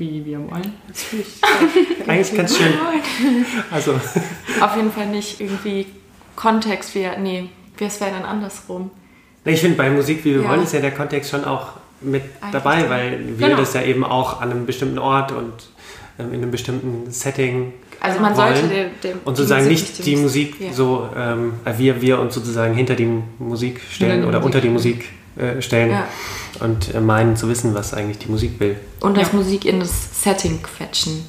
wie 0.01 0.25
wir 0.25 0.39
wollen. 0.39 0.73
Eigentlich 2.07 2.35
ganz 2.35 2.57
schön. 2.57 2.73
Also. 3.69 3.93
Auf 4.59 4.75
jeden 4.75 4.91
Fall 4.91 5.05
nicht 5.07 5.39
irgendwie 5.39 5.85
Kontext, 6.35 6.95
wie, 6.95 7.07
nee, 7.19 7.49
es 7.79 8.01
wäre 8.01 8.11
dann 8.11 8.25
andersrum. 8.25 8.89
Ich 9.43 9.61
finde, 9.61 9.77
bei 9.77 9.89
Musik, 9.89 10.23
wie 10.23 10.35
wir 10.35 10.43
ja. 10.43 10.49
wollen, 10.49 10.63
ist 10.63 10.73
ja 10.73 10.79
der 10.79 10.91
Kontext 10.91 11.31
schon 11.31 11.45
auch 11.45 11.69
mit 12.01 12.23
Eigentlich 12.23 12.51
dabei, 12.51 12.89
weil 12.89 13.19
wir 13.37 13.47
genau. 13.47 13.59
das 13.59 13.73
ja 13.73 13.83
eben 13.83 14.03
auch 14.03 14.41
an 14.41 14.51
einem 14.51 14.65
bestimmten 14.65 14.99
Ort 14.99 15.31
und 15.31 15.53
ähm, 16.19 16.33
in 16.33 16.41
einem 16.41 16.51
bestimmten 16.51 17.11
Setting 17.11 17.73
also 17.99 18.19
man 18.19 18.35
wollen. 18.35 18.55
sollte 18.55 18.67
dem, 18.67 18.89
dem 19.03 19.19
und 19.23 19.37
sozusagen 19.37 19.67
nicht 19.67 20.03
die 20.05 20.15
Musik 20.15 20.55
ja. 20.59 20.73
so 20.73 21.07
ähm, 21.15 21.53
wir 21.77 22.01
wir 22.01 22.19
uns 22.19 22.33
sozusagen 22.33 22.73
hinter 22.73 22.95
die 22.95 23.07
Musik 23.37 23.79
stellen 23.91 24.23
oder 24.23 24.39
Musik. 24.39 24.45
unter 24.45 24.61
die 24.61 24.69
Musik 24.69 25.09
äh, 25.37 25.61
stellen 25.61 25.91
ja. 25.91 26.07
und 26.59 26.93
äh, 26.93 26.99
meinen 26.99 27.35
zu 27.35 27.47
wissen, 27.47 27.75
was 27.75 27.93
eigentlich 27.93 28.17
die 28.17 28.31
Musik 28.31 28.59
will. 28.59 28.75
Und 29.01 29.17
das 29.17 29.31
ja. 29.31 29.37
Musik 29.37 29.65
in 29.65 29.79
das 29.79 30.23
Setting 30.23 30.61
quetschen. 30.63 31.23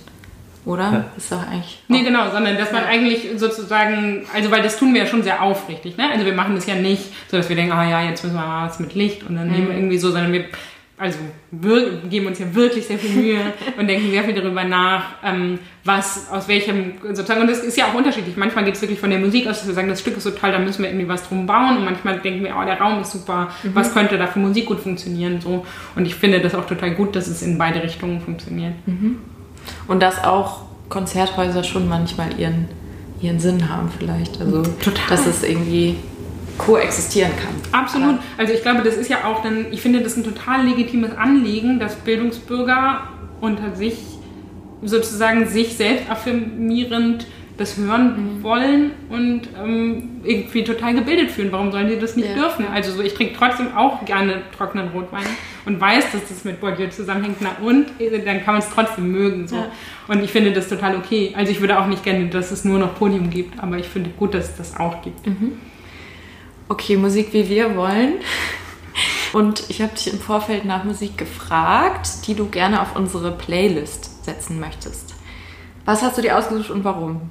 Oder? 0.64 0.82
Ja. 0.82 1.04
Ist 1.16 1.32
doch 1.32 1.46
eigentlich. 1.46 1.82
Nee, 1.88 2.02
genau, 2.02 2.30
sondern 2.30 2.56
dass 2.56 2.70
man 2.70 2.84
eigentlich 2.84 3.28
sozusagen, 3.36 4.24
also 4.32 4.50
weil 4.50 4.62
das 4.62 4.78
tun 4.78 4.94
wir 4.94 5.02
ja 5.02 5.06
schon 5.06 5.22
sehr 5.22 5.42
aufrichtig, 5.42 5.96
ne? 5.96 6.10
Also 6.10 6.24
wir 6.24 6.34
machen 6.34 6.54
das 6.54 6.66
ja 6.66 6.76
nicht 6.76 7.02
so, 7.28 7.36
dass 7.36 7.48
wir 7.48 7.56
denken, 7.56 7.72
ah 7.72 7.84
oh 7.84 7.90
ja, 7.90 8.02
jetzt 8.02 8.22
müssen 8.22 8.36
wir 8.36 8.46
mal 8.46 8.66
was 8.68 8.78
mit 8.78 8.94
Licht 8.94 9.24
und 9.24 9.34
dann 9.36 9.48
mhm. 9.48 9.52
nehmen 9.52 9.68
wir 9.68 9.76
irgendwie 9.76 9.98
so, 9.98 10.10
sondern 10.10 10.32
wir 10.32 10.44
also 11.02 11.18
wir 11.50 11.98
geben 12.08 12.28
uns 12.28 12.38
ja 12.38 12.54
wirklich 12.54 12.86
sehr 12.86 12.96
viel 12.96 13.10
Mühe 13.10 13.40
und 13.76 13.88
denken 13.88 14.12
sehr 14.12 14.22
viel 14.22 14.34
darüber 14.34 14.62
nach, 14.62 15.16
ähm, 15.24 15.58
was 15.84 16.30
aus 16.30 16.46
welchem 16.46 16.92
sozusagen, 17.02 17.40
und 17.40 17.50
das 17.50 17.58
ist 17.58 17.76
ja 17.76 17.86
auch 17.86 17.94
unterschiedlich. 17.94 18.36
Manchmal 18.36 18.64
geht 18.64 18.76
es 18.76 18.82
wirklich 18.82 19.00
von 19.00 19.10
der 19.10 19.18
Musik 19.18 19.48
aus, 19.48 19.58
dass 19.58 19.66
wir 19.66 19.74
sagen, 19.74 19.88
das 19.88 20.00
Stück 20.00 20.16
ist 20.16 20.22
so 20.22 20.30
toll, 20.30 20.52
da 20.52 20.60
müssen 20.60 20.84
wir 20.84 20.90
irgendwie 20.90 21.08
was 21.08 21.26
drum 21.26 21.44
bauen 21.44 21.78
und 21.78 21.84
manchmal 21.84 22.20
denken 22.20 22.44
wir, 22.44 22.54
oh, 22.56 22.64
der 22.64 22.78
Raum 22.78 23.00
ist 23.00 23.10
super, 23.10 23.50
mhm. 23.64 23.74
was 23.74 23.92
könnte 23.92 24.16
da 24.16 24.28
für 24.28 24.38
Musik 24.38 24.66
gut 24.66 24.78
funktionieren, 24.78 25.40
so. 25.40 25.66
Und 25.96 26.06
ich 26.06 26.14
finde 26.14 26.40
das 26.40 26.54
auch 26.54 26.66
total 26.66 26.92
gut, 26.92 27.16
dass 27.16 27.26
es 27.26 27.42
in 27.42 27.58
beide 27.58 27.82
Richtungen 27.82 28.20
funktioniert. 28.20 28.74
Mhm. 28.86 29.18
Und 29.88 30.00
dass 30.00 30.22
auch 30.24 30.62
Konzerthäuser 30.88 31.64
schon 31.64 31.88
manchmal 31.88 32.38
ihren, 32.38 32.68
ihren 33.20 33.40
Sinn 33.40 33.68
haben 33.68 33.90
vielleicht, 33.96 34.40
also 34.40 34.62
total. 34.62 35.08
dass 35.08 35.26
es 35.26 35.42
irgendwie 35.42 35.96
koexistieren 36.58 37.32
kann. 37.36 37.80
Absolut. 37.80 38.18
Also 38.36 38.52
ich 38.52 38.62
glaube, 38.62 38.82
das 38.82 38.96
ist 38.96 39.08
ja 39.08 39.24
auch 39.24 39.42
dann, 39.42 39.66
ich 39.70 39.80
finde 39.80 40.00
das 40.02 40.16
ein 40.16 40.24
total 40.24 40.66
legitimes 40.66 41.16
Anliegen, 41.16 41.80
dass 41.80 41.96
Bildungsbürger 41.96 43.08
unter 43.40 43.74
sich 43.74 43.96
sozusagen 44.82 45.46
sich 45.46 45.76
selbst 45.76 46.10
affirmierend 46.10 47.26
das 47.56 47.76
hören 47.76 48.38
mhm. 48.38 48.42
wollen 48.42 48.90
und 49.10 49.42
ähm, 49.62 50.20
irgendwie 50.24 50.64
total 50.64 50.94
gebildet 50.94 51.30
fühlen. 51.30 51.52
Warum 51.52 51.70
sollen 51.70 51.88
die 51.88 51.98
das 51.98 52.16
nicht 52.16 52.28
ja. 52.28 52.34
dürfen? 52.34 52.66
Also 52.72 52.92
so, 52.92 53.02
ich 53.02 53.14
trinke 53.14 53.34
trotzdem 53.36 53.74
auch 53.76 54.04
gerne 54.04 54.42
trockenen 54.56 54.88
Rotwein 54.88 55.26
und 55.64 55.80
weiß, 55.80 56.12
dass 56.12 56.28
das 56.28 56.44
mit 56.44 56.60
Bourdieu 56.60 56.88
zusammenhängt. 56.88 57.36
Na 57.40 57.56
und? 57.64 57.86
Dann 57.98 58.44
kann 58.44 58.54
man 58.54 58.62
es 58.62 58.70
trotzdem 58.70 59.12
mögen. 59.12 59.46
So. 59.46 59.56
Ja. 59.56 59.70
Und 60.08 60.24
ich 60.24 60.30
finde 60.30 60.52
das 60.52 60.68
total 60.68 60.96
okay. 60.96 61.34
Also 61.36 61.52
ich 61.52 61.60
würde 61.60 61.78
auch 61.78 61.86
nicht 61.86 62.02
gerne, 62.02 62.26
dass 62.26 62.50
es 62.50 62.64
nur 62.64 62.78
noch 62.78 62.94
Podium 62.94 63.30
gibt, 63.30 63.62
aber 63.62 63.78
ich 63.78 63.86
finde 63.86 64.10
gut, 64.10 64.34
dass 64.34 64.50
es 64.50 64.56
das 64.56 64.76
auch 64.76 65.02
gibt. 65.02 65.26
Mhm 65.26 65.52
okay, 66.72 66.96
Musik 66.96 67.32
wie 67.32 67.48
wir 67.48 67.76
wollen. 67.76 68.14
Und 69.32 69.70
ich 69.70 69.80
habe 69.80 69.94
dich 69.94 70.12
im 70.12 70.18
Vorfeld 70.18 70.64
nach 70.64 70.84
Musik 70.84 71.16
gefragt, 71.16 72.26
die 72.26 72.34
du 72.34 72.48
gerne 72.48 72.82
auf 72.82 72.96
unsere 72.96 73.32
Playlist 73.32 74.24
setzen 74.24 74.58
möchtest. 74.58 75.14
Was 75.84 76.02
hast 76.02 76.18
du 76.18 76.22
dir 76.22 76.36
ausgesucht 76.36 76.70
und 76.70 76.84
warum? 76.84 77.30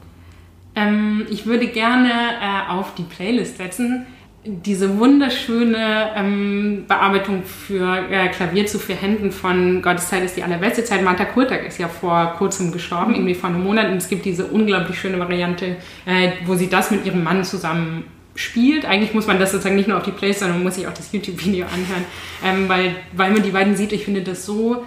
Ähm, 0.76 1.26
ich 1.30 1.46
würde 1.46 1.68
gerne 1.68 2.10
äh, 2.10 2.72
auf 2.72 2.96
die 2.96 3.04
Playlist 3.04 3.58
setzen 3.58 4.06
diese 4.44 4.98
wunderschöne 4.98 6.12
ähm, 6.16 6.86
Bearbeitung 6.88 7.44
für 7.44 8.10
äh, 8.10 8.28
Klavier 8.30 8.66
zu 8.66 8.80
vier 8.80 8.96
Händen 8.96 9.32
von 9.32 9.84
Gottes 9.84 10.10
Zeit 10.10 10.24
ist 10.24 10.36
die 10.36 10.42
allerbeste 10.42 10.84
Zeit. 10.84 11.04
Martha 11.04 11.26
Kurtak 11.26 11.66
ist 11.66 11.78
ja 11.78 11.88
vor 11.88 12.34
kurzem 12.38 12.72
gestorben, 12.72 13.14
irgendwie 13.14 13.36
vor 13.36 13.50
einem 13.50 13.64
Monat. 13.64 13.92
Und 13.92 13.98
es 13.98 14.10
gibt 14.10 14.26
diese 14.26 14.48
unglaublich 14.48 15.00
schöne 15.00 15.20
Variante, 15.20 15.78
äh, 16.06 16.32
wo 16.46 16.56
sie 16.56 16.70
das 16.70 16.90
mit 16.90 17.06
ihrem 17.06 17.24
Mann 17.24 17.44
zusammen 17.44 18.06
spielt. 18.34 18.86
Eigentlich 18.86 19.14
muss 19.14 19.28
man 19.28 19.38
das 19.38 19.52
sozusagen 19.52 19.76
nicht 19.76 19.88
nur 19.88 19.98
auf 19.98 20.04
die 20.04 20.12
Plays, 20.12 20.40
sondern 20.40 20.58
man 20.58 20.64
muss 20.64 20.76
sich 20.76 20.88
auch 20.88 20.94
das 20.94 21.12
YouTube-Video 21.12 21.68
anhören, 21.68 22.06
ähm, 22.44 22.68
weil, 22.68 22.96
weil 23.14 23.32
man 23.32 23.44
die 23.44 23.52
beiden 23.52 23.76
sieht. 23.76 23.92
Ich 23.92 24.06
finde 24.06 24.22
das 24.22 24.46
so 24.48 24.84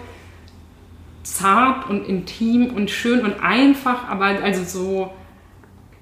zart 1.23 1.89
und 1.89 2.09
intim 2.09 2.75
und 2.75 2.91
schön 2.91 3.21
und 3.21 3.41
einfach, 3.41 4.09
aber 4.09 4.25
also 4.43 4.65
so, 4.65 5.13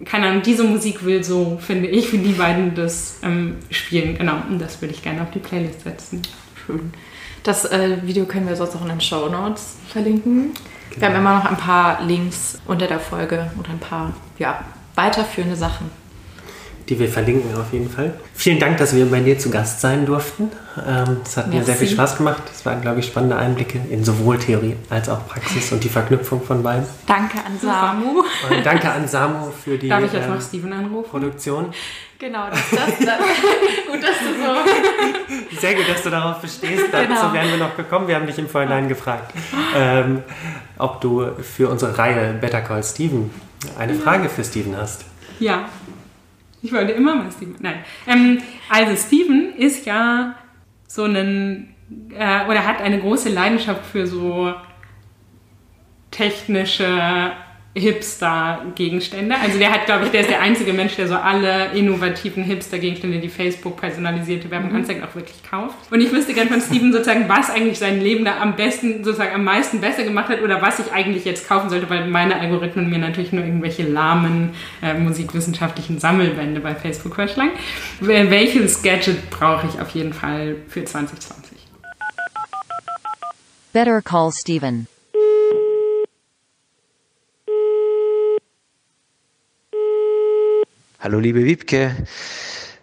keine 0.05 0.27
Ahnung, 0.27 0.43
diese 0.43 0.65
Musik 0.65 1.05
will 1.05 1.23
so, 1.23 1.59
finde 1.61 1.89
ich, 1.89 2.13
wie 2.13 2.19
die 2.19 2.33
beiden 2.33 2.75
das 2.75 3.19
ähm, 3.23 3.57
spielen. 3.71 4.17
Genau, 4.17 4.37
und 4.49 4.59
das 4.59 4.81
würde 4.81 4.95
ich 4.95 5.03
gerne 5.03 5.23
auf 5.23 5.31
die 5.31 5.39
Playlist 5.39 5.83
setzen. 5.83 6.23
Schön. 6.67 6.93
Das 7.43 7.65
äh, 7.65 7.99
Video 8.03 8.25
können 8.25 8.49
wir 8.49 8.57
sonst 8.57 8.77
auch 8.77 8.83
in 8.83 8.89
den 8.89 9.01
Show 9.01 9.29
Notes 9.29 9.77
verlinken. 9.89 10.53
Genau. 10.91 11.01
Wir 11.01 11.09
haben 11.09 11.17
immer 11.17 11.39
noch 11.39 11.45
ein 11.47 11.57
paar 11.57 12.03
Links 12.05 12.61
unter 12.67 12.87
der 12.87 13.01
Folge 13.01 13.51
und 13.57 13.69
ein 13.69 13.79
paar 13.79 14.15
ja, 14.39 14.65
weiterführende 14.95 15.57
Sachen 15.57 15.91
die 16.89 16.99
wir 16.99 17.09
verlinken 17.09 17.55
auf 17.57 17.73
jeden 17.73 17.89
Fall. 17.89 18.15
Vielen 18.35 18.59
Dank, 18.59 18.79
dass 18.79 18.95
wir 18.95 19.07
bei 19.07 19.21
dir 19.21 19.39
zu 19.39 19.51
Gast 19.51 19.81
sein 19.81 20.07
durften. 20.07 20.51
Ähm, 20.77 21.19
es 21.25 21.37
hat 21.37 21.47
Merci. 21.47 21.59
mir 21.59 21.65
sehr 21.65 21.75
viel 21.77 21.89
Spaß 21.89 22.17
gemacht. 22.17 22.43
Es 22.53 22.65
waren, 22.67 22.81
glaube 22.81 23.01
ich, 23.01 23.07
spannende 23.07 23.37
Einblicke 23.37 23.81
in 23.91 24.05
sowohl 24.05 24.39
Theorie 24.39 24.77
als 24.91 25.09
auch 25.09 25.27
Praxis 25.27 25.71
und 25.73 25.85
die 25.85 25.89
Verknüpfung 25.89 26.43
von 26.43 26.63
beiden. 26.63 26.85
Danke 27.07 27.39
an 27.39 27.59
Samu. 27.61 28.21
Und 28.51 28.67
danke 28.67 28.91
an 28.91 29.07
Samu 29.07 29.51
für 29.51 29.79
die 29.79 29.89
Darf 29.89 30.05
ich 30.05 30.13
jetzt 30.13 30.27
ähm, 30.27 30.35
noch 30.35 30.41
Steven 30.41 30.73
anrufen? 30.73 31.11
Produktion. 31.11 31.67
Genau, 32.19 32.49
das, 32.51 32.61
das, 32.71 32.99
das 32.99 33.19
gut, 33.91 34.03
dass 34.03 34.19
du 34.21 34.33
so. 34.39 35.61
Sehr 35.61 35.75
gut, 35.75 35.89
dass 35.89 36.03
du 36.05 36.11
darauf 36.11 36.41
bestehst. 36.41 36.85
Dazu 36.93 37.09
genau. 37.09 37.33
wären 37.33 37.51
wir 37.51 37.57
noch 37.57 37.77
gekommen. 37.77 38.07
Wir 38.07 38.15
haben 38.15 38.27
dich 38.27 38.39
im 38.39 38.49
Vorhinein 38.49 38.89
gefragt, 38.89 39.33
ähm, 39.77 40.23
ob 40.79 41.01
du 41.01 41.33
für 41.43 41.69
unsere 41.69 41.99
Reihe 41.99 42.35
Better 42.35 42.61
Call 42.61 42.85
Steven 42.85 43.29
eine 43.79 43.95
Frage 43.95 44.29
für 44.29 44.45
Steven 44.45 44.77
hast. 44.77 45.05
Ja, 45.41 45.69
ich 46.63 46.73
wollte 46.73 46.93
immer 46.93 47.15
mal 47.15 47.31
Steven. 47.31 47.57
Nein. 47.61 47.85
Ähm, 48.07 48.39
also 48.69 48.97
Steven 48.97 49.55
ist 49.57 49.85
ja 49.87 50.37
so 50.87 51.05
ein 51.05 51.75
äh, 52.11 52.47
oder 52.47 52.67
hat 52.67 52.81
eine 52.81 53.01
große 53.01 53.29
Leidenschaft 53.29 53.85
für 53.85 54.07
so 54.07 54.55
technische 56.11 57.33
Hipster-Gegenstände. 57.75 59.35
Also 59.35 59.59
der 59.59 59.73
hat, 59.73 59.87
glaube 59.87 60.05
ich, 60.05 60.11
der 60.11 60.21
ist 60.21 60.31
der 60.31 60.43
einzige 60.43 60.75
Mensch, 60.75 60.95
der 60.97 61.09
so 61.09 61.15
alle 61.15 61.73
innovativen 61.73 62.45
Hipster-Gegenstände, 62.45 63.19
die 63.19 63.31
Facebook 63.31 63.79
personalisierte 63.79 64.51
Werbung 64.51 64.71
mhm. 64.71 64.77
anzeigt, 64.77 65.03
auch 65.03 65.15
wirklich 65.15 65.43
kauft. 65.49 65.91
Und 65.91 66.01
ich 66.03 66.13
wüsste 66.13 66.35
gerne 66.35 66.51
von 66.51 66.61
Steven 66.61 66.93
sozusagen, 66.93 67.29
was 67.31 67.49
eigentlich 67.49 67.79
sein 67.79 68.01
Leben 68.01 68.27
da 68.27 68.39
am 68.41 68.57
besten, 68.57 69.03
sozusagen 69.03 69.35
am 69.35 69.45
meisten 69.45 69.81
besser 69.81 70.05
gemacht 70.05 70.29
hat 70.29 70.43
oder 70.43 70.61
was 70.61 70.81
ich 70.81 70.93
eigentlich 70.93 71.25
jetzt 71.25 71.49
kaufen 71.49 71.71
sollte, 71.71 71.89
weil 71.89 72.07
meine 72.09 72.39
Algorithmen 72.39 72.91
mir 72.91 72.99
natürlich 72.99 73.33
nur 73.33 73.45
irgendwelche 73.45 73.85
lahmen 73.85 74.51
äh, 74.83 74.93
musikwissenschaftlichen 74.93 75.99
Sammelbände 75.99 76.61
bei 76.61 76.75
Facebook 76.75 77.15
vorschlagen. 77.15 77.53
Welches 78.01 78.83
Gadget 78.83 79.31
brauche 79.31 79.67
ich 79.67 79.81
auf 79.81 79.91
jeden 79.91 80.13
Fall 80.13 80.57
für 80.69 80.85
2020? 80.85 81.57
Better 83.73 84.03
call 84.03 84.31
Steven. 84.31 84.87
Hallo 91.03 91.19
liebe 91.19 91.45
Wiebke, 91.45 91.97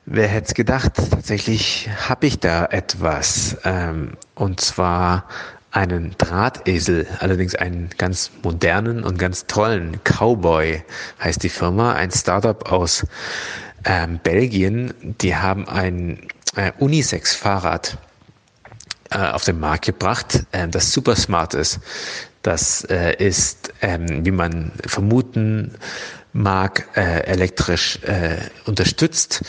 wer 0.06 0.28
hätte 0.28 0.48
es 0.48 0.54
gedacht? 0.54 0.92
Tatsächlich 0.96 1.90
habe 2.10 2.28
ich 2.28 2.38
da 2.38 2.66
etwas. 2.66 3.56
Ähm, 3.64 4.18
und 4.36 4.60
zwar 4.60 5.24
einen 5.72 6.16
Drahtesel, 6.18 7.08
allerdings 7.20 7.56
einen 7.56 7.90
ganz 7.98 8.30
modernen 8.44 9.06
und 9.06 9.18
ganz 9.20 9.46
tollen 9.46 10.02
Cowboy 10.04 10.84
heißt 11.24 11.42
die 11.44 11.50
Firma, 11.50 11.94
ein 11.94 12.12
Startup 12.12 12.70
aus 12.70 13.08
ähm, 13.86 14.20
Belgien. 14.22 14.94
Die 15.22 15.38
haben 15.38 15.66
ein 15.70 16.28
äh, 16.58 16.74
Unisex-Fahrrad 16.78 17.98
äh, 19.12 19.18
auf 19.18 19.46
den 19.46 19.62
Markt 19.62 19.86
gebracht, 19.86 20.46
äh, 20.52 20.68
das 20.68 20.92
super 20.92 21.16
smart 21.16 21.54
ist. 21.54 21.80
Das 22.42 22.84
äh, 22.90 23.16
ist, 23.16 23.74
ähm, 23.82 24.26
wie 24.26 24.32
man 24.32 24.74
vermuten 24.86 25.76
mag, 26.34 26.88
äh, 26.96 27.22
elektrisch 27.26 28.00
äh, 28.04 28.38
unterstützt. 28.66 29.42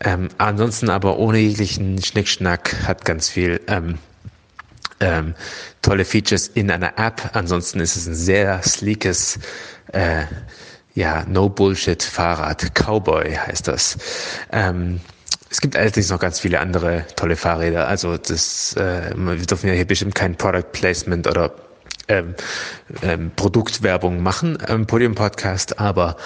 Ähm, 0.00 0.28
ansonsten 0.38 0.90
aber 0.90 1.18
ohne 1.18 1.38
jeglichen 1.38 2.02
Schnickschnack 2.02 2.74
hat 2.86 3.04
ganz 3.04 3.28
viel 3.28 3.60
ähm, 3.66 3.98
ähm, 5.00 5.34
tolle 5.82 6.04
Features 6.04 6.48
in 6.48 6.70
einer 6.70 6.98
App. 6.98 7.30
Ansonsten 7.32 7.80
ist 7.80 7.96
es 7.96 8.06
ein 8.06 8.14
sehr 8.14 8.62
sleekes, 8.62 9.38
äh, 9.92 10.24
ja, 10.94 11.24
No-Bullshit-Fahrrad. 11.28 12.74
Cowboy 12.74 13.32
heißt 13.34 13.68
das. 13.68 13.98
Ähm, 14.52 15.00
es 15.50 15.60
gibt 15.60 15.76
allerdings 15.76 16.10
noch 16.10 16.18
ganz 16.18 16.40
viele 16.40 16.60
andere 16.60 17.04
tolle 17.16 17.36
Fahrräder. 17.36 17.88
Also 17.88 18.16
das, 18.16 18.74
äh, 18.76 19.12
wir 19.16 19.36
dürfen 19.46 19.68
ja 19.68 19.74
hier 19.74 19.86
bestimmt 19.86 20.14
kein 20.14 20.36
Product 20.36 20.72
Placement 20.72 21.26
oder 21.26 21.54
ähm, 22.08 22.34
ähm, 23.02 23.30
Produktwerbung 23.36 24.22
machen 24.22 24.56
im 24.56 24.86
Podium-Podcast, 24.86 25.78
aber 25.78 26.16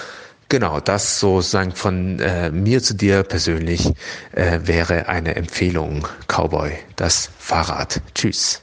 genau 0.49 0.81
das 0.81 1.19
sozusagen 1.19 1.73
von 1.73 2.19
äh, 2.21 2.51
mir 2.51 2.83
zu 2.83 2.95
dir 2.95 3.23
persönlich 3.23 3.93
äh, 4.33 4.61
wäre 4.65 5.09
eine 5.09 5.35
Empfehlung, 5.37 6.07
Cowboy, 6.29 6.73
das 6.97 7.31
Fahrrad. 7.39 8.03
Tschüss. 8.15 8.63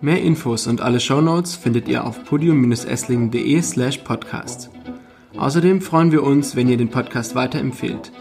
Mehr 0.00 0.22
Infos 0.22 0.68
und 0.68 0.80
alle 0.80 1.00
Shownotes 1.00 1.56
findet 1.56 1.88
ihr 1.88 2.04
auf 2.04 2.24
podium-esslingen.de 2.24 3.60
slash 3.62 3.98
podcast. 3.98 4.70
Außerdem 5.36 5.80
freuen 5.80 6.12
wir 6.12 6.22
uns, 6.22 6.54
wenn 6.54 6.68
ihr 6.68 6.76
den 6.76 6.90
Podcast 6.90 7.34
weiterempfehlt. 7.34 8.12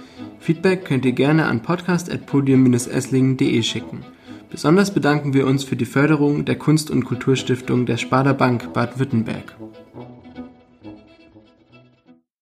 Feedback 0.46 0.86
könnt 0.86 1.04
ihr 1.06 1.14
gerne 1.14 1.48
an 1.48 1.64
podcast.podium-esslingen.de 1.64 3.64
schicken. 3.64 4.06
Besonders 4.52 4.94
bedanken 4.94 5.34
wir 5.34 5.48
uns 5.48 5.64
für 5.64 5.76
die 5.76 5.86
Förderung 5.86 6.46
der 6.46 6.56
Kunst- 6.56 6.92
und 6.92 7.04
Kulturstiftung 7.04 7.88
der 7.88 7.98
Sparda 7.98 8.34
Bank 8.34 8.72
Baden-Württemberg. 8.72 9.56